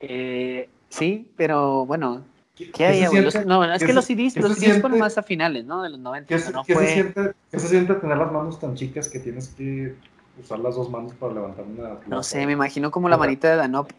Eh, 0.00 0.68
sí, 0.90 1.30
pero 1.36 1.86
bueno, 1.86 2.24
¿qué, 2.72 2.86
hay, 2.86 3.02
no, 3.46 3.64
es 3.64 3.84
que 3.84 3.92
los 3.92 4.04
CDs, 4.04 4.36
los 4.36 4.56
CDs 4.56 4.80
fueron 4.80 4.98
más 4.98 5.16
a 5.18 5.22
finales, 5.22 5.64
¿no? 5.64 5.82
De 5.82 5.90
los 5.90 5.98
90. 5.98 6.28
¿Qué, 6.28 6.38
se, 6.38 6.86
siente, 6.86 7.32
¿Qué 7.50 7.58
se 7.58 7.68
siente 7.68 7.94
tener 7.94 8.18
las 8.18 8.32
manos 8.32 8.58
tan 8.60 8.74
chicas 8.74 9.08
que 9.08 9.18
tienes 9.20 9.48
que 9.48 9.94
usar 10.42 10.58
las 10.60 10.76
dos 10.76 10.90
manos 10.90 11.12
para 11.14 11.34
levantar 11.34 11.64
una... 11.64 11.98
No 12.06 12.22
sé, 12.22 12.46
me 12.46 12.52
imagino 12.52 12.90
como 12.90 13.08
la 13.08 13.16
manita 13.16 13.50
de 13.50 13.56
Danop. 13.56 13.90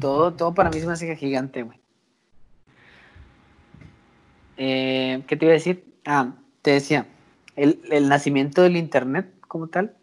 todo, 0.00 0.32
todo 0.32 0.54
para 0.54 0.70
mí 0.70 0.78
es 0.78 0.84
una 0.84 0.94
hace 0.94 1.14
gigante, 1.16 1.62
güey. 1.62 1.78
Eh, 4.56 5.22
¿Qué 5.26 5.36
te 5.36 5.44
iba 5.44 5.52
a 5.52 5.54
decir? 5.54 5.84
Ah, 6.04 6.32
te 6.62 6.72
decía, 6.72 7.06
el, 7.56 7.80
el 7.90 8.08
nacimiento 8.08 8.62
del 8.62 8.76
Internet 8.76 9.28
como 9.48 9.68
tal 9.68 9.94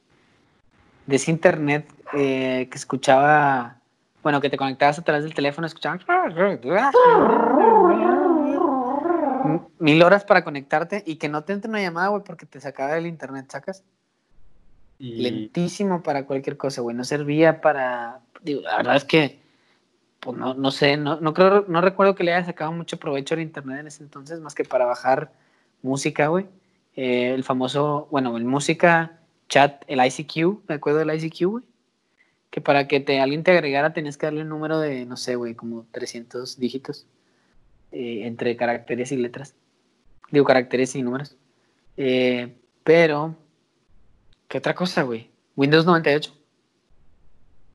de 1.11 1.15
ese 1.17 1.31
internet 1.31 1.85
eh, 2.13 2.67
que 2.71 2.77
escuchaba, 2.77 3.80
bueno, 4.23 4.41
que 4.41 4.49
te 4.49 4.57
conectabas 4.57 4.99
a 4.99 5.03
través 5.03 5.23
del 5.23 5.33
teléfono, 5.33 5.67
escuchaban 5.67 5.99
mil 9.79 10.03
horas 10.03 10.23
para 10.23 10.43
conectarte 10.43 11.03
y 11.05 11.15
que 11.15 11.29
no 11.29 11.43
te 11.43 11.53
entre 11.53 11.69
una 11.69 11.81
llamada, 11.81 12.09
güey, 12.09 12.23
porque 12.23 12.45
te 12.45 12.59
sacaba 12.59 12.93
del 12.93 13.07
internet, 13.07 13.47
¿sacas? 13.51 13.83
Lentísimo 14.99 16.03
para 16.03 16.25
cualquier 16.25 16.57
cosa, 16.57 16.81
güey, 16.81 16.95
no 16.95 17.03
servía 17.03 17.61
para, 17.61 18.19
digo, 18.43 18.61
la 18.61 18.77
verdad 18.77 18.95
es 18.95 19.03
que, 19.03 19.39
pues 20.19 20.37
no, 20.37 20.53
no 20.53 20.69
sé, 20.69 20.97
no, 20.97 21.19
no 21.19 21.33
creo, 21.33 21.65
no 21.67 21.81
recuerdo 21.81 22.13
que 22.13 22.23
le 22.23 22.33
haya 22.33 22.45
sacado 22.45 22.71
mucho 22.71 22.97
provecho 22.97 23.33
al 23.33 23.41
internet 23.41 23.79
en 23.79 23.87
ese 23.87 24.03
entonces, 24.03 24.39
más 24.39 24.53
que 24.53 24.63
para 24.63 24.85
bajar 24.85 25.31
música, 25.81 26.27
güey. 26.27 26.45
Eh, 26.95 27.33
el 27.33 27.43
famoso, 27.43 28.07
bueno, 28.11 28.37
en 28.37 28.45
música 28.45 29.19
chat, 29.49 29.83
el 29.87 30.05
ICQ, 30.05 30.67
me 30.67 30.75
acuerdo 30.75 30.99
del 30.99 31.15
ICQ, 31.15 31.49
güey. 31.49 31.63
Que 32.51 32.61
para 32.61 32.87
que 32.87 32.99
te, 32.99 33.19
alguien 33.19 33.43
te 33.43 33.51
agregara 33.51 33.93
tenías 33.93 34.17
que 34.17 34.27
darle 34.27 34.43
un 34.43 34.49
número 34.49 34.79
de, 34.79 35.05
no 35.05 35.17
sé, 35.17 35.35
güey, 35.35 35.55
como 35.55 35.87
300 35.91 36.59
dígitos 36.59 37.07
eh, 37.91 38.27
entre 38.27 38.55
caracteres 38.55 39.11
y 39.11 39.17
letras. 39.17 39.55
Digo, 40.29 40.45
caracteres 40.45 40.95
y 40.95 41.01
números. 41.01 41.35
Eh, 41.97 42.53
pero, 42.83 43.35
¿qué 44.47 44.59
otra 44.59 44.75
cosa, 44.75 45.03
güey? 45.03 45.29
Windows 45.55 45.85
98. 45.85 46.33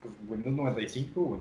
Pues 0.01 0.14
Windows 0.29 0.55
95, 0.55 1.20
güey. 1.20 1.41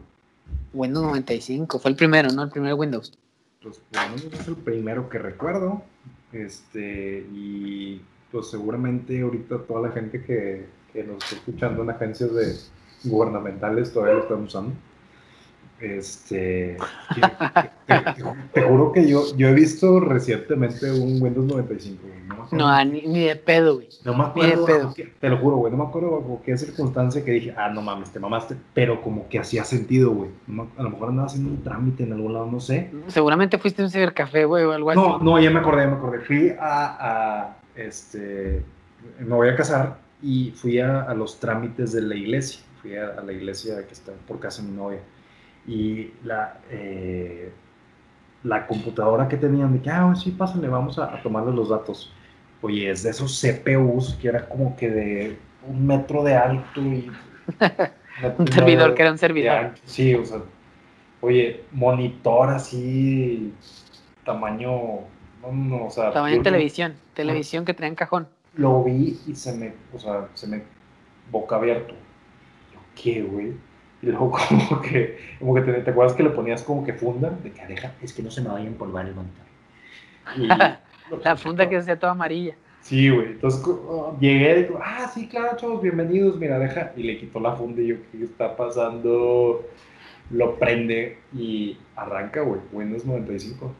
Windows 0.74 1.06
95, 1.06 1.80
fue 1.80 1.92
el 1.92 1.98
primero, 1.98 2.30
¿no? 2.32 2.44
El 2.44 2.50
primer 2.50 2.74
Windows. 2.74 3.18
Pues 3.62 3.82
Windows 3.94 4.40
es 4.40 4.48
el 4.48 4.56
primero 4.56 5.10
que 5.10 5.20
recuerdo. 5.20 5.84
Este, 6.34 7.26
y 7.34 8.02
pues 8.32 8.48
seguramente 8.48 9.22
ahorita 9.22 9.64
toda 9.64 9.88
la 9.88 9.94
gente 9.94 10.22
que, 10.24 10.66
nos 11.06 11.24
está 11.24 11.36
escuchando 11.36 11.84
en 11.84 11.90
agencias 11.90 12.34
de 12.34 12.56
gubernamentales 13.08 13.94
todavía 13.94 14.16
lo 14.16 14.22
están 14.22 14.44
usando. 14.44 14.74
Este, 15.80 16.78
te, 18.54 18.62
juro 18.62 18.94
que 18.94 19.10
yo, 19.10 19.36
yo 19.36 19.50
he 19.50 19.54
visto 19.54 20.00
recientemente 20.00 20.90
un 20.90 21.22
Windows 21.22 21.46
95. 21.46 22.02
No, 22.52 22.86
ni, 22.86 23.26
de 23.26 23.36
pedo, 23.36 23.76
güey. 23.76 23.90
No 24.06 24.16
me 24.16 24.24
acuerdo. 24.24 24.94
te 25.20 25.30
lo 25.30 25.38
juro, 25.38 25.58
güey. 25.58 25.72
No 25.72 25.78
me 25.78 25.84
acuerdo 25.84 26.12
bajo 26.12 26.42
qué 26.46 26.58
circunstancia 26.58 27.26
que 27.26 27.32
dije, 27.32 27.54
ah, 27.58 27.70
no 27.70 27.82
mames, 27.82 28.10
te 28.12 28.20
mamaste. 28.20 28.56
Pero 28.74 29.02
como 29.02 29.28
que 29.28 29.38
hacía 29.38 29.66
sentido, 29.66 30.12
güey. 30.12 30.30
a 30.78 30.84
lo 30.84 30.90
mejor 30.92 31.10
andaba 31.10 31.28
haciendo 31.28 31.50
un 31.50 31.62
trámite 31.62 32.04
en 32.04 32.14
algún 32.14 32.34
lado, 32.34 32.50
no 32.50 32.62
sé. 32.62 32.90
Seguramente 33.08 33.58
fuiste 33.58 33.82
a 33.82 33.86
un 33.86 33.92
cibercafé, 33.92 34.46
güey, 34.46 34.64
o 34.64 34.72
algo 34.72 34.92
así. 34.92 35.00
No, 35.00 35.20
no, 35.20 35.40
ya 35.42 35.52
me 35.52 35.60
acordé, 35.60 35.84
ya 35.84 35.90
me 35.90 35.98
acordé. 35.98 36.20
Fui 36.22 36.56
a 36.58 37.58
este, 37.76 38.64
me 39.20 39.36
voy 39.36 39.50
a 39.50 39.56
casar 39.56 39.98
y 40.22 40.52
fui 40.52 40.80
a, 40.80 41.14
los 41.14 41.40
trámites 41.40 41.92
de 41.92 42.02
la 42.02 42.16
iglesia. 42.16 42.62
Fui 42.86 42.96
a, 42.96 43.20
la 43.20 43.34
iglesia 43.34 43.84
que 43.88 43.94
está 43.94 44.12
por 44.28 44.40
casa 44.40 44.62
de 44.62 44.68
mi 44.68 44.78
novia. 44.78 45.00
Y 45.68 46.12
la, 46.24 46.60
eh, 46.70 47.52
la 48.44 48.68
computadora 48.68 49.28
que 49.28 49.38
tenían, 49.38 49.74
de 49.74 49.82
que, 49.82 49.90
ah, 49.90 50.14
sí, 50.16 50.30
pásenle, 50.30 50.68
vamos 50.68 51.00
a, 51.00 51.20
tomarle 51.24 51.52
los 51.52 51.70
datos. 51.70 52.14
Oye, 52.62 52.92
es 52.92 53.02
de 53.02 53.10
esos 53.10 53.42
CPUs 53.42 54.14
que 54.22 54.28
era 54.28 54.48
como 54.48 54.76
que 54.76 54.88
de 54.88 55.38
un 55.68 55.88
metro 55.88 56.24
de 56.24 56.36
alto 56.36 56.80
y 56.80 57.12
un 58.38 58.48
servidor 58.48 58.94
que 58.94 59.02
era 59.02 59.12
un 59.12 59.18
servidor. 59.18 59.72
sí, 59.86 60.14
o 60.14 60.24
sea, 60.24 60.42
oye, 61.22 61.64
monitor 61.72 62.50
así, 62.50 63.52
tamaño, 64.24 65.00
no, 65.52 65.86
o 65.86 65.90
sea. 65.90 66.12
Tamaño 66.12 66.38
de 66.38 66.44
televisión, 66.44 66.94
televisión 67.16 67.66
que 67.66 67.74
traía 67.74 67.90
en 67.90 67.96
cajón. 67.96 68.28
Lo 68.54 68.84
vi 68.84 69.20
y 69.26 69.36
se 69.36 69.56
me, 69.56 69.74
o 69.92 69.98
sea, 69.98 70.28
se 70.36 70.46
me 70.46 70.62
boca 71.32 71.56
abierto. 71.56 71.96
¿Qué, 72.96 73.22
güey? 73.22 73.54
Y 74.02 74.08
luego 74.08 74.32
como 74.50 74.82
que, 74.82 75.18
como 75.40 75.56
que 75.56 75.62
te, 75.62 75.74
te, 75.74 75.92
acuerdas 75.92 76.16
que 76.16 76.24
le 76.24 76.30
ponías 76.30 76.64
como 76.64 76.84
que 76.84 76.94
funda, 76.94 77.30
de 77.30 77.52
que 77.52 77.66
deja, 77.66 77.94
es 78.02 78.14
que 78.14 78.24
no 78.24 78.32
se 78.32 78.42
me 78.42 78.50
vaya 78.50 78.66
a 78.66 78.68
empolvar 78.68 79.06
el 79.06 79.16
monitor. 79.16 79.46
La 81.24 81.36
funda 81.36 81.70
que 81.70 81.82
sea 81.82 82.00
toda 82.00 82.14
amarilla. 82.14 82.56
Sí, 82.82 83.10
güey. 83.10 83.28
Entonces 83.28 83.62
oh, 83.66 84.16
llegué 84.20 84.60
y 84.60 84.64
digo, 84.64 84.80
ah, 84.84 85.10
sí, 85.12 85.28
claro, 85.28 85.58
chavos, 85.58 85.82
bienvenidos, 85.82 86.38
mira, 86.38 86.60
deja. 86.60 86.94
Y 86.96 87.04
le 87.04 87.18
quitó 87.18 87.40
la 87.40 87.56
funda 87.56 87.82
y 87.82 87.88
yo, 87.88 87.96
¿qué 88.12 88.24
está 88.24 88.56
pasando? 88.56 89.66
Lo 90.30 90.56
prende 90.56 91.20
y 91.34 91.78
arranca, 91.96 92.42
güey, 92.42 92.62
Windows 92.72 93.06
95. 93.06 93.72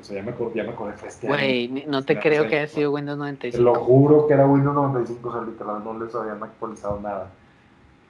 O 0.00 0.02
sea, 0.02 0.16
ya 0.16 0.22
me, 0.22 0.34
ya 0.54 0.64
me 0.64 0.70
acordé, 0.70 0.94
fue 0.94 1.08
este 1.08 1.26
Güey, 1.26 1.84
no 1.86 2.04
te 2.04 2.18
creo 2.18 2.48
que 2.48 2.58
haya 2.58 2.66
sido 2.66 2.92
Windows 2.92 3.18
95. 3.18 3.56
Te 3.56 3.62
lo 3.62 3.84
juro 3.84 4.26
que 4.26 4.34
era 4.34 4.46
Windows 4.46 4.74
95, 4.74 5.28
o 5.28 5.32
sea, 5.32 5.42
literal, 5.42 5.84
no 5.84 6.04
les 6.04 6.14
habían 6.14 6.42
actualizado 6.42 7.00
nada. 7.00 7.30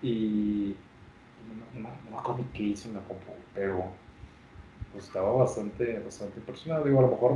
Y 0.02 0.74
no, 1.74 1.88
me 2.10 2.16
acuerdo 2.16 2.44
qué 2.52 2.62
hice 2.62 2.88
en 2.88 2.94
la 2.94 3.00
compu, 3.00 3.32
pero 3.54 3.84
pues 4.92 5.04
estaba 5.04 5.32
bastante, 5.32 5.98
bastante 6.00 6.38
impresionado. 6.38 6.84
Digo, 6.84 6.98
a 6.98 7.02
lo 7.02 7.08
mejor 7.08 7.32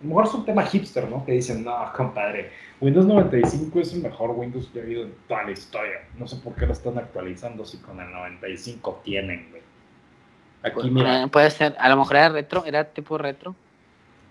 a 0.00 0.02
lo 0.02 0.08
mejor 0.08 0.24
es 0.24 0.34
un 0.34 0.44
tema 0.46 0.64
hipster, 0.64 1.08
¿no? 1.10 1.24
Que 1.26 1.32
dicen, 1.32 1.62
no, 1.62 1.76
compadre, 1.94 2.50
Windows 2.80 3.04
95 3.04 3.80
es 3.80 3.92
el 3.92 4.00
mejor 4.00 4.30
Windows 4.30 4.70
que 4.72 4.80
ha 4.80 4.82
habido 4.82 5.02
en 5.02 5.14
toda 5.28 5.42
la 5.42 5.50
historia. 5.50 5.98
No 6.16 6.26
sé 6.26 6.36
por 6.36 6.54
qué 6.54 6.64
lo 6.64 6.72
están 6.72 6.96
actualizando 6.96 7.66
si 7.66 7.76
con 7.78 8.00
el 8.00 8.10
95 8.10 9.02
tienen, 9.04 9.48
güey. 9.50 9.62
Aquí, 10.62 10.74
pues, 10.74 10.90
mira. 10.90 11.26
Puede 11.26 11.50
ser, 11.50 11.76
a 11.78 11.90
lo 11.90 11.98
mejor 11.98 12.16
era 12.16 12.30
retro, 12.30 12.64
era 12.64 12.84
tipo 12.84 13.18
retro. 13.18 13.54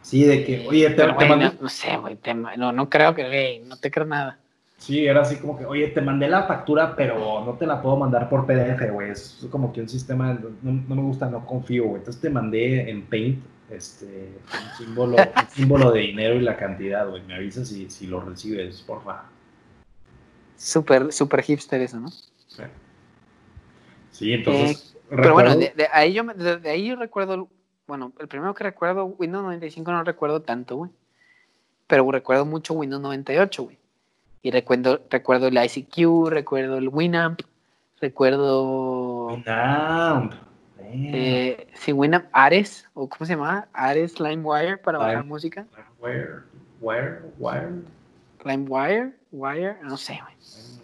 Sí, 0.02 0.24
de 0.24 0.44
que, 0.44 0.68
oye, 0.68 0.90
te, 0.90 1.06
no, 1.06 1.70
sé, 1.70 1.98
güey, 1.98 2.18
no, 2.58 2.72
no 2.72 2.90
creo 2.90 3.14
que, 3.14 3.28
güey, 3.28 3.60
no 3.60 3.78
te 3.78 3.92
creo 3.92 4.08
nada. 4.08 4.40
Sí, 4.80 5.06
era 5.06 5.22
así 5.22 5.36
como 5.36 5.58
que, 5.58 5.66
oye, 5.66 5.90
te 5.90 6.02
mandé 6.02 6.30
la 6.30 6.44
factura, 6.44 6.96
pero 6.96 7.44
no 7.46 7.54
te 7.56 7.68
la 7.68 7.82
puedo 7.82 7.98
mandar 7.98 8.30
por 8.30 8.46
PDF, 8.48 8.90
güey. 8.92 9.12
Es 9.12 9.46
como 9.52 9.74
que 9.74 9.82
un 9.82 9.90
sistema, 9.90 10.34
no, 10.34 10.72
no 10.72 10.96
me 10.96 11.02
gusta, 11.02 11.30
no 11.30 11.46
confío, 11.46 11.84
güey. 11.84 11.98
Entonces 11.98 12.22
te 12.22 12.30
mandé 12.30 12.90
en 12.90 13.04
Paint 13.04 13.44
este, 13.70 14.40
un 14.54 14.78
símbolo, 14.78 15.18
símbolo 15.52 15.92
de 15.92 16.02
dinero 16.02 16.36
y 16.36 16.42
la 16.42 16.56
cantidad, 16.56 17.08
güey. 17.10 17.22
Me 17.24 17.36
avisas 17.36 17.68
si, 17.68 17.90
si 17.90 18.08
lo 18.08 18.22
recibes, 18.22 18.82
porfa. 18.82 19.26
Súper, 20.56 21.12
súper 21.12 21.42
hipster 21.44 21.82
eso, 21.82 22.00
¿no? 22.00 22.10
Sí, 22.10 22.64
sí 24.12 24.34
entonces. 24.34 24.96
Eh, 24.96 25.00
pero 25.10 25.34
bueno, 25.34 25.56
de, 25.56 25.74
ahí 25.92 26.14
yo, 26.14 26.24
de, 26.24 26.70
ahí 26.70 26.88
yo 26.88 26.96
recuerdo, 26.96 27.50
bueno, 27.86 28.14
el 28.20 28.28
primero 28.28 28.54
que 28.54 28.64
recuerdo, 28.64 29.06
Windows 29.06 29.44
95 29.44 29.92
no 29.92 30.04
recuerdo 30.04 30.42
tanto, 30.42 30.78
güey. 30.78 30.92
Pero 31.88 32.10
recuerdo 32.12 32.46
mucho 32.46 32.76
Windows 32.76 33.02
98, 33.02 33.64
güey. 33.64 33.79
Y 34.42 34.52
recuerdo, 34.52 35.02
recuerdo 35.10 35.48
el 35.48 35.58
ICQ, 35.58 36.30
recuerdo 36.30 36.78
el 36.78 36.90
Winamp, 36.90 37.42
recuerdo... 38.00 39.28
Winamp. 39.28 40.34
Eh, 40.92 41.68
si 41.76 41.92
Winamp 41.92 42.26
Ares, 42.32 42.88
o 42.94 43.08
¿cómo 43.08 43.26
se 43.26 43.34
llama? 43.34 43.68
Ares 43.74 44.20
LimeWire 44.20 44.78
para 44.78 44.98
bajar 44.98 45.24
música. 45.26 45.68
LimeWire, 46.02 46.44
Wire, 46.82 47.20
Wire. 47.38 47.84
LimeWire, 48.44 49.14
Wire, 49.32 49.76
no 49.84 49.98
sé, 49.98 50.20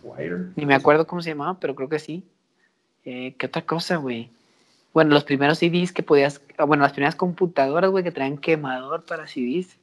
güey. 0.02 0.30
Ni 0.56 0.66
me 0.66 0.76
acuerdo 0.76 1.08
cómo 1.08 1.22
se 1.22 1.30
llamaba, 1.30 1.60
pero 1.60 1.74
creo 1.74 1.90
que 1.90 2.00
sí. 2.00 2.24
Eh, 3.06 3.36
¿Qué 3.38 3.48
otra 3.48 3.64
cosa, 3.64 3.98
güey? 3.98 4.30
Bueno, 4.94 5.14
los 5.14 5.24
primeros 5.24 5.60
CDs 5.60 5.92
que 5.92 6.04
podías, 6.04 6.42
ah, 6.58 6.66
bueno, 6.66 6.84
las 6.84 6.94
primeras 6.94 7.16
computadoras, 7.16 7.90
güey, 7.90 8.04
que 8.04 8.12
traían 8.12 8.38
quemador 8.38 9.06
para 9.06 9.28
CDs, 9.28 9.78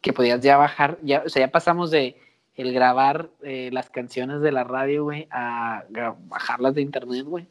que 0.00 0.12
podías 0.12 0.40
ya 0.40 0.56
bajar, 0.56 0.98
ya, 1.02 1.22
o 1.24 1.28
sea, 1.28 1.46
ya 1.46 1.50
pasamos 1.50 1.90
de 1.90 2.16
el 2.56 2.72
grabar 2.72 3.30
eh, 3.42 3.70
las 3.72 3.90
canciones 3.90 4.40
de 4.40 4.52
la 4.52 4.64
radio, 4.64 5.04
güey, 5.04 5.28
a 5.30 5.84
bajarlas 6.28 6.74
de 6.74 6.82
internet, 6.82 7.24
güey, 7.24 7.46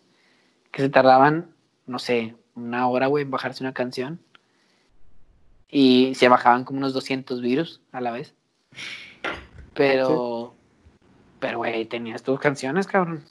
que 0.71 0.81
se 0.81 0.89
tardaban 0.89 1.53
no 1.85 1.99
sé, 1.99 2.35
una 2.55 2.87
hora, 2.87 3.07
güey, 3.07 3.23
en 3.23 3.31
bajarse 3.31 3.63
una 3.63 3.73
canción. 3.73 4.19
Y 5.69 6.13
se 6.15 6.29
bajaban 6.29 6.65
como 6.65 6.79
unos 6.79 6.93
200 6.93 7.41
virus 7.41 7.81
a 7.91 7.99
la 7.99 8.11
vez. 8.11 8.33
Pero, 9.73 10.53
pero, 11.39 11.59
güey, 11.59 11.85
tenías 11.85 12.21
tus 12.21 12.39
canciones, 12.39 12.85
cabrón. 12.85 13.23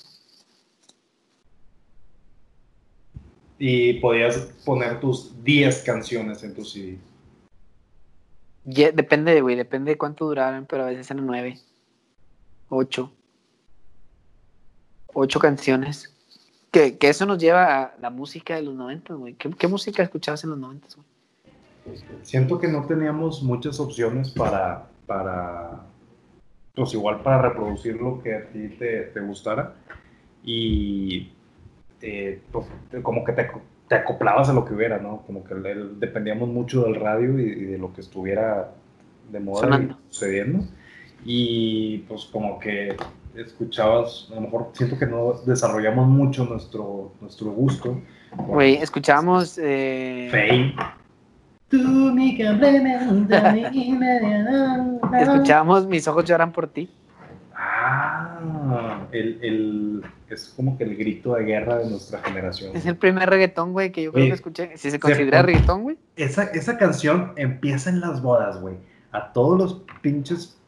Y 3.59 3.95
podías 4.01 4.37
poner 4.65 4.99
tus 4.99 5.43
10 5.45 5.83
canciones 5.83 6.43
en 6.43 6.55
tu 6.55 6.65
CD. 6.65 6.99
Depende, 8.65 9.41
güey, 9.41 9.57
depende 9.57 9.93
de 9.93 9.99
cuánto 9.99 10.27
duraran, 10.27 10.67
pero 10.67 10.85
a 10.85 10.87
veces 10.87 11.11
eran 11.11 11.27
9, 11.27 11.59
8. 12.69 13.13
8 15.15 15.41
canciones. 15.41 16.15
Que, 16.71 16.97
eso 17.01 17.27
nos 17.27 17.39
lleva 17.39 17.83
a 17.83 17.95
la 18.01 18.11
música 18.11 18.57
de 18.57 18.63
los 18.63 18.75
90, 18.75 19.15
güey. 19.15 19.35
¿Qué, 19.35 19.69
música 19.69 20.03
escuchabas 20.03 20.43
en 20.45 20.51
los 20.51 20.59
90, 20.59 20.89
güey? 20.97 21.99
Siento 22.23 22.59
que 22.59 22.69
no 22.69 22.87
teníamos 22.87 23.43
muchas 23.43 23.79
opciones 23.81 24.31
para, 24.31 24.89
para, 25.05 25.85
pues 26.75 26.95
igual 26.95 27.21
para 27.23 27.43
reproducir 27.43 27.97
lo 27.97 28.23
que 28.23 28.35
a 28.35 28.49
ti 28.49 28.69
te, 28.69 29.21
gustara. 29.21 29.75
Y 30.45 31.33
eh, 32.01 32.41
pues, 32.51 32.67
como 33.03 33.25
que 33.25 33.33
te, 33.33 33.51
te, 33.93 33.97
acoplabas 33.97 34.49
a 34.49 34.53
lo 34.53 34.65
que 34.65 34.75
hubiera, 34.75 34.99
¿no? 34.99 35.23
Como 35.27 35.45
que 35.45 35.55
dependíamos 35.55 36.49
mucho 36.49 36.85
del 36.85 36.97
radio 36.97 37.39
y, 37.39 37.65
de 37.65 37.79
lo 37.79 37.93
que 37.93 38.01
estuviera 38.01 38.71
de 39.31 39.41
moda 39.41 39.97
sucediendo. 40.09 40.65
Y 41.25 41.99
pues 42.09 42.25
como 42.27 42.59
que 42.59 42.97
escuchabas, 43.35 44.29
a 44.31 44.35
lo 44.37 44.43
mejor 44.43 44.71
siento 44.73 44.99
que 44.99 45.07
no 45.07 45.35
desarrollamos 45.47 46.09
mucho 46.09 46.45
nuestro, 46.45 47.13
nuestro 47.21 47.51
gusto. 47.51 48.01
Güey, 48.37 48.75
escuchábamos... 48.77 49.59
Eh... 49.59 50.29
Fey. 50.31 50.75
Escuchábamos 55.19 55.87
Mis 55.87 56.07
ojos 56.07 56.27
lloran 56.27 56.53
por 56.53 56.69
ti. 56.69 56.91
El, 59.13 59.39
el, 59.43 60.03
es 60.29 60.53
como 60.57 60.77
que 60.79 60.85
el 60.85 60.97
grito 60.97 61.35
de 61.35 61.45
guerra 61.45 61.79
de 61.79 61.91
nuestra 61.91 62.21
generación. 62.21 62.75
Es 62.75 62.87
el 62.87 62.97
primer 62.97 63.29
reggaetón, 63.29 63.73
güey, 63.73 63.93
que 63.93 64.03
yo 64.05 64.13
creo 64.13 64.27
que 64.27 64.33
escuché. 64.33 64.77
Si 64.77 64.91
se 64.91 64.99
considera 64.99 65.43
reggaetón, 65.43 65.83
güey. 65.83 65.99
Esa, 66.17 66.45
esa 66.45 66.79
canción 66.79 67.33
empieza 67.37 67.91
en 67.91 68.01
las 68.01 68.23
bodas, 68.23 68.61
güey. 68.61 68.77
A 69.13 69.33
todos 69.33 69.59
los 69.59 69.83
pinches 70.01 70.59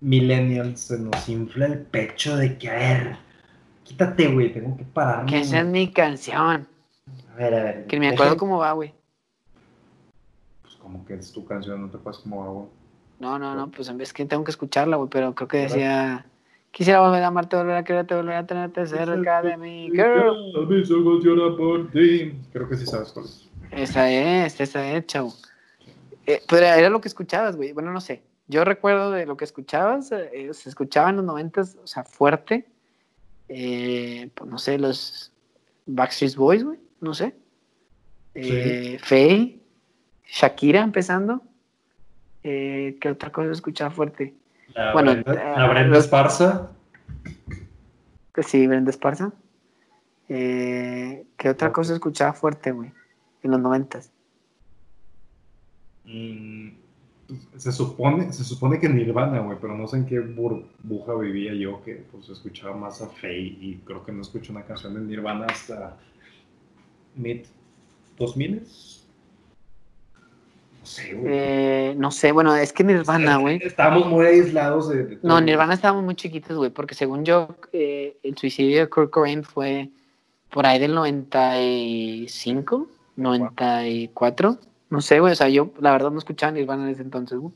millennials 0.00 0.80
se 0.80 0.98
nos 0.98 1.28
infla 1.28 1.66
el 1.66 1.78
pecho 1.80 2.36
de 2.36 2.58
que, 2.58 2.68
a 2.68 2.74
ver, 2.74 3.16
quítate, 3.84 4.28
güey, 4.28 4.52
tengo 4.52 4.76
que 4.76 4.84
pararme. 4.84 5.30
Que 5.30 5.40
esa 5.40 5.60
es 5.60 5.66
mi 5.66 5.92
canción. 5.92 6.66
A 7.32 7.36
ver, 7.36 7.54
a 7.54 7.64
ver. 7.64 7.86
Que 7.86 8.00
me 8.00 8.08
acuerdo 8.08 8.36
cómo 8.36 8.58
va, 8.58 8.72
güey. 8.72 8.92
Pues 10.62 10.74
como 10.74 11.04
que 11.04 11.14
es 11.14 11.32
tu 11.32 11.44
canción, 11.44 11.80
no 11.80 11.88
te 11.88 11.96
acuerdas 11.96 12.22
cómo 12.22 12.44
va, 12.44 12.52
güey. 12.52 12.66
No, 13.20 13.38
no, 13.38 13.54
no, 13.54 13.70
pues 13.70 13.88
en 13.88 13.96
vez 13.96 14.12
que 14.12 14.26
tengo 14.26 14.42
que 14.44 14.50
escucharla, 14.50 14.96
güey, 14.96 15.08
pero 15.08 15.34
creo 15.34 15.48
que 15.48 15.58
decía... 15.58 16.26
Quisiera 16.74 17.00
volver 17.00 17.22
a 17.22 17.28
amarte, 17.28 17.54
volver 17.54 17.76
a 17.76 17.84
quererte, 17.84 18.16
volver 18.16 18.34
a 18.34 18.46
tenerte 18.48 18.84
cerca 18.84 19.42
de 19.42 19.56
mí, 19.56 19.90
girl. 19.92 20.52
Creo 22.52 22.68
que 22.68 22.76
sí 22.76 22.84
sabes 22.84 23.12
cuál 23.12 23.26
es. 23.26 23.48
Esa 23.70 24.10
es, 24.10 24.60
esa 24.60 24.90
es, 24.90 25.06
chavo. 25.06 25.32
Eh, 26.26 26.42
pero 26.48 26.66
era 26.66 26.90
lo 26.90 27.00
que 27.00 27.06
escuchabas, 27.06 27.54
güey. 27.54 27.72
Bueno, 27.72 27.92
no 27.92 28.00
sé. 28.00 28.24
Yo 28.48 28.64
recuerdo 28.64 29.12
de 29.12 29.24
lo 29.24 29.36
que 29.36 29.44
escuchabas, 29.44 30.10
eh, 30.10 30.50
se 30.52 30.68
escuchaba 30.68 31.10
en 31.10 31.16
los 31.16 31.24
noventas, 31.24 31.76
o 31.80 31.86
sea, 31.86 32.02
fuerte. 32.02 32.66
Eh, 33.48 34.30
pues 34.34 34.50
no 34.50 34.58
sé, 34.58 34.76
los 34.76 35.30
Backstreet 35.86 36.34
Boys, 36.34 36.64
güey, 36.64 36.80
no 37.00 37.14
sé. 37.14 37.36
Eh, 38.34 38.98
Faye, 39.00 39.60
Shakira 40.26 40.80
empezando. 40.80 41.40
¿Qué 42.42 43.08
otra 43.08 43.30
cosa 43.30 43.52
escuchaba 43.52 43.92
fuerte? 43.92 44.34
La 44.68 44.92
bueno, 44.92 45.12
Brenda, 45.12 45.58
la 45.58 45.68
Brenda 45.68 45.98
Esparza. 45.98 46.70
Pues 48.32 48.46
sí, 48.46 48.66
Brenda 48.66 48.90
Esparza. 48.90 49.32
¿Qué 50.26 51.48
otra 51.48 51.72
cosa 51.72 51.94
escuchaba 51.94 52.32
fuerte, 52.32 52.72
güey? 52.72 52.92
En 53.42 53.50
los 53.50 53.60
noventas. 53.60 54.10
Mm, 56.04 56.70
se 57.56 57.72
supone, 57.72 58.32
se 58.32 58.44
supone 58.44 58.78
que 58.78 58.88
Nirvana, 58.88 59.40
güey, 59.40 59.58
pero 59.60 59.76
no 59.76 59.86
sé 59.86 59.98
en 59.98 60.06
qué 60.06 60.20
burbuja 60.20 61.14
vivía 61.14 61.54
yo 61.54 61.82
que 61.82 62.04
pues 62.10 62.28
escuchaba 62.28 62.76
más 62.76 63.00
a 63.02 63.08
Faye 63.08 63.56
y 63.60 63.80
creo 63.84 64.04
que 64.04 64.12
no 64.12 64.22
escucho 64.22 64.52
una 64.52 64.64
canción 64.64 64.94
de 64.94 65.00
Nirvana 65.00 65.46
hasta 65.46 65.96
mid 67.14 67.42
2000 68.18 68.66
no 70.84 71.28
Eh, 71.30 71.94
no 71.96 72.10
sé, 72.10 72.32
bueno, 72.32 72.54
es 72.54 72.72
que 72.72 72.84
Nirvana, 72.84 73.38
güey. 73.38 73.58
Estábamos 73.62 74.06
muy 74.06 74.26
aislados 74.26 74.88
de. 74.90 75.18
no, 75.22 75.40
Nirvana 75.40 75.74
estábamos 75.74 76.04
muy 76.04 76.14
chiquitos, 76.14 76.56
güey, 76.56 76.70
porque 76.70 76.94
según 76.94 77.24
yo, 77.24 77.56
eh, 77.72 78.16
el 78.22 78.36
suicidio 78.36 78.80
de 78.80 78.88
Kurt 78.88 79.10
Cobain 79.10 79.42
fue 79.42 79.90
por 80.50 80.66
ahí 80.66 80.78
del 80.78 80.94
95, 80.94 82.88
94. 83.16 84.58
No 84.90 85.00
sé, 85.00 85.20
güey, 85.20 85.32
o 85.32 85.36
sea, 85.36 85.48
yo 85.48 85.70
la 85.80 85.92
verdad 85.92 86.10
no 86.10 86.18
escuchaba 86.18 86.52
Nirvana 86.52 86.84
en 86.84 86.90
ese 86.90 87.02
entonces, 87.02 87.38
güey. 87.38 87.54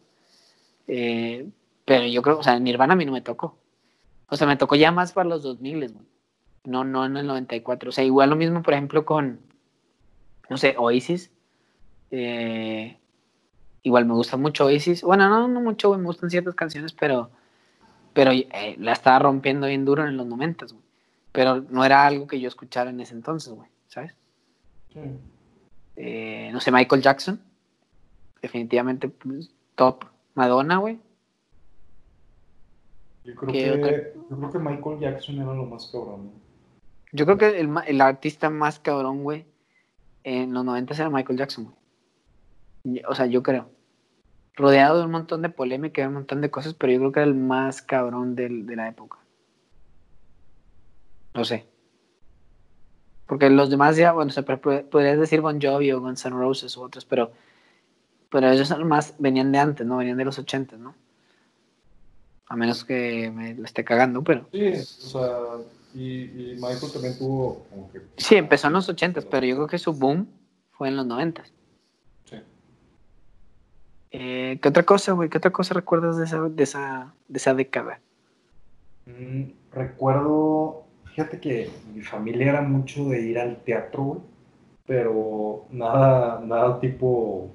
Eh, 0.88 1.46
pero 1.84 2.06
yo 2.06 2.22
creo, 2.22 2.38
o 2.38 2.42
sea, 2.42 2.58
Nirvana 2.58 2.94
a 2.94 2.96
mí 2.96 3.04
no 3.04 3.12
me 3.12 3.20
tocó. 3.20 3.56
O 4.30 4.36
sea, 4.36 4.46
me 4.46 4.56
tocó 4.56 4.74
ya 4.74 4.90
más 4.90 5.12
para 5.12 5.28
los 5.28 5.42
2000, 5.42 5.92
güey. 5.92 6.06
No, 6.64 6.84
no 6.84 7.06
en 7.06 7.16
el 7.16 7.26
94. 7.26 7.88
O 7.88 7.92
sea, 7.92 8.04
igual 8.04 8.30
lo 8.30 8.36
mismo, 8.36 8.62
por 8.62 8.74
ejemplo, 8.74 9.04
con, 9.04 9.40
no 10.50 10.56
sé, 10.56 10.74
Oasis. 10.78 11.30
Eh, 12.10 12.98
igual 13.82 14.06
me 14.06 14.14
gusta 14.14 14.36
mucho 14.36 14.66
Oasis. 14.66 15.02
Bueno, 15.02 15.28
no, 15.28 15.48
no 15.48 15.60
mucho, 15.60 15.88
güey, 15.88 16.00
me 16.00 16.06
gustan 16.06 16.30
ciertas 16.30 16.54
canciones, 16.54 16.92
pero, 16.92 17.30
pero 18.12 18.32
eh, 18.32 18.76
la 18.78 18.92
estaba 18.92 19.18
rompiendo 19.18 19.66
bien 19.66 19.84
duro 19.84 20.06
en 20.06 20.16
los 20.16 20.26
momentos, 20.26 20.72
güey. 20.72 20.84
Pero 21.32 21.60
no 21.68 21.84
era 21.84 22.06
algo 22.06 22.26
que 22.26 22.40
yo 22.40 22.48
escuchara 22.48 22.90
en 22.90 23.00
ese 23.00 23.14
entonces, 23.14 23.52
güey, 23.52 23.68
¿sabes? 23.86 24.14
Eh, 25.96 26.50
no 26.52 26.60
sé, 26.60 26.72
Michael 26.72 27.02
Jackson. 27.02 27.40
Definitivamente 28.40 29.08
pues, 29.08 29.50
top. 29.74 30.04
Madonna, 30.34 30.76
güey. 30.78 31.00
Yo 33.24 33.34
creo, 33.34 33.52
que, 33.52 34.14
yo 34.30 34.36
creo 34.36 34.52
que 34.52 34.58
Michael 34.58 35.00
Jackson 35.00 35.36
era 35.36 35.52
lo 35.52 35.66
más 35.66 35.88
cabrón. 35.92 36.30
Yo 37.12 37.24
creo 37.26 37.36
que 37.36 37.60
el, 37.60 37.70
el 37.86 38.00
artista 38.00 38.48
más 38.48 38.78
cabrón, 38.78 39.22
güey, 39.22 39.44
en 40.24 40.54
los 40.54 40.64
90 40.64 40.94
era 40.94 41.10
Michael 41.10 41.38
Jackson, 41.38 41.64
güey. 41.64 41.77
O 43.09 43.14
sea, 43.14 43.26
yo 43.26 43.43
creo. 43.43 43.70
Rodeado 44.55 44.99
de 44.99 45.05
un 45.05 45.12
montón 45.12 45.43
de 45.43 45.51
polémica 45.51 46.03
y 46.03 46.07
un 46.07 46.14
montón 46.14 46.41
de 46.41 46.51
cosas, 46.51 46.74
pero 46.74 46.93
yo 46.93 46.99
creo 46.99 47.12
que 47.12 47.20
era 47.20 47.28
el 47.28 47.34
más 47.34 47.82
cabrón 47.82 48.34
de 48.34 48.76
la 48.76 48.89
época. 48.89 49.18
No 51.34 51.45
sé. 51.45 51.66
Porque 53.28 53.51
los 53.51 53.68
demás 53.68 53.97
ya, 53.97 54.12
bueno, 54.12 54.30
se 54.30 54.43
podrías 54.43 55.18
decir 55.18 55.43
Bon 55.43 55.61
Jovi 55.61 55.93
o 55.93 56.01
Guns 56.01 56.24
N' 56.24 56.34
Roses 56.34 56.74
u 56.76 56.82
otros, 56.82 57.05
pero, 57.05 57.30
pero 58.30 58.51
ellos 58.51 58.76
más 58.84 59.14
venían 59.18 59.53
de 59.53 59.59
antes, 59.59 59.86
¿no? 59.86 59.99
Venían 59.99 60.16
de 60.16 60.24
los 60.24 60.39
80, 60.39 60.78
¿no? 60.78 60.95
A 62.47 62.57
menos 62.57 62.84
que 62.84 63.30
me 63.30 63.55
lo 63.55 63.64
esté 63.66 63.84
cagando, 63.84 64.24
pero. 64.24 64.49
Sí, 64.51 64.68
o 64.68 65.11
sea, 65.11 65.39
y, 65.95 66.57
Michael 66.59 66.93
también 66.93 67.18
tuvo 67.18 67.66
como 67.68 67.93
que... 67.93 68.01
Sí, 68.16 68.36
empezó 68.36 68.68
en 68.68 68.72
los 68.72 68.89
80, 68.89 69.20
pero 69.30 69.47
yo 69.47 69.57
creo 69.57 69.66
que 69.66 69.78
su 69.78 69.93
boom 69.93 70.26
fue 70.72 70.89
en 70.89 70.97
los 70.97 71.07
90. 71.07 71.45
Sí. 74.11 74.18
Eh, 74.18 74.59
¿Qué 74.62 74.68
otra 74.68 74.82
cosa, 74.84 75.12
güey? 75.12 75.28
¿Qué 75.28 75.38
otra 75.38 75.50
cosa 75.50 75.74
recuerdas 75.74 76.16
de 76.16 76.24
esa, 76.24 76.40
de 76.48 76.62
esa, 76.62 77.14
de 77.28 77.36
esa 77.36 77.54
década? 77.54 78.00
Mm, 79.06 79.44
recuerdo, 79.72 80.84
fíjate 81.04 81.40
que 81.40 81.70
mi 81.94 82.02
familia 82.02 82.50
era 82.50 82.62
mucho 82.62 83.09
de 83.09 83.20
ir 83.22 83.38
al 83.38 83.56
teatro, 83.64 84.02
güey, 84.02 84.20
pero 84.86 85.66
nada, 85.70 86.40
nada 86.40 86.80
tipo 86.80 87.50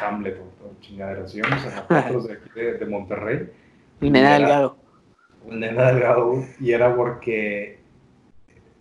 Hamlet 0.00 0.38
o 0.38 0.80
chingaderas. 0.80 1.34
Íbamos 1.34 1.64
a 1.66 1.86
teatros 1.86 2.28
de 2.28 2.34
aquí 2.34 2.50
de, 2.54 2.86
Monterrey. 2.86 3.50
Da 4.00 4.38
Delgado. 4.38 4.76
Nena 5.50 5.92
Delgado, 5.92 6.44
y 6.58 6.72
era 6.72 6.94
porque 6.96 7.78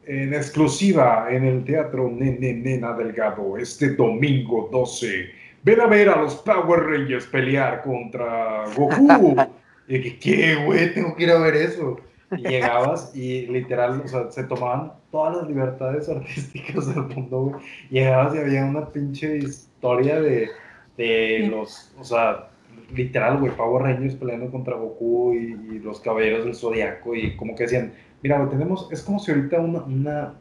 en 0.06 0.34
exclusiva 0.34 1.28
en 1.30 1.46
el 1.46 1.64
teatro 1.66 2.10
Nene 2.10 2.54
Nena 2.54 2.94
Delgado, 2.94 3.58
este 3.58 3.96
domingo 3.96 4.70
12, 4.72 5.30
ven 5.64 5.82
a 5.82 5.88
ver 5.88 6.10
a 6.10 6.22
los 6.22 6.36
Power 6.36 6.84
Rangers 6.84 7.26
pelear 7.28 7.82
contra 7.82 8.66
Goku. 8.76 9.36
y 9.88 10.02
que, 10.02 10.20
¿qué, 10.20 10.56
güey? 10.66 10.94
Tengo 10.94 11.16
que 11.16 11.24
ir 11.24 11.32
a 11.32 11.40
ver 11.40 11.56
eso. 11.56 11.98
Y 12.32 12.48
llegabas 12.48 13.16
y 13.16 13.46
literal, 13.48 14.02
o 14.04 14.08
sea, 14.08 14.32
se 14.32 14.44
tomaban 14.46 14.94
todas 15.12 15.38
las 15.38 15.48
libertades 15.48 16.10
artísticas 16.10 16.94
del 16.94 17.04
mundo, 17.04 17.42
güey. 17.42 17.64
Llegabas 17.90 18.36
y 18.36 18.40
había 18.40 18.66
una 18.66 18.90
pinche 18.90 19.38
historia 19.38 20.20
de, 20.20 20.50
de 20.98 21.48
los, 21.50 21.94
o 22.00 22.04
sea, 22.04 22.50
literal, 22.94 23.40
güey, 23.40 23.56
Power 23.56 23.84
Rangers 23.84 24.16
peleando 24.16 24.52
contra 24.52 24.76
Goku 24.76 25.34
y, 25.34 25.80
los 25.80 26.00
Caballeros 26.00 26.46
del 26.46 26.56
Zodiaco 26.56 27.14
y 27.14 27.36
como 27.36 27.56
que 27.56 27.64
decían, 27.64 27.94
mira, 28.22 28.40
lo 28.40 28.48
tenemos, 28.48 28.88
es 28.90 29.02
como 29.02 29.20
si 29.20 29.32
ahorita 29.32 29.60
una, 29.60 29.84
una 29.84 30.34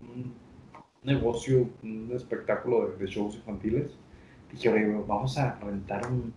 un 0.00 0.34
negocio, 1.02 1.68
un 1.82 2.10
espectáculo 2.14 2.90
de, 2.98 3.06
shows 3.06 3.36
infantiles, 3.36 3.98
dije, 4.52 4.68
güey, 4.68 4.84
vamos 5.06 5.38
a 5.38 5.56
rentar 5.56 6.06
un, 6.06 6.32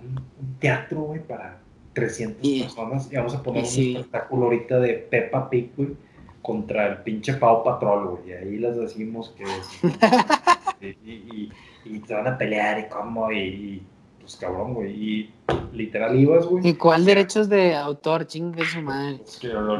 un, 0.00 0.58
teatro, 0.58 1.02
güey, 1.02 1.20
para 1.20 1.58
300 1.92 2.46
personas 2.62 3.12
y 3.12 3.16
vamos 3.16 3.34
a 3.34 3.42
poner 3.42 3.62
un 3.62 3.68
espectáculo 3.68 4.44
ahorita 4.46 4.78
de 4.80 4.94
Peppa 4.94 5.48
Pig, 5.50 5.72
güey, 5.76 5.96
contra 6.42 6.86
el 6.86 6.98
pinche 6.98 7.34
Pau 7.34 7.62
Patrol, 7.62 8.08
güey, 8.08 8.30
y 8.30 8.32
ahí 8.32 8.58
les 8.58 8.76
decimos 8.76 9.34
que... 9.36 9.44
y, 10.80 11.10
y, 11.10 11.52
y, 11.84 11.98
van 12.12 12.26
a 12.26 12.38
pelear 12.38 12.78
y 12.80 12.88
cómo, 12.88 13.30
y 13.32 13.82
pues 14.28 14.36
cabrón, 14.36 14.74
güey. 14.74 14.92
Y 14.92 15.30
literal 15.72 16.14
ibas, 16.14 16.44
güey. 16.44 16.68
¿Y 16.68 16.74
cuál 16.74 17.06
derechos 17.06 17.48
de 17.48 17.74
autor? 17.74 18.26
Chingue 18.26 18.62
su 18.66 18.82
madre. 18.82 19.20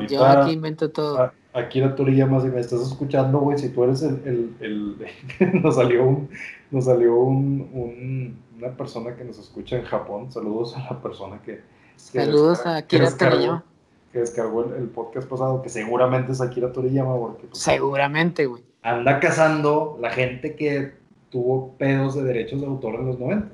Yo 0.08 0.24
aquí 0.24 0.52
invento 0.52 0.90
todo. 0.90 1.22
Aquí 1.22 1.36
la 1.54 1.96
Toriyama, 1.96 2.40
si 2.40 2.48
me 2.48 2.60
estás 2.60 2.80
escuchando, 2.82 3.40
güey, 3.40 3.58
si 3.58 3.70
tú 3.70 3.84
eres 3.84 4.02
el. 4.02 4.54
el, 4.60 4.96
nos 5.62 5.76
salió 5.76 6.04
un. 6.04 6.28
Nos 6.70 6.84
salió 6.84 7.16
un, 7.16 8.38
una 8.56 8.76
persona 8.76 9.16
que 9.16 9.24
nos 9.24 9.38
escucha 9.38 9.76
en 9.76 9.84
Japón. 9.84 10.30
Saludos 10.30 10.76
a 10.76 10.92
la 10.92 11.02
persona 11.02 11.40
que. 11.42 11.60
Saludos 11.96 12.64
a 12.66 12.76
Akira 12.76 13.10
Toriyama. 13.16 13.64
Que 14.12 14.20
descargó 14.20 14.64
el, 14.74 14.88
podcast 14.88 15.28
pasado, 15.28 15.60
que 15.60 15.68
seguramente 15.68 16.32
es 16.32 16.40
Akira 16.40 16.72
Toriyama, 16.72 17.16
porque. 17.16 17.46
Pues, 17.48 17.58
seguramente, 17.58 18.46
güey. 18.46 18.62
Anda 18.82 19.18
cazando 19.20 19.98
la 20.00 20.10
gente 20.10 20.54
que 20.54 20.92
tuvo 21.30 21.72
pedos 21.78 22.14
de 22.14 22.22
derechos 22.22 22.60
de 22.60 22.66
autor 22.66 22.94
en 22.96 23.06
los 23.06 23.18
90. 23.18 23.48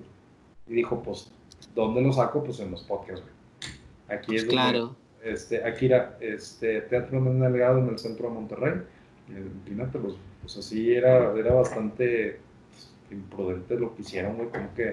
Y 0.66 0.74
dijo, 0.74 1.02
pues, 1.02 1.30
¿dónde 1.74 2.02
lo 2.02 2.12
saco? 2.12 2.42
Pues 2.42 2.60
en 2.60 2.70
los 2.70 2.82
podcasts, 2.82 3.24
Aquí 4.08 4.36
es 4.36 4.44
claro. 4.44 4.94
Este, 5.24 5.64
Akira, 5.64 6.16
este, 6.20 6.82
Teatro 6.82 7.20
Delgado 7.20 7.78
en 7.78 7.88
el 7.88 7.98
centro 7.98 8.28
de 8.28 8.34
Monterrey. 8.34 8.82
Imagínate, 9.28 9.98
pues, 9.98 10.14
pues 10.42 10.56
así 10.58 10.92
era, 10.92 11.32
era 11.36 11.54
bastante 11.54 12.40
pues, 12.70 12.92
imprudente 13.10 13.78
lo 13.78 13.94
que 13.94 14.02
hicieron, 14.02 14.36
güey, 14.36 14.48
como 14.48 14.74
que, 14.74 14.92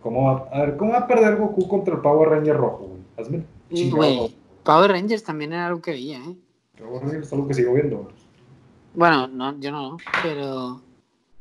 ¿cómo, 0.00 0.28
a 0.30 0.60
ver, 0.60 0.76
¿cómo 0.76 0.92
va 0.92 0.98
a 0.98 1.06
perder 1.06 1.36
Goku 1.36 1.66
contra 1.66 1.94
el 1.94 2.00
Power 2.00 2.28
Ranger 2.28 2.56
rojo, 2.56 2.88
güey? 2.88 3.00
Hazme 3.16 3.44
güey, 3.90 4.36
Power 4.62 4.90
Rangers 4.90 5.24
también 5.24 5.52
era 5.52 5.66
algo 5.68 5.80
que 5.80 5.92
veía, 5.92 6.18
¿eh? 6.18 6.36
Power 6.78 7.02
Rangers 7.02 7.26
es 7.26 7.32
algo 7.32 7.48
que 7.48 7.54
sigo 7.54 7.72
viendo. 7.74 8.10
Bueno, 8.94 9.28
no, 9.28 9.58
yo 9.60 9.70
no, 9.70 9.96
pero, 10.22 10.82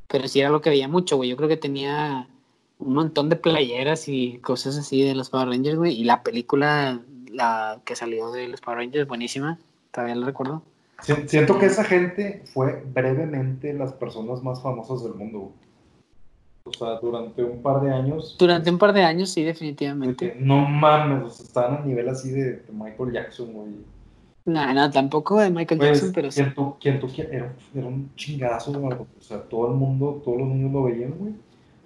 pero 0.08 0.28
sí 0.28 0.40
era 0.40 0.50
lo 0.50 0.62
que 0.62 0.70
veía 0.70 0.88
mucho, 0.88 1.18
güey. 1.18 1.30
Yo 1.30 1.38
creo 1.38 1.50
que 1.50 1.58
tenía 1.58 2.30
un 2.78 2.94
montón 2.94 3.30
de 3.30 3.36
playeras 3.36 4.08
y 4.08 4.38
cosas 4.40 4.78
así 4.78 5.04
de 5.04 5.16
los 5.16 5.30
Power 5.30 5.50
Rangers, 5.50 5.78
güey. 5.78 6.00
Y 6.00 6.04
la 6.04 6.24
película, 6.24 7.02
la 7.40 7.82
que 7.86 7.96
salió 7.96 8.32
de 8.32 8.48
los 8.48 8.62
Power 8.62 8.80
Rangers, 8.80 9.08
buenísima. 9.08 9.58
Todavía 9.92 10.16
lo 10.16 10.26
recuerdo. 10.26 10.62
Siento 11.28 11.58
que 11.58 11.66
esa 11.66 11.84
gente 11.84 12.44
fue 12.54 12.84
brevemente 12.94 13.74
las 13.74 13.94
personas 13.94 14.44
más 14.44 14.62
famosas 14.62 15.04
del 15.04 15.16
mundo. 15.16 15.52
O 16.66 16.74
sea, 16.74 17.00
durante 17.00 17.44
un 17.44 17.64
par 17.64 17.82
de 17.82 17.92
años. 17.92 18.36
Durante 18.38 18.70
un 18.70 18.78
par 18.78 18.94
de 18.94 19.04
años, 19.04 19.32
sí, 19.32 19.44
definitivamente. 19.44 20.36
No 20.40 20.68
mames, 20.68 21.40
estaban 21.40 21.82
a 21.82 21.86
nivel 21.86 22.10
así 22.10 22.30
de, 22.30 22.64
Michael 22.72 23.14
Jackson, 23.14 23.54
güey. 23.54 23.72
No, 24.46 24.74
no, 24.74 24.92
tampoco 24.92 25.40
de 25.40 25.50
Michael 25.50 25.80
pues, 25.80 25.92
Jackson, 25.92 26.12
pero 26.14 26.32
sí. 26.32 26.44
Quien 26.80 27.00
tú, 27.00 27.08
era, 27.18 27.54
era, 27.74 27.88
un 27.88 28.12
chingazo, 28.16 28.74
güey. 28.74 28.94
O 28.94 29.22
sea, 29.22 29.42
todo 29.42 29.68
el 29.70 29.76
mundo, 29.76 30.22
todos 30.24 30.38
los 30.40 30.48
niños 30.50 30.72
lo 30.72 30.84
veían, 30.84 31.12
güey 31.18 31.34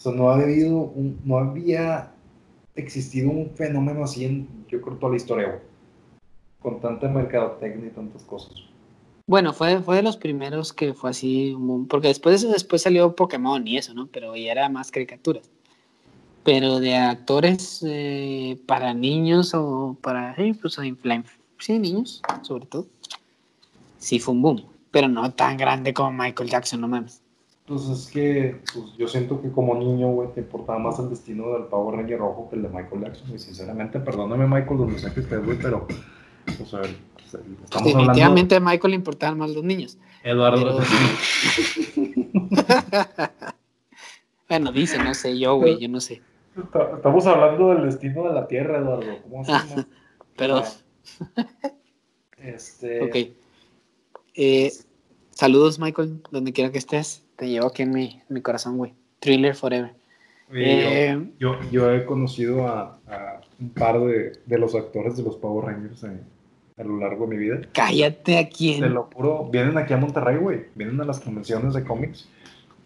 sea, 0.04 0.12
no, 0.12 0.30
ha 0.30 0.36
habido 0.36 0.78
un, 0.78 1.20
no 1.24 1.38
había 1.38 2.12
existido 2.76 3.30
un 3.30 3.52
fenómeno 3.52 4.04
así 4.04 4.26
en, 4.26 4.48
yo 4.74 4.82
creo, 4.82 4.98
toda 4.98 5.12
la 5.12 5.18
historia, 5.18 5.62
Con 6.62 6.80
tanta 6.80 7.08
mercadotecnia 7.08 7.88
y 7.88 7.92
tantas 7.92 8.24
cosas. 8.24 8.54
Bueno, 9.28 9.54
fue, 9.54 9.80
fue 9.82 9.98
de 9.98 10.04
los 10.04 10.18
primeros 10.18 10.74
que 10.74 10.94
fue 10.94 11.12
así, 11.12 11.56
porque 11.88 12.10
después 12.10 12.42
después 12.42 12.82
salió 12.82 13.16
Pokémon 13.16 13.66
y 13.68 13.78
eso, 13.78 13.94
¿no? 13.94 14.08
Pero 14.08 14.36
ya 14.36 14.52
era 14.52 14.70
más 14.70 14.92
caricaturas. 14.92 15.50
Pero 16.44 16.80
de 16.80 16.96
actores 16.96 17.84
eh, 17.88 18.60
para 18.66 18.94
niños 18.94 19.54
o 19.54 19.98
para, 20.02 20.36
sí, 20.36 20.54
pues 20.54 20.78
sí, 21.60 21.80
niños, 21.80 22.22
sobre 22.42 22.66
todo. 22.66 22.88
Sí 23.98 24.20
fue 24.20 24.34
un 24.34 24.42
boom, 24.42 24.66
pero 24.92 25.08
no 25.08 25.32
tan 25.34 25.56
grande 25.56 25.94
como 25.94 26.12
Michael 26.12 26.50
Jackson, 26.50 26.82
no 26.82 26.90
mames. 26.90 27.23
Pues 27.74 27.90
es 27.90 28.12
que 28.12 28.62
pues, 28.72 28.96
yo 29.00 29.08
siento 29.08 29.42
que 29.42 29.52
como 29.52 29.74
niño, 29.74 30.10
güey, 30.12 30.32
te 30.32 30.42
importaba 30.42 30.78
más 30.78 31.00
el 31.00 31.10
destino 31.10 31.54
del 31.54 31.64
Power 31.64 31.98
Ranger 31.98 32.20
rojo 32.20 32.48
que 32.48 32.56
el 32.58 32.62
de 32.62 32.70
Michael 32.70 33.02
Jackson, 33.02 33.34
y 33.34 33.40
sinceramente, 33.40 34.00
perdóname, 34.00 34.46
Michael, 34.46 34.78
donde 34.78 35.00
sea 35.00 35.12
que 35.12 35.22
estés, 35.22 35.44
güey, 35.44 35.58
pero, 35.58 35.88
o 36.62 36.66
sea, 36.66 36.82
estamos 36.84 37.84
Definitivamente 37.84 38.56
a 38.56 38.60
Michael 38.60 38.92
le 38.92 38.96
importaban 38.96 39.40
más 39.40 39.50
los 39.50 39.64
niños. 39.64 39.98
Eduardo. 40.24 40.82
Bueno, 44.50 44.72
dice, 44.72 45.00
no 45.00 45.16
sé, 45.16 45.40
yo, 45.40 45.56
güey, 45.56 45.80
yo 45.80 45.90
no 45.90 46.00
sé. 46.00 46.22
Estamos 46.56 47.26
hablando 47.26 47.70
del 47.70 47.86
destino 47.86 48.28
de 48.28 48.34
la 48.36 48.46
Tierra, 48.46 48.78
Eduardo. 48.78 49.20
¿Cómo 49.24 49.42
hacemos? 49.42 49.88
Perdón. 50.38 50.64
Este. 52.38 53.02
Ok. 53.02 53.16
Eh, 54.36 54.72
saludos, 55.32 55.80
Michael, 55.80 56.22
donde 56.30 56.54
quiera 56.54 56.72
que 56.72 56.78
estés. 56.78 57.23
Te 57.36 57.50
llevo 57.50 57.68
aquí 57.68 57.82
en 57.84 57.92
mi, 57.92 58.22
en 58.28 58.34
mi 58.34 58.42
corazón, 58.42 58.78
güey. 58.78 58.94
Thriller 59.20 59.56
Forever. 59.56 59.94
Eh, 60.56 61.18
yo, 61.40 61.60
yo, 61.62 61.70
yo 61.72 61.92
he 61.94 62.06
conocido 62.06 62.68
a, 62.68 63.00
a 63.08 63.42
un 63.60 63.70
par 63.70 64.00
de, 64.02 64.34
de 64.46 64.58
los 64.60 64.76
actores 64.76 65.18
de 65.18 65.24
los 65.24 65.36
Power 65.38 65.66
Rangers 65.66 66.04
a 66.04 66.84
lo 66.84 66.98
largo 66.98 67.26
de 67.26 67.36
mi 67.36 67.44
vida. 67.44 67.62
Cállate 67.74 68.38
a 68.38 68.44
Te 68.44 68.50
quién. 68.50 68.94
lo 68.94 69.10
juro, 69.14 69.50
vienen 69.52 69.78
aquí 69.78 69.94
a 69.94 69.98
Monterrey, 69.98 70.38
güey. 70.38 70.66
Vienen 70.76 71.00
a 71.02 71.06
las 71.06 71.20
convenciones 71.20 71.74
de 71.74 71.84
cómics. 71.84 72.28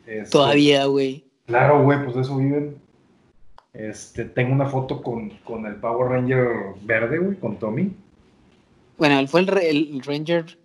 Este, 0.06 0.30
Todavía, 0.32 0.86
güey. 0.86 1.26
Claro, 1.46 1.84
güey, 1.84 2.04
pues 2.04 2.16
de 2.16 2.22
eso 2.22 2.38
viven. 2.38 2.78
Este, 3.74 4.26
tengo 4.26 4.54
una 4.54 4.68
foto 4.68 5.02
con, 5.02 5.30
con 5.44 5.66
el 5.66 5.76
Power 5.76 6.10
Ranger 6.10 6.48
verde, 6.84 7.18
güey, 7.20 7.38
con 7.38 7.58
Tommy. 7.58 7.94
Bueno, 8.98 9.20
él 9.20 9.28
fue 9.28 9.42
el, 9.42 9.50
el 9.50 10.02
Ranger 10.04 10.58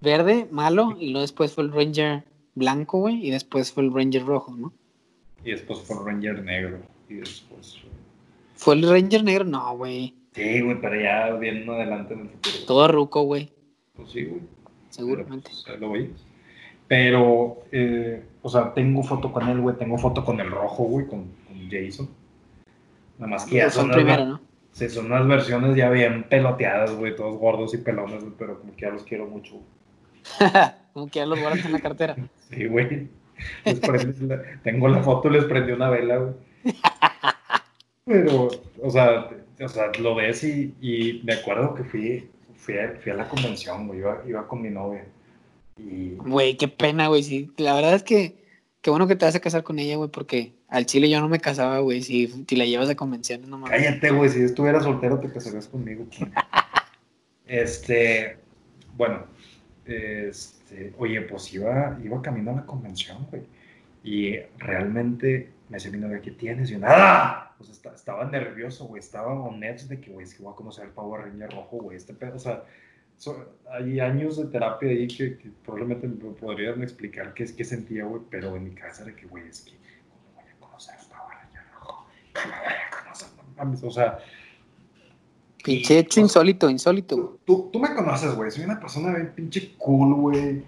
verde, 0.00 0.46
malo, 0.50 0.96
y 0.98 1.10
luego 1.10 1.22
después 1.22 1.52
fue 1.52 1.64
el 1.64 1.72
Ranger 1.72 2.22
blanco, 2.54 2.98
güey, 2.98 3.26
y 3.26 3.30
después 3.30 3.72
fue 3.72 3.84
el 3.84 3.92
Ranger 3.92 4.24
rojo, 4.24 4.54
¿no? 4.56 4.72
Y 5.44 5.50
después 5.50 5.80
fue 5.80 5.96
el 5.96 6.04
Ranger 6.04 6.42
negro. 6.42 6.78
Y 7.08 7.14
después. 7.14 7.78
¿Fue 8.54 8.74
el 8.74 8.88
Ranger 8.88 9.24
negro? 9.24 9.44
No, 9.44 9.76
güey. 9.76 10.14
Sí, 10.32 10.60
güey, 10.60 10.80
pero 10.80 11.00
ya 11.00 11.30
vienen 11.36 11.68
adelante 11.68 12.14
en 12.14 12.20
el 12.20 12.28
futuro. 12.28 12.66
Todo 12.66 12.88
ruco, 12.88 13.22
güey. 13.22 13.52
Pues 13.94 14.10
sí, 14.10 14.24
güey. 14.24 14.40
Seguramente. 14.90 15.50
Pero, 15.64 15.78
pues, 15.78 15.80
lo 15.80 15.92
veis. 15.92 16.10
Pero, 16.88 17.58
eh, 17.72 18.24
o 18.42 18.48
sea, 18.48 18.72
tengo 18.74 19.02
foto 19.02 19.32
con 19.32 19.48
él, 19.48 19.60
güey. 19.60 19.76
Tengo 19.76 19.98
foto 19.98 20.24
con 20.24 20.40
el 20.40 20.50
rojo, 20.50 20.84
güey, 20.84 21.06
con, 21.06 21.24
con 21.46 21.70
Jason. 21.70 22.08
Nada 23.18 23.30
más 23.30 23.44
que 23.44 23.56
ya 23.56 23.70
son, 23.70 23.90
primero, 23.90 24.24
¿no? 24.24 24.40
sí, 24.72 24.88
son 24.88 25.06
unas 25.06 25.26
versiones 25.26 25.76
ya 25.76 25.88
bien 25.90 26.24
peloteadas, 26.24 26.92
güey. 26.94 27.14
Todos 27.14 27.38
gordos 27.38 27.74
y 27.74 27.78
pelones, 27.78 28.22
güey, 28.22 28.34
pero 28.36 28.58
como 28.58 28.74
que 28.74 28.82
ya 28.82 28.90
los 28.90 29.04
quiero 29.04 29.26
mucho. 29.26 29.54
Como 30.92 31.08
que 31.08 31.18
ya 31.20 31.26
los 31.26 31.40
guardas 31.40 31.64
en 31.64 31.72
la 31.72 31.80
cartera. 31.80 32.16
Sí, 32.50 32.66
güey. 32.66 33.08
La- 33.64 34.42
tengo 34.62 34.88
la 34.88 35.02
foto, 35.02 35.28
les 35.28 35.44
prendí 35.44 35.72
una 35.72 35.90
vela, 35.90 36.16
güey. 36.18 36.34
Pero, 38.04 38.48
o 38.82 38.90
sea, 38.90 39.28
o 39.60 39.68
sea 39.68 39.90
lo 39.98 40.14
ves 40.14 40.44
y, 40.44 40.74
y 40.80 41.22
me 41.24 41.34
acuerdo 41.34 41.74
que 41.74 41.84
fui, 41.84 42.28
fui, 42.56 42.78
a, 42.78 42.94
fui 43.02 43.10
a 43.12 43.16
la 43.16 43.28
convención, 43.28 43.86
güey. 43.88 44.00
Iba, 44.00 44.22
iba 44.26 44.46
con 44.46 44.62
mi 44.62 44.70
novia. 44.70 45.04
Y 45.76 46.10
Güey, 46.16 46.56
qué 46.56 46.68
pena, 46.68 47.08
güey. 47.08 47.22
Sí, 47.22 47.50
la 47.56 47.74
verdad 47.74 47.94
es 47.94 48.02
que 48.04 48.36
qué 48.82 48.90
bueno 48.90 49.06
que 49.08 49.16
te 49.16 49.24
vas 49.24 49.34
a 49.34 49.40
casar 49.40 49.62
con 49.64 49.78
ella, 49.78 49.96
güey, 49.96 50.10
porque 50.10 50.52
al 50.68 50.86
chile 50.86 51.08
yo 51.10 51.20
no 51.20 51.28
me 51.28 51.40
casaba, 51.40 51.78
güey. 51.80 52.02
Si, 52.02 52.28
si 52.46 52.56
la 52.56 52.66
llevas 52.66 52.88
a 52.90 52.94
convenciones, 52.94 53.48
no 53.48 53.58
mames. 53.58 53.76
cállate, 53.76 54.10
güey. 54.10 54.28
Si 54.30 54.42
estuviera 54.42 54.80
soltero, 54.80 55.18
te 55.18 55.32
casarías 55.32 55.66
conmigo. 55.68 56.06
Este, 57.46 58.38
bueno, 58.96 59.24
este, 59.86 60.94
oye, 60.98 61.20
pues 61.22 61.52
iba, 61.54 61.98
iba 62.02 62.22
camino 62.22 62.50
a 62.52 62.54
la 62.56 62.66
convención, 62.66 63.26
güey. 63.30 63.42
Y 64.02 64.36
realmente 64.58 65.50
me 65.68 65.76
decía 65.76 65.90
mi 65.90 65.98
novia, 65.98 66.20
¿qué 66.20 66.30
tienes? 66.32 66.70
Y 66.70 66.74
yo, 66.74 66.78
nada. 66.78 67.54
Pues 67.58 67.70
esta- 67.70 67.94
estaba 67.94 68.24
nervioso, 68.24 68.86
güey. 68.86 69.00
Estaba 69.00 69.32
on 69.32 69.62
edge 69.64 69.84
de 69.88 70.00
que, 70.00 70.10
güey, 70.10 70.24
es 70.24 70.34
que 70.34 70.42
voy 70.42 70.52
a 70.52 70.56
conocer 70.56 70.84
al 70.84 70.90
Power 70.90 71.22
Ranger 71.22 71.50
rojo, 71.50 71.78
güey. 71.78 71.96
Este 71.96 72.12
pedo, 72.14 72.36
o 72.36 72.38
sea, 72.38 72.64
so- 73.16 73.56
hay 73.70 74.00
años 74.00 74.36
de 74.36 74.46
terapia 74.46 74.90
ahí 74.90 75.06
que, 75.08 75.38
que 75.38 75.50
probablemente 75.64 76.06
me 76.08 76.32
podrían 76.32 76.82
explicar 76.82 77.32
qué, 77.34 77.46
qué 77.56 77.64
sentía, 77.64 78.04
güey. 78.04 78.22
Pero 78.30 78.56
en 78.56 78.64
mi 78.64 78.74
cabeza 78.74 79.04
era 79.04 79.14
que, 79.16 79.26
güey, 79.26 79.48
es 79.48 79.60
que, 79.62 79.72
¿cómo 80.10 80.34
voy 80.34 80.44
a 80.50 80.60
conocer 80.60 80.94
al 80.98 81.06
Power 81.06 81.36
Ranger 81.38 81.62
rojo? 81.74 82.06
¿Cómo 82.34 82.54
voy 82.54 82.74
a 82.74 83.02
conocer? 83.02 83.28
No 83.36 83.64
mames, 83.64 83.82
o 83.84 83.90
sea, 83.90 84.18
Pinche 85.64 85.98
hecho 85.98 86.20
insólito, 86.20 86.68
insólito. 86.70 87.16
Tú, 87.16 87.38
tú, 87.44 87.70
tú 87.72 87.78
me 87.80 87.94
conoces, 87.94 88.34
güey. 88.34 88.50
Soy 88.50 88.64
una 88.64 88.78
persona 88.78 89.12
bien 89.14 89.32
pinche 89.34 89.74
cool, 89.78 90.14
güey. 90.14 90.62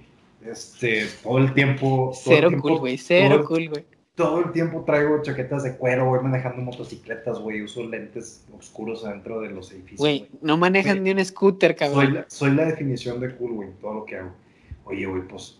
Este, 0.45 1.07
todo 1.23 1.39
el 1.39 1.53
tiempo. 1.55 1.87
todo 1.87 2.11
el 2.11 2.17
Cero 2.37 2.49
tiempo- 2.49 2.69
cool, 2.69 2.79
güey. 2.79 2.99
Cero 2.99 3.37
todo 3.37 3.49
cool, 3.49 3.69
güey. 3.69 3.85
Todo 4.15 4.39
el 4.41 4.53
tiempo 4.53 4.83
traigo 4.87 5.21
chaquetas 5.23 5.63
de 5.65 5.77
cuero, 5.77 6.09
güey, 6.09 6.23
manejando 6.23 6.63
motocicletas, 6.63 7.39
güey. 7.39 7.61
Uso 7.63 7.85
lentes 7.85 8.47
oscuros 8.57 9.05
adentro 9.05 9.43
de 9.43 9.51
los 9.51 9.71
edificios. 9.73 10.01
Güey, 10.01 10.29
no 10.41 10.57
manejan 10.57 11.03
ni 11.05 11.11
un 11.11 11.23
scooter, 11.23 11.77
Soy 11.77 11.89
cabrón. 11.89 12.15
la, 12.15 12.25
soy 12.29 12.53
la 12.53 12.65
definición 12.65 13.21
de 13.21 13.35
cool, 13.37 13.53
güey, 13.53 13.69
todo 13.79 13.93
lo 13.93 14.05
que 14.07 14.17
hago. 14.17 14.33
Oye, 14.85 15.05
güey, 15.05 15.21
pues 15.29 15.59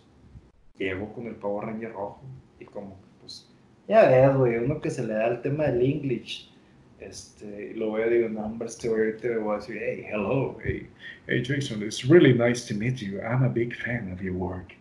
llego 0.79 1.13
con 1.13 1.27
el 1.27 1.35
Power 1.35 1.67
Ranger 1.67 1.91
rojo 1.93 2.21
y 2.59 2.65
como 2.65 2.97
pues, 3.21 3.47
ya 3.87 4.07
ves, 4.09 4.35
güey, 4.35 4.57
uno 4.57 4.81
que 4.81 4.89
se 4.89 5.05
le 5.05 5.13
da 5.13 5.27
el 5.27 5.41
tema 5.43 5.65
del 5.65 5.81
English. 5.85 6.51
Este, 6.99 7.73
lo 7.75 7.91
veo 7.91 8.09
digo, 8.09 8.29
no, 8.29 8.45
hombre, 8.45 8.67
este 8.67 8.87
ahorita 8.87 9.27
le 9.27 9.37
voy 9.37 9.55
a 9.55 9.59
decir, 9.59 9.77
hey, 9.79 10.05
hello, 10.09 10.57
hey, 10.63 10.87
hey, 11.27 11.43
Jason, 11.43 11.83
it's 11.83 12.03
really 12.03 12.33
nice 12.33 12.65
to 12.67 12.73
meet 12.73 13.01
you. 13.01 13.21
I'm 13.21 13.43
a 13.43 13.49
big 13.49 13.75
fan 13.75 14.11
of 14.11 14.21
your 14.21 14.33
work. 14.33 14.73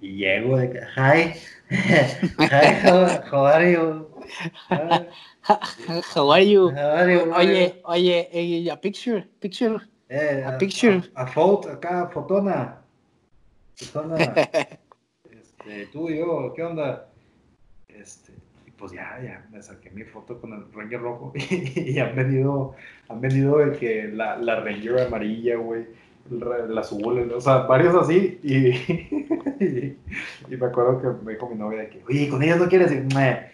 Y 0.00 0.16
llego 0.16 0.56
de 0.56 0.80
hi, 0.96 1.34
hi, 1.70 2.72
how, 2.82 3.22
how 3.30 3.44
are 3.46 3.70
you? 3.70 4.06
Hi, 4.70 5.06
How 6.14 6.30
are 6.30 6.40
you? 6.40 6.70
how 6.70 6.90
are 6.96 7.10
you? 7.10 7.32
Oye, 7.84 8.28
oye, 8.32 8.68
a 8.70 8.76
picture, 8.76 9.24
picture. 9.40 9.80
Eh, 10.08 10.42
A 10.44 10.58
picture. 10.58 11.02
A, 11.16 11.22
a 11.22 11.26
foto, 11.26 11.70
acá, 11.70 12.10
fotona. 12.12 12.78
Fotona. 13.76 14.16
este, 15.30 15.86
tú 15.92 16.08
y 16.10 16.18
yo, 16.18 16.52
¿qué 16.54 16.62
onda? 16.62 17.08
Este, 17.88 18.29
pues 18.80 18.92
ya, 18.92 19.20
ya, 19.22 19.46
me 19.52 19.62
saqué 19.62 19.90
mi 19.90 20.04
foto 20.04 20.40
con 20.40 20.54
el 20.54 20.64
Ranger 20.72 21.00
rojo 21.00 21.32
y, 21.50 21.98
han 21.98 22.16
venido, 22.16 22.74
han 23.08 23.20
venido 23.20 23.58
de 23.58 23.78
que 23.78 24.08
la, 24.08 24.36
la 24.38 24.60
Ranger 24.60 25.00
amarilla, 25.00 25.56
güey, 25.56 25.86
la 26.30 26.80
azul, 26.80 27.30
o 27.32 27.40
sea, 27.40 27.58
varios 27.58 27.94
así 27.94 28.40
y, 28.42 28.68
y, 28.68 29.98
y 30.50 30.56
me 30.56 30.66
acuerdo 30.66 31.00
que 31.00 31.24
me 31.24 31.32
dijo 31.32 31.48
mi 31.48 31.56
novia 31.56 31.80
de 31.82 31.90
que, 31.90 32.02
oye, 32.08 32.28
¿con 32.28 32.42
ellos 32.42 32.58
no 32.58 32.68
quieres 32.68 32.90
ir? 32.90 33.06
"Meh". 33.14 33.50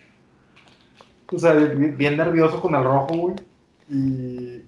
O 1.33 1.39
sea, 1.39 1.55
bien 1.55 2.17
nervioso 2.17 2.61
con 2.61 2.75
el 2.77 2.85
rojo, 2.85 3.17
güey, 3.17 3.35
y 3.89 4.63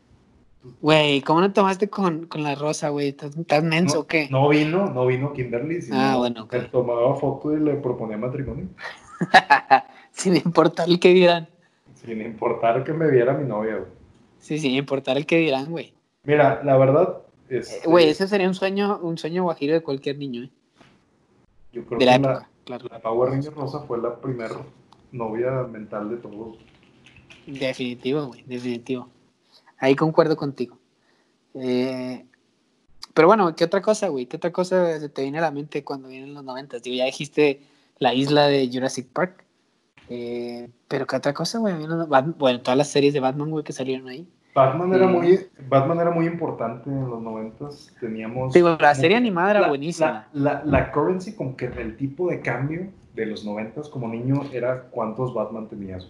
Güey, 0.80 1.22
¿cómo 1.22 1.40
no 1.40 1.52
tomaste 1.52 1.88
con, 1.88 2.26
con 2.26 2.42
la 2.42 2.54
rosa, 2.54 2.88
güey? 2.90 3.08
¿Estás, 3.08 3.62
menso 3.62 3.94
no, 3.94 4.00
o 4.00 4.06
qué? 4.06 4.28
No 4.30 4.48
vino, 4.48 4.90
no 4.90 5.06
vino 5.06 5.32
Kimberly. 5.32 5.80
Sino 5.80 5.96
Ah, 5.98 6.16
bueno, 6.16 6.44
ok. 6.44 6.52
Le 6.52 6.60
tomaba 6.62 7.14
foto 7.14 7.56
y 7.56 7.60
le 7.60 7.74
proponía 7.74 8.18
matrimonio. 8.18 8.66
Sin 10.18 10.36
importar 10.36 10.88
el 10.88 10.98
que 11.00 11.14
dirán. 11.14 11.48
Sin 11.94 12.20
importar 12.20 12.84
que 12.84 12.92
me 12.92 13.10
viera 13.10 13.32
mi 13.34 13.46
novia, 13.48 13.76
güey. 13.76 13.90
Sí, 14.40 14.58
sin 14.58 14.72
importar 14.74 15.16
el 15.16 15.26
que 15.26 15.38
dirán, 15.38 15.70
güey. 15.70 15.94
Mira, 16.24 16.62
la 16.64 16.76
verdad. 16.76 17.18
Eh, 17.48 17.58
Este, 17.58 17.88
Güey, 17.88 18.08
ese 18.10 18.28
sería 18.28 18.46
un 18.48 18.54
sueño, 18.54 18.98
un 19.02 19.16
sueño 19.16 19.42
guajiro 19.44 19.74
de 19.74 19.80
cualquier 19.82 20.18
niño, 20.18 20.44
¿eh? 20.44 20.50
yo 21.72 21.84
creo 21.86 21.98
De 21.98 22.04
la 22.06 22.12
que 22.12 22.16
época, 22.18 22.32
la, 22.34 22.48
claro. 22.64 22.88
la 22.90 22.98
Power 23.00 23.30
Ranger 23.30 23.54
Rosa 23.54 23.80
fue 23.80 23.98
la 23.98 24.20
primera 24.20 24.54
novia 25.12 25.50
mental 25.62 26.10
de 26.10 26.16
todos. 26.18 26.58
Definitivo, 27.46 28.26
güey, 28.26 28.42
definitivo. 28.44 29.08
Ahí 29.78 29.94
concuerdo 29.94 30.36
contigo. 30.36 30.76
Eh, 31.54 32.26
pero 33.14 33.28
bueno, 33.28 33.54
¿qué 33.56 33.64
otra 33.64 33.80
cosa, 33.80 34.08
güey? 34.08 34.26
¿Qué 34.26 34.36
otra 34.36 34.52
cosa 34.52 34.98
se 35.00 35.08
te 35.08 35.22
viene 35.22 35.38
a 35.38 35.42
la 35.42 35.50
mente 35.50 35.82
cuando 35.84 36.08
vienen 36.08 36.34
los 36.34 36.44
noventas? 36.44 36.82
Digo, 36.82 36.96
ya 36.96 37.04
dijiste 37.06 37.62
la 37.98 38.12
isla 38.14 38.46
de 38.46 38.68
Jurassic 38.72 39.08
Park. 39.08 39.44
Eh, 40.10 40.68
pero 40.88 41.06
¿qué 41.06 41.16
otra 41.16 41.34
cosa, 41.34 41.58
güey? 41.58 41.74
Bueno, 42.38 42.60
todas 42.60 42.76
las 42.78 42.88
series 42.88 43.12
de 43.14 43.20
Batman, 43.20 43.50
güey, 43.50 43.64
que 43.64 43.72
salieron 43.72 44.08
ahí. 44.08 44.26
Batman 44.54 44.92
era 44.94 45.06
Sí. 45.06 45.12
muy, 45.12 45.46
Batman 45.68 46.00
era 46.00 46.10
muy 46.10 46.26
importante 46.26 46.90
en 46.90 47.08
los 47.08 47.20
noventas. 47.22 47.94
Teníamos. 48.00 48.52
Digo, 48.54 48.76
la 48.80 48.94
serie 48.94 49.16
animada 49.16 49.50
era 49.52 49.60
la- 49.60 49.68
buenísima. 49.68 50.28
La, 50.32 50.54
la, 50.54 50.64
la 50.64 50.92
currency, 50.92 51.34
como 51.34 51.56
que 51.56 51.66
el 51.66 51.96
tipo 51.96 52.28
de 52.28 52.40
cambio 52.40 52.88
de 53.14 53.26
los 53.26 53.44
noventas 53.44 53.88
como 53.88 54.08
niño 54.08 54.42
era 54.52 54.84
cuántos 54.90 55.32
Batman 55.34 55.68
tenías. 55.68 56.08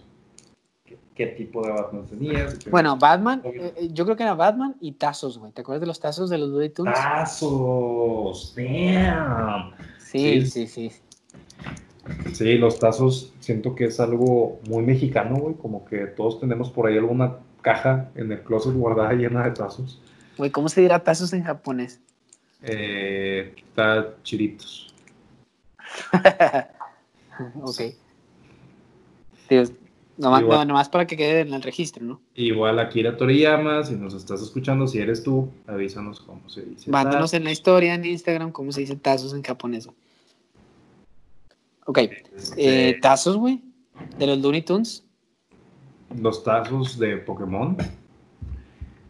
¿Qué, 0.85 0.97
qué 1.13 1.27
tipo 1.27 1.61
de 1.61 1.71
Batman 1.73 2.05
tenías? 2.07 2.57
Bueno, 2.71 2.97
Batman, 2.97 3.41
eh, 3.43 3.73
eh, 3.77 3.89
yo 3.91 4.05
creo 4.05 4.15
que 4.17 4.23
era 4.23 4.33
Batman 4.33 4.75
y 4.79 4.93
tazos, 4.93 5.37
güey. 5.37 5.51
¿Te 5.51 5.61
acuerdas 5.61 5.81
de 5.81 5.87
los 5.87 5.99
tazos 5.99 6.29
de 6.31 6.37
los 6.39 6.49
Looney 6.49 6.69
Tunes? 6.69 6.95
Tazos, 6.95 8.55
damn. 8.55 9.71
sí, 9.99 10.45
sí. 10.45 10.67
sí, 10.67 10.89
sí. 10.89 11.01
Sí, 12.33 12.57
los 12.57 12.79
tazos 12.79 13.33
siento 13.39 13.75
que 13.75 13.85
es 13.85 13.99
algo 13.99 14.59
muy 14.67 14.83
mexicano, 14.83 15.35
güey. 15.37 15.55
Como 15.55 15.85
que 15.85 16.07
todos 16.07 16.39
tenemos 16.39 16.69
por 16.69 16.87
ahí 16.87 16.97
alguna 16.97 17.37
caja 17.61 18.09
en 18.15 18.31
el 18.31 18.41
closet 18.41 18.73
guardada 18.73 19.13
llena 19.13 19.43
de 19.43 19.51
tazos. 19.51 20.01
Güey, 20.37 20.51
¿cómo 20.51 20.69
se 20.69 20.81
dirá 20.81 21.03
tazos 21.03 21.33
en 21.33 21.43
japonés? 21.43 21.99
Eh, 22.61 23.53
está 23.57 24.15
chiritos. 24.23 24.93
ok. 27.61 27.81
Nomás, 30.17 30.41
Igual. 30.41 30.59
no, 30.59 30.65
nomás 30.65 30.89
para 30.89 31.07
que 31.07 31.15
quede 31.15 31.39
en 31.41 31.53
el 31.53 31.61
registro, 31.61 32.03
¿no? 32.03 32.21
Igual 32.35 32.77
Akira 32.79 33.15
Toriyama, 33.15 33.85
si 33.85 33.95
nos 33.95 34.13
estás 34.13 34.41
escuchando, 34.41 34.85
si 34.85 34.99
eres 34.99 35.23
tú, 35.23 35.49
avísanos 35.65 36.19
cómo 36.19 36.49
se 36.49 36.61
dice. 36.63 36.91
Mándanos 36.91 37.33
en 37.33 37.45
la 37.45 37.51
historia 37.51 37.93
en 37.93 38.03
Instagram 38.03 38.51
cómo 38.51 38.73
se 38.73 38.81
dice 38.81 38.97
tazos 38.97 39.33
en 39.33 39.43
japonés. 39.43 39.85
güey. 39.85 39.97
Ok, 41.89 41.97
Este, 41.97 42.89
eh, 42.89 42.99
tazos, 43.01 43.35
güey. 43.35 43.63
¿De 44.19 44.27
los 44.27 44.37
Looney 44.37 44.61
Tunes? 44.61 45.03
Los 46.21 46.43
tazos 46.43 46.99
de 46.99 47.17
Pokémon. 47.17 47.75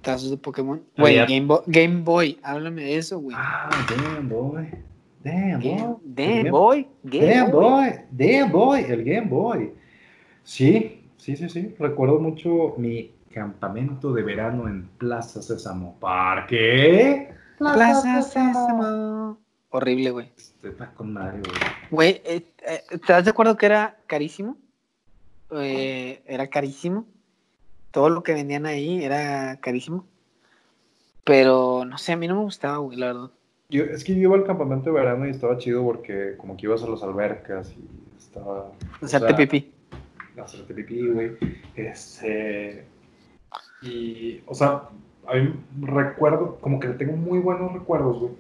Tazos 0.01 0.32
de 0.32 0.38
Pokémon. 0.38 0.82
Güey, 0.97 1.17
Game, 1.17 1.41
Boy, 1.41 1.59
Game 1.67 2.01
Boy, 2.03 2.39
háblame 2.41 2.84
de 2.84 2.95
eso, 2.95 3.19
güey. 3.19 3.36
Ah, 3.38 3.86
Game 3.89 4.30
Boy. 4.30 4.69
Damn 5.21 5.59
Boy. 5.61 5.97
Damn 6.05 6.51
Boy. 6.51 6.88
Game 7.03 7.51
Boy. 7.51 7.89
Damn 8.11 8.51
Boy. 8.53 8.86
El 8.88 9.03
Game 9.03 9.27
Boy. 9.27 9.73
Sí, 10.45 11.03
sí, 11.17 11.36
sí, 11.36 11.49
sí. 11.49 11.75
Recuerdo 11.77 12.17
mucho 12.21 12.75
mi 12.77 13.11
campamento 13.34 14.13
de 14.13 14.23
verano 14.23 14.69
en 14.69 14.88
Plaza 14.97 15.41
Sésamo. 15.41 15.97
¿Parque? 15.99 17.30
Plaza 17.57 18.21
Sésamo. 18.21 19.38
Horrible, 19.70 20.11
güey. 20.11 20.32
Está 20.63 20.91
con 20.93 21.13
Mario, 21.13 21.43
güey. 21.43 21.61
Güey, 21.91 22.22
eh, 22.26 22.45
eh, 22.65 22.84
¿estás 22.91 23.26
de 23.26 23.32
acuerdo 23.32 23.55
que 23.55 23.67
era 23.67 23.97
carísimo? 24.07 24.57
Eh, 25.51 26.22
era 26.26 26.47
carísimo. 26.47 27.05
Todo 27.91 28.09
lo 28.09 28.24
que 28.24 28.34
vendían 28.34 28.65
ahí 28.65 29.03
era 29.03 29.57
carísimo. 29.61 30.05
Pero 31.24 31.86
no 31.86 31.97
sé, 31.97 32.13
a 32.13 32.17
mí 32.17 32.28
no 32.28 32.36
me 32.36 32.41
gustaba, 32.41 32.78
güey, 32.78 32.97
la 32.97 33.07
verdad. 33.07 33.32
Yo, 33.70 33.84
es 33.84 34.03
que 34.03 34.15
yo 34.15 34.22
iba 34.22 34.36
al 34.36 34.45
campamento 34.45 34.89
de 34.89 34.99
verano 34.99 35.28
y 35.28 35.30
estaba 35.30 35.57
chido 35.59 35.84
porque 35.84 36.36
como 36.38 36.57
que 36.57 36.65
ibas 36.65 36.82
a 36.84 36.88
las 36.88 37.03
albercas 37.03 37.72
y 37.72 37.88
estaba... 38.17 38.72
Hacerte 39.01 39.34
pipí. 39.36 39.72
Hacerte 40.41 40.74
pipí, 40.74 41.07
güey. 41.07 41.38
Este... 41.76 42.86
Y, 43.84 44.41
o 44.47 44.55
sea, 44.55 44.89
a 45.28 45.36
mí 45.36 45.53
recuerdo, 45.82 46.57
como 46.59 46.80
que 46.80 46.88
tengo 46.89 47.15
muy 47.15 47.39
buenos 47.39 47.72
recuerdos, 47.74 48.20
güey. 48.20 48.34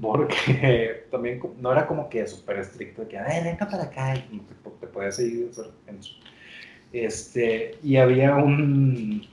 Porque 0.00 1.06
también 1.10 1.40
no 1.60 1.72
era 1.72 1.86
como 1.86 2.08
que 2.08 2.26
súper 2.26 2.58
estricto, 2.58 3.02
de 3.02 3.08
que, 3.08 3.18
a 3.18 3.24
ver, 3.24 3.44
venga 3.44 3.68
para 3.68 3.84
acá 3.84 4.14
y 4.16 4.38
te, 4.38 4.54
te 4.80 4.86
podías 4.86 5.16
su 5.16 5.50
este, 6.92 7.78
y 7.82 7.96
había 7.96 8.36
un, 8.36 9.26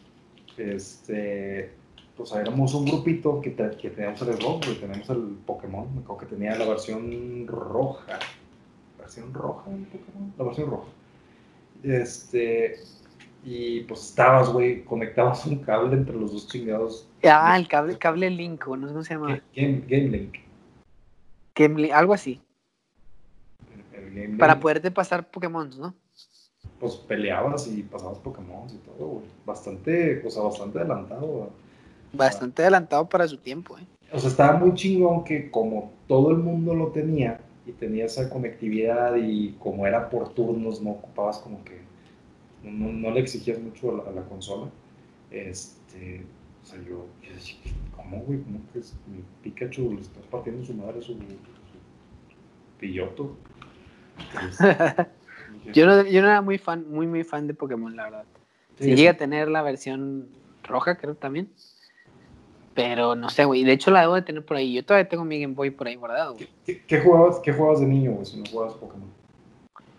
este, 0.57 1.71
pues 2.17 2.31
éramos 2.33 2.73
un 2.73 2.85
grupito 2.85 3.39
que, 3.41 3.55
que 3.55 3.89
teníamos 3.89 4.21
el 4.23 4.33
Slot, 4.35 4.79
tenemos 4.79 5.09
el 5.09 5.37
Pokémon, 5.45 5.93
me 5.93 6.01
acuerdo 6.01 6.21
que 6.21 6.35
tenía 6.35 6.55
la 6.57 6.65
versión 6.65 7.47
roja, 7.47 8.19
versión 8.99 9.33
roja 9.33 9.69
del 9.69 9.83
Pokémon, 9.83 10.33
la 10.37 10.43
versión 10.43 10.69
roja. 10.69 10.87
Este, 11.83 12.75
y 13.45 13.81
pues 13.81 14.01
estabas, 14.01 14.49
güey, 14.49 14.83
conectabas 14.83 15.45
un 15.45 15.59
cable 15.59 15.95
entre 15.95 16.15
los 16.15 16.33
dos 16.33 16.47
chingados. 16.49 17.07
Ah, 17.23 17.57
el 17.57 17.67
cable, 17.69 17.97
cable 17.97 18.29
Link, 18.29 18.67
no 18.67 18.87
sé 18.87 18.93
cómo 18.93 19.03
se 19.03 19.13
llama. 19.13 19.41
Game, 19.55 19.83
Game 19.87 20.09
Link. 20.09 20.44
Game 21.55 21.91
algo 21.91 22.13
así. 22.13 22.41
Para 24.37 24.59
poderte 24.59 24.91
pasar 24.91 25.29
Pokémon, 25.29 25.69
¿no? 25.77 25.93
pues 26.79 26.95
peleabas 26.95 27.67
y 27.67 27.83
pasabas 27.83 28.17
Pokémon 28.19 28.67
y 28.69 28.77
todo, 28.77 29.07
güey. 29.07 29.25
Bastante, 29.45 30.21
o 30.25 30.29
sea, 30.29 30.43
bastante 30.43 30.79
adelantado. 30.79 31.49
Bastante 32.13 32.61
adelantado 32.61 33.07
para 33.07 33.27
su 33.27 33.37
tiempo, 33.37 33.77
eh. 33.77 33.85
O 34.11 34.19
sea, 34.19 34.29
estaba 34.29 34.57
muy 34.57 34.73
chingón 34.73 35.23
que 35.23 35.49
como 35.49 35.91
todo 36.07 36.31
el 36.31 36.37
mundo 36.37 36.75
lo 36.75 36.87
tenía 36.89 37.39
y 37.65 37.71
tenía 37.71 38.05
esa 38.05 38.29
conectividad 38.29 39.15
y 39.15 39.53
como 39.53 39.87
era 39.87 40.09
por 40.09 40.29
turnos, 40.33 40.81
no 40.81 40.91
ocupabas 40.91 41.39
como 41.39 41.63
que, 41.63 41.79
no, 42.63 43.11
le 43.11 43.19
exigías 43.19 43.59
mucho 43.59 44.05
a 44.07 44.11
la, 44.11 44.21
consola. 44.23 44.69
Este, 45.31 46.23
o 46.65 46.67
sea, 46.67 46.81
yo, 46.81 47.05
¿cómo, 47.95 48.17
güey? 48.21 48.41
¿Cómo 48.41 48.59
que 48.73 48.79
es, 48.79 48.95
mi 49.05 49.21
Pikachu 49.43 49.93
le 49.93 50.01
estás 50.01 50.25
partiendo 50.31 50.65
su 50.65 50.73
madre 50.73 50.99
su, 50.99 51.13
su 51.13 51.19
pilloto? 52.79 53.35
Yo 55.73 55.87
no, 55.87 56.03
yo 56.03 56.21
no 56.21 56.27
era 56.27 56.41
muy 56.41 56.59
fan, 56.59 56.85
muy, 56.87 57.07
muy 57.07 57.23
fan 57.23 57.47
de 57.47 57.55
Pokémon, 57.55 57.95
la 57.95 58.03
verdad. 58.03 58.25
si 58.79 58.95
llega 58.95 59.11
a 59.11 59.17
tener 59.17 59.47
la 59.47 59.63
versión 59.63 60.27
roja, 60.63 60.95
creo 60.95 61.15
también. 61.15 61.49
Pero 62.75 63.15
no 63.15 63.29
sé, 63.29 63.45
güey. 63.45 63.63
De 63.63 63.71
hecho, 63.71 63.89
la 63.89 64.01
debo 64.01 64.13
de 64.13 64.21
tener 64.21 64.45
por 64.45 64.57
ahí. 64.57 64.73
Yo 64.73 64.85
todavía 64.85 65.09
tengo 65.09 65.25
mi 65.25 65.41
Game 65.41 65.55
Boy 65.55 65.71
por 65.71 65.87
ahí 65.87 65.95
guardado, 65.95 66.35
güey. 66.35 66.47
¿Qué, 66.87 66.99
jugabas, 66.99 67.39
¿Qué 67.39 67.51
jugabas 67.51 67.79
de 67.79 67.87
niño, 67.87 68.11
güey, 68.11 68.25
si 68.25 68.37
no 68.37 68.43
jugabas 68.45 68.75
Pokémon? 68.75 69.09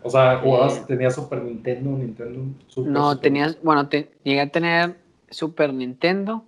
O 0.03 0.09
sea, 0.09 0.39
¿jugabas, 0.39 0.77
eh, 0.77 0.85
tenías 0.87 1.17
Super 1.17 1.43
Nintendo, 1.43 1.91
Nintendo? 1.91 2.41
Super, 2.69 2.93
no, 2.93 3.19
tenías, 3.19 3.61
bueno, 3.61 3.89
te, 3.89 4.12
llegué 4.23 4.43
a 4.43 4.49
tener 4.49 4.97
Super 5.31 5.75
Nintendo. 5.75 6.45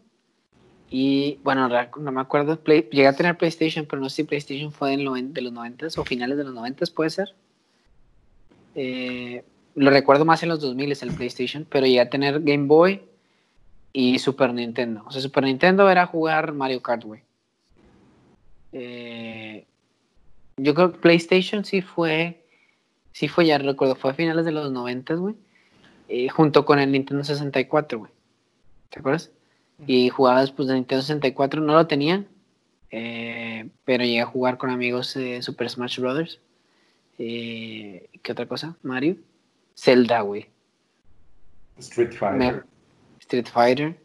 Y 0.91 1.39
bueno, 1.43 1.69
no 1.69 2.13
me 2.13 2.21
acuerdo, 2.21 2.59
llegué 2.65 3.07
a 3.07 3.17
tener 3.17 3.37
PlayStation, 3.37 3.87
pero 3.87 4.01
no 4.01 4.09
sé 4.09 4.17
si 4.17 4.25
PlayStation 4.25 4.73
fue 4.73 4.97
de 4.97 5.03
los 5.43 5.53
90 5.53 5.87
o 5.97 6.05
finales 6.05 6.39
de 6.39 6.45
los 6.45 6.55
90 6.55 6.87
puede 6.95 7.11
ser. 7.11 7.35
Eh, 8.75 9.45
lo 9.75 9.91
recuerdo 9.91 10.25
más 10.25 10.43
en 10.43 10.49
los 10.49 10.61
2000 10.61 10.93
es 10.93 11.03
el 11.03 11.13
PlayStation, 11.13 11.67
pero 11.69 11.87
llegué 11.87 12.01
a 12.01 12.11
tener 12.11 12.41
Game 12.41 12.67
Boy 12.67 13.03
y 13.93 14.19
Super 14.19 14.55
Nintendo. 14.55 15.05
O 15.07 15.11
sea, 15.11 15.21
Super 15.21 15.45
Nintendo 15.45 15.91
era 15.91 16.07
jugar 16.07 16.53
Mario 16.53 16.83
Kart, 16.83 17.05
güey. 17.05 17.23
Eh, 18.73 19.67
yo 20.57 20.75
creo 20.75 20.93
que 20.93 20.99
PlayStation 20.99 21.65
sí 21.65 21.83
fue, 21.83 22.45
sí 23.13 23.29
fue, 23.29 23.47
ya 23.47 23.59
recuerdo, 23.59 23.95
fue 23.95 24.11
a 24.11 24.15
finales 24.15 24.45
de 24.45 24.53
los 24.53 24.73
90, 24.73 25.15
güey. 25.15 25.35
Eh, 26.09 26.29
junto 26.29 26.65
con 26.65 26.79
el 26.79 26.91
Nintendo 26.91 27.23
64, 27.23 27.99
güey. 27.99 28.11
¿Te 28.89 29.01
acuerdas? 29.01 29.31
Y 29.87 30.09
jugaba 30.09 30.41
después 30.41 30.69
de 30.69 30.75
Nintendo 30.75 31.03
64, 31.03 31.61
no 31.61 31.75
lo 31.75 31.87
tenía, 31.87 32.25
pero 32.91 34.05
llegué 34.05 34.21
a 34.21 34.27
jugar 34.27 34.59
con 34.59 34.71
amigos 34.71 35.15
de 35.15 35.41
Super 35.43 35.71
Smash 35.71 36.01
Brothers. 36.01 36.41
Eh, 37.19 38.09
¿Qué 38.23 38.33
otra 38.33 38.47
cosa? 38.47 38.77
Mario. 38.83 39.17
Zelda, 39.77 40.21
güey. 40.21 40.47
Street 41.79 42.13
Fighter. 42.13 42.65
Street 43.21 43.47
Fighter. 43.47 43.97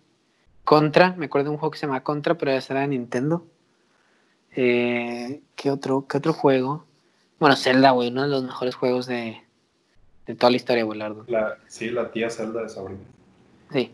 Contra, 0.64 1.14
me 1.14 1.26
acuerdo 1.26 1.46
de 1.46 1.52
un 1.52 1.58
juego 1.58 1.72
que 1.72 1.80
se 1.80 1.86
llama 1.86 2.04
Contra, 2.04 2.36
pero 2.36 2.52
ese 2.52 2.74
era 2.74 2.82
de 2.82 2.88
Nintendo. 2.88 3.46
Eh, 4.56 5.42
¿qué, 5.56 5.72
otro, 5.72 6.06
¿Qué 6.08 6.18
otro 6.18 6.34
juego? 6.34 6.86
Bueno, 7.40 7.56
Zelda, 7.56 7.92
güey, 7.92 8.10
uno 8.10 8.24
de 8.24 8.30
los 8.30 8.44
mejores 8.44 8.76
juegos 8.76 9.08
de, 9.08 9.42
de 10.26 10.36
toda 10.36 10.52
la 10.52 10.58
historia, 10.58 10.84
güey, 10.84 11.00
la, 11.00 11.58
Sí, 11.68 11.90
la 11.90 12.12
tía 12.12 12.30
Zelda 12.30 12.62
de 12.64 12.70
Sabrina. 12.70 13.02
Sí. 13.72 13.92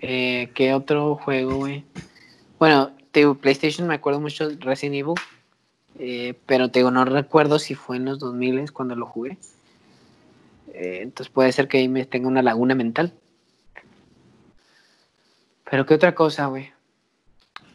Eh, 0.00 0.50
¿Qué 0.54 0.74
otro 0.74 1.16
juego, 1.16 1.56
güey? 1.56 1.84
Bueno, 2.58 2.92
de 3.12 3.34
PlayStation 3.34 3.88
me 3.88 3.94
acuerdo 3.94 4.20
mucho 4.20 4.48
de 4.48 4.56
Resident 4.56 4.96
Evil. 4.96 5.14
Eh, 5.98 6.34
pero 6.44 6.70
te 6.70 6.80
digo, 6.80 6.90
no 6.90 7.04
recuerdo 7.04 7.58
si 7.58 7.74
fue 7.74 7.96
en 7.96 8.04
los 8.04 8.18
2000 8.18 8.72
cuando 8.72 8.94
lo 8.96 9.06
jugué. 9.06 9.38
Eh, 10.74 11.00
entonces 11.02 11.32
puede 11.32 11.52
ser 11.52 11.68
que 11.68 11.78
ahí 11.78 11.88
me 11.88 12.04
tenga 12.04 12.28
una 12.28 12.42
laguna 12.42 12.74
mental. 12.74 13.14
Pero 15.70 15.86
qué 15.86 15.94
otra 15.94 16.14
cosa, 16.14 16.46
güey. 16.46 16.70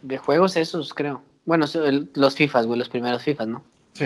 De 0.01 0.17
juegos 0.17 0.55
esos, 0.55 0.93
creo. 0.93 1.22
Bueno, 1.45 1.65
los 2.13 2.36
FIFAs, 2.36 2.67
güey, 2.67 2.78
los 2.78 2.89
primeros 2.89 3.24
FIFAs, 3.24 3.47
¿no? 3.47 3.63
Sí, 3.93 4.05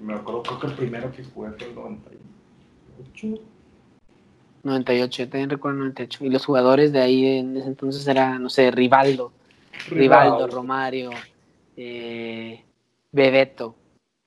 me 0.00 0.14
acuerdo, 0.14 0.42
creo 0.42 0.60
que 0.60 0.66
el 0.66 0.72
primero 0.74 1.12
que 1.12 1.22
jugué 1.24 1.50
fue 1.52 1.68
el 1.68 1.74
98. 1.74 3.40
98, 4.66 5.22
yo 5.24 5.28
también 5.28 5.50
recuerdo 5.50 5.78
98. 5.78 6.24
Y 6.24 6.30
los 6.30 6.44
jugadores 6.44 6.92
de 6.92 7.00
ahí 7.00 7.38
en 7.38 7.56
ese 7.56 7.68
entonces 7.68 8.06
era, 8.06 8.38
no 8.38 8.50
sé, 8.50 8.70
Rivaldo. 8.70 9.32
Rivaldo, 9.88 10.46
Romario, 10.46 11.10
eh, 11.76 12.62
Bebeto. 13.12 13.74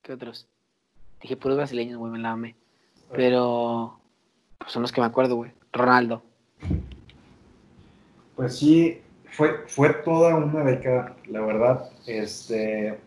¿Qué 0.01 0.13
otros? 0.13 0.47
Dije 1.21 1.35
puros 1.35 1.57
brasileños, 1.57 1.97
güey, 1.97 2.11
me 2.11 2.19
la 2.19 2.31
amé. 2.31 2.55
Pero 3.11 3.99
pues 4.57 4.71
son 4.71 4.81
los 4.81 4.91
que 4.91 5.01
me 5.01 5.07
acuerdo, 5.07 5.35
güey. 5.35 5.51
Ronaldo. 5.71 6.23
Pues 8.35 8.57
sí, 8.57 9.01
fue, 9.31 9.65
fue 9.67 9.93
toda 9.93 10.35
una 10.35 10.63
década, 10.63 11.15
la 11.27 11.41
verdad. 11.41 11.91
Este, 12.05 12.97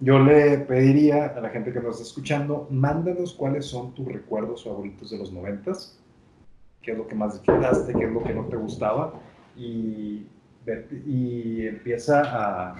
yo 0.00 0.18
le 0.18 0.58
pediría 0.58 1.26
a 1.26 1.40
la 1.40 1.50
gente 1.50 1.72
que 1.72 1.80
nos 1.80 1.92
está 1.92 2.02
escuchando, 2.02 2.66
mándanos 2.70 3.34
cuáles 3.34 3.66
son 3.66 3.94
tus 3.94 4.06
recuerdos 4.06 4.64
favoritos 4.64 5.10
de 5.10 5.18
los 5.18 5.32
noventas, 5.32 5.98
qué 6.82 6.92
es 6.92 6.98
lo 6.98 7.06
que 7.06 7.14
más 7.14 7.34
disfrutaste, 7.34 7.92
qué 7.92 8.04
es 8.04 8.10
lo 8.10 8.22
que 8.22 8.34
no 8.34 8.44
te 8.46 8.56
gustaba, 8.56 9.14
y, 9.56 10.26
y 11.06 11.66
empieza 11.66 12.22
a, 12.24 12.76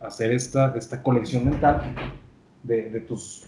hacer 0.00 0.32
esta, 0.32 0.74
esta 0.76 1.02
colección 1.02 1.44
mental 1.44 1.94
de, 2.62 3.00
tus 3.00 3.46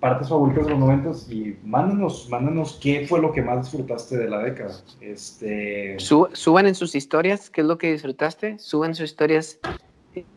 partes 0.00 0.28
favoritas 0.28 0.66
de 0.66 0.70
los 0.70 0.80
noventas 0.80 1.30
y 1.30 1.56
mándanos, 1.64 2.28
mándanos 2.28 2.78
qué 2.82 3.06
fue 3.06 3.20
lo 3.20 3.32
que 3.32 3.42
más 3.42 3.62
disfrutaste 3.62 4.18
de 4.18 4.28
la 4.28 4.38
década. 4.40 4.74
Este... 5.00 5.96
suban 5.98 6.66
en 6.66 6.74
sus 6.74 6.94
historias 6.94 7.48
qué 7.48 7.62
es 7.62 7.66
lo 7.66 7.78
que 7.78 7.92
disfrutaste, 7.92 8.58
suban 8.58 8.94
sus 8.94 9.10
historias, 9.10 9.60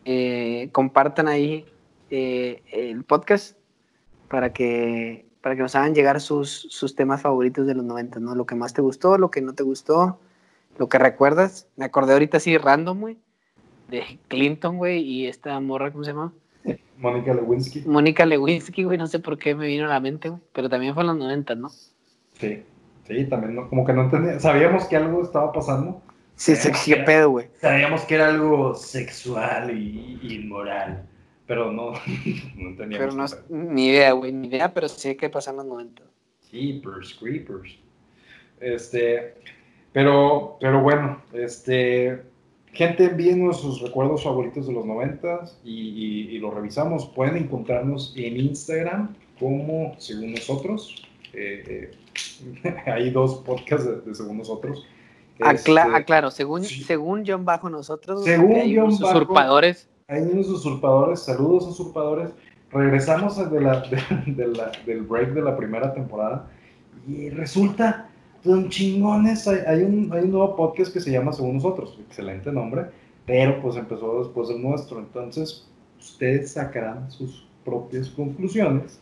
eh, 0.04 0.68
compartan 0.72 1.28
ahí 1.28 1.66
eh, 2.10 2.62
el 2.72 3.04
podcast 3.04 3.58
para 4.28 4.52
que, 4.52 5.27
para 5.40 5.56
que 5.56 5.62
nos 5.62 5.74
hagan 5.74 5.94
llegar 5.94 6.20
sus, 6.20 6.66
sus 6.70 6.94
temas 6.94 7.22
favoritos 7.22 7.66
de 7.66 7.74
los 7.74 7.84
90, 7.84 8.20
¿no? 8.20 8.34
Lo 8.34 8.46
que 8.46 8.54
más 8.54 8.74
te 8.74 8.82
gustó, 8.82 9.18
lo 9.18 9.30
que 9.30 9.40
no 9.40 9.54
te 9.54 9.62
gustó, 9.62 10.18
lo 10.78 10.88
que 10.88 10.98
recuerdas. 10.98 11.68
Me 11.76 11.84
acordé 11.84 12.12
ahorita 12.12 12.38
así 12.38 12.56
random, 12.58 13.00
güey 13.00 13.18
de 13.88 14.18
Clinton, 14.28 14.76
güey, 14.76 15.00
y 15.02 15.26
esta 15.26 15.58
morra, 15.60 15.90
¿cómo 15.90 16.04
se 16.04 16.12
llama? 16.12 16.32
Mónica 16.98 17.32
Lewinsky. 17.32 17.82
Mónica 17.86 18.26
Lewinsky, 18.26 18.84
güey, 18.84 18.98
no 18.98 19.06
sé 19.06 19.18
por 19.18 19.38
qué 19.38 19.54
me 19.54 19.66
vino 19.66 19.86
a 19.86 19.88
la 19.88 20.00
mente, 20.00 20.28
güey, 20.28 20.40
pero 20.52 20.68
también 20.68 20.94
fue 20.94 21.02
en 21.02 21.08
los 21.08 21.16
90, 21.16 21.54
¿no? 21.54 21.68
Sí, 21.68 22.62
sí, 23.06 23.24
también, 23.26 23.54
no, 23.54 23.68
como 23.68 23.84
que 23.84 23.92
no 23.92 24.04
entendía, 24.04 24.38
sabíamos 24.38 24.84
que 24.86 24.96
algo 24.96 25.22
estaba 25.22 25.52
pasando. 25.52 26.02
Sí, 26.36 26.54
sí, 26.54 26.70
qué 26.84 26.96
pedo, 26.98 27.30
güey. 27.30 27.48
Sabíamos 27.60 28.02
que 28.02 28.14
era 28.14 28.28
algo 28.28 28.74
sexual 28.74 29.76
y, 29.76 30.20
inmoral, 30.22 31.08
pero 31.48 31.72
no, 31.72 31.92
no 32.56 32.76
teníamos. 32.76 33.34
Pero 33.40 33.46
no, 33.48 33.72
ni 33.72 33.88
idea, 33.88 34.12
güey, 34.12 34.32
ni 34.32 34.46
idea, 34.48 34.72
pero 34.72 34.88
sí 34.88 35.16
que 35.16 35.28
pasan 35.30 35.56
los 35.56 35.64
90. 35.64 36.02
Creepers, 36.50 37.14
creepers. 37.14 37.76
Este, 38.60 39.34
pero, 39.92 40.58
pero 40.60 40.82
bueno, 40.82 41.22
este, 41.32 42.22
gente, 42.72 43.06
envíenos 43.06 43.62
sus 43.62 43.80
recuerdos 43.80 44.22
favoritos 44.24 44.66
de 44.66 44.74
los 44.74 44.84
90 44.84 45.44
y, 45.64 46.28
y, 46.30 46.38
los 46.38 46.52
revisamos. 46.52 47.06
Pueden 47.06 47.36
encontrarnos 47.36 48.12
en 48.16 48.36
Instagram 48.36 49.16
como 49.40 49.94
Según 49.98 50.32
Nosotros. 50.32 51.02
Eh, 51.32 51.90
eh, 52.64 52.76
hay 52.86 53.10
dos 53.10 53.36
podcasts 53.36 54.04
de, 54.04 54.14
Según 54.14 54.38
Nosotros. 54.38 54.86
aclaro, 55.40 56.28
este, 56.28 56.36
según, 56.36 56.64
según 56.64 57.24
John 57.26 57.46
Bajo 57.46 57.70
nosotros, 57.70 58.24
según 58.24 58.60
unos 58.78 59.00
usurpadores. 59.00 59.88
Hay 60.10 60.22
unos 60.22 60.48
usurpadores, 60.48 61.20
saludos 61.20 61.66
usurpadores. 61.66 62.30
Regresamos 62.72 63.36
de 63.50 63.60
la, 63.60 63.82
del 64.86 65.02
break 65.02 65.34
de 65.34 65.42
la 65.42 65.54
primera 65.54 65.92
temporada 65.92 66.48
y 67.06 67.28
resulta 67.28 68.08
son 68.42 68.70
chingones. 68.70 69.46
Hay, 69.46 69.82
un, 69.82 70.10
hay 70.10 70.24
un 70.24 70.30
nuevo 70.30 70.56
podcast 70.56 70.94
que 70.94 71.00
se 71.00 71.10
llama 71.10 71.34
Según 71.34 71.56
Nosotros, 71.56 71.98
excelente 72.00 72.50
nombre, 72.50 72.86
pero 73.26 73.60
pues 73.60 73.76
empezó 73.76 74.20
después 74.20 74.48
del 74.48 74.62
nuestro. 74.62 74.98
Entonces, 74.98 75.68
ustedes 76.00 76.52
sacarán 76.52 77.10
sus 77.10 77.46
propias 77.62 78.08
conclusiones. 78.08 79.00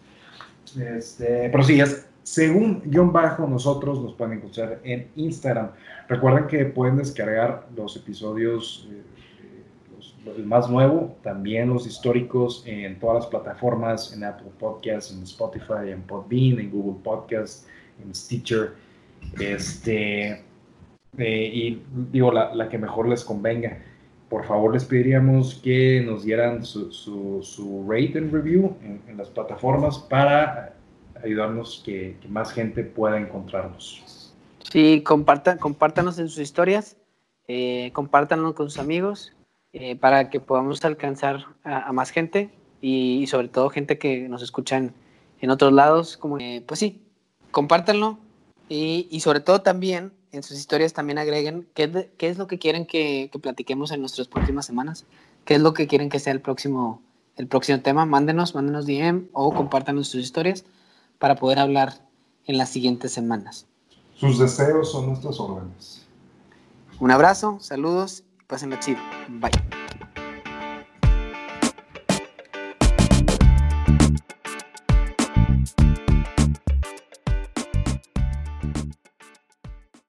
Este, 0.77 1.49
pero 1.51 1.63
sí, 1.63 1.79
es 1.79 2.09
según 2.27 2.83
guion 2.85 3.13
bajo, 3.13 3.47
nosotros 3.47 4.03
nos 4.03 4.13
pueden 4.15 4.39
encontrar 4.39 4.81
en 4.83 5.07
Instagram. 5.15 5.71
Recuerden 6.09 6.49
que 6.49 6.65
pueden 6.65 6.97
descargar 6.97 7.69
los 7.77 7.97
episodios, 7.97 8.89
eh, 8.91 9.03
el 10.35 10.45
más 10.45 10.69
nuevo, 10.69 11.17
también 11.23 11.69
los 11.69 11.87
históricos 11.87 12.65
en 12.67 12.99
todas 12.99 13.17
las 13.17 13.27
plataformas, 13.27 14.13
en 14.13 14.25
Apple 14.25 14.51
Podcasts, 14.59 15.13
en 15.13 15.23
Spotify, 15.23 15.91
en 15.91 16.03
Podbean, 16.03 16.59
en 16.59 16.71
Google 16.71 17.01
Podcasts, 17.03 17.67
en 18.03 18.15
Stitcher. 18.15 18.75
Este, 19.39 20.43
eh, 21.19 21.51
y 21.53 21.83
digo, 22.11 22.33
la, 22.33 22.69
que 22.69 22.79
mejor 22.79 23.09
les 23.09 23.25
convenga. 23.25 23.79
Por 24.29 24.45
favor, 24.45 24.75
les 24.75 24.85
pediríamos 24.85 25.55
que 25.63 26.03
nos 26.05 26.25
dieran 26.25 26.65
su, 26.65 26.91
su, 26.93 27.87
rate 27.89 28.19
and 28.19 28.33
review 28.33 28.77
en, 28.83 29.17
las 29.17 29.29
plataformas 29.31 29.99
para 29.99 30.75
ayudarnos 31.23 31.83
que, 31.85 32.17
que, 32.21 32.29
más 32.29 32.53
gente 32.53 32.83
pueda 32.83 33.19
encontrarnos. 33.21 34.33
Sí, 34.71 35.01
compartan, 35.03 35.59
compártanos 35.59 36.19
en 36.19 36.29
sus 36.29 36.41
historias, 36.41 36.97
eh, 37.47 37.91
compártanos 37.93 38.55
con 38.55 38.69
sus 38.69 38.81
amigos 38.81 39.36
eh, 39.79 39.95
para 39.95 40.31
que 40.31 40.41
podamos 40.41 40.83
alcanzar 40.87 41.45
a, 41.63 41.93
más 41.93 42.09
gente 42.09 42.51
y, 42.81 43.27
sobre 43.27 43.49
todo 43.49 43.69
gente 43.69 43.99
que 43.99 44.27
nos 44.27 44.43
escuchan 44.43 44.95
en 45.43 45.51
otros 45.51 45.71
lados. 45.71 46.17
Como, 46.17 46.39
pues 46.67 46.81
sí, 46.81 47.03
compártanlo, 47.51 48.19
y, 48.71 49.21
sobre 49.21 49.41
todo 49.41 49.61
también 49.61 50.15
en 50.33 50.43
sus 50.43 50.57
historias 50.57 50.95
también 50.95 51.19
agreguen 51.19 51.69
qué, 51.75 52.11
qué 52.17 52.29
es 52.31 52.39
lo 52.39 52.47
que 52.47 52.59
quieren 52.59 52.87
que, 52.87 53.31
platiquemos 53.43 53.93
en 53.93 54.01
nuestras 54.01 54.29
próximas 54.29 54.65
semanas, 54.65 55.05
qué 55.45 55.57
es 55.57 55.61
lo 55.61 55.75
que 55.75 55.87
quieren 55.87 56.09
que 56.09 56.21
sea 56.21 56.33
el 56.33 56.41
próximo, 56.41 57.03
el 57.37 57.47
próximo 57.47 57.83
tema. 57.83 58.07
Mándenos, 58.07 58.55
mándenos 58.55 58.87
DM 58.87 59.29
o 59.35 59.53
compártanos 59.53 60.09
sus 60.09 60.23
historias 60.23 60.65
para 61.19 61.37
poder 61.37 61.59
hablar 61.59 62.01
en 62.47 62.57
las 62.57 62.71
siguientes 62.71 63.13
semanas. 63.13 63.67
Sus 64.15 64.39
deseos 64.39 64.91
son 64.91 65.09
nuestras 65.09 65.39
órdenes. 65.39 66.07
Un 66.99 67.11
abrazo, 67.11 67.59
saludos 67.61 68.25
y 68.47 68.49
pásenlo 68.49 68.77
chido. 68.77 69.01
Bye. 69.29 69.86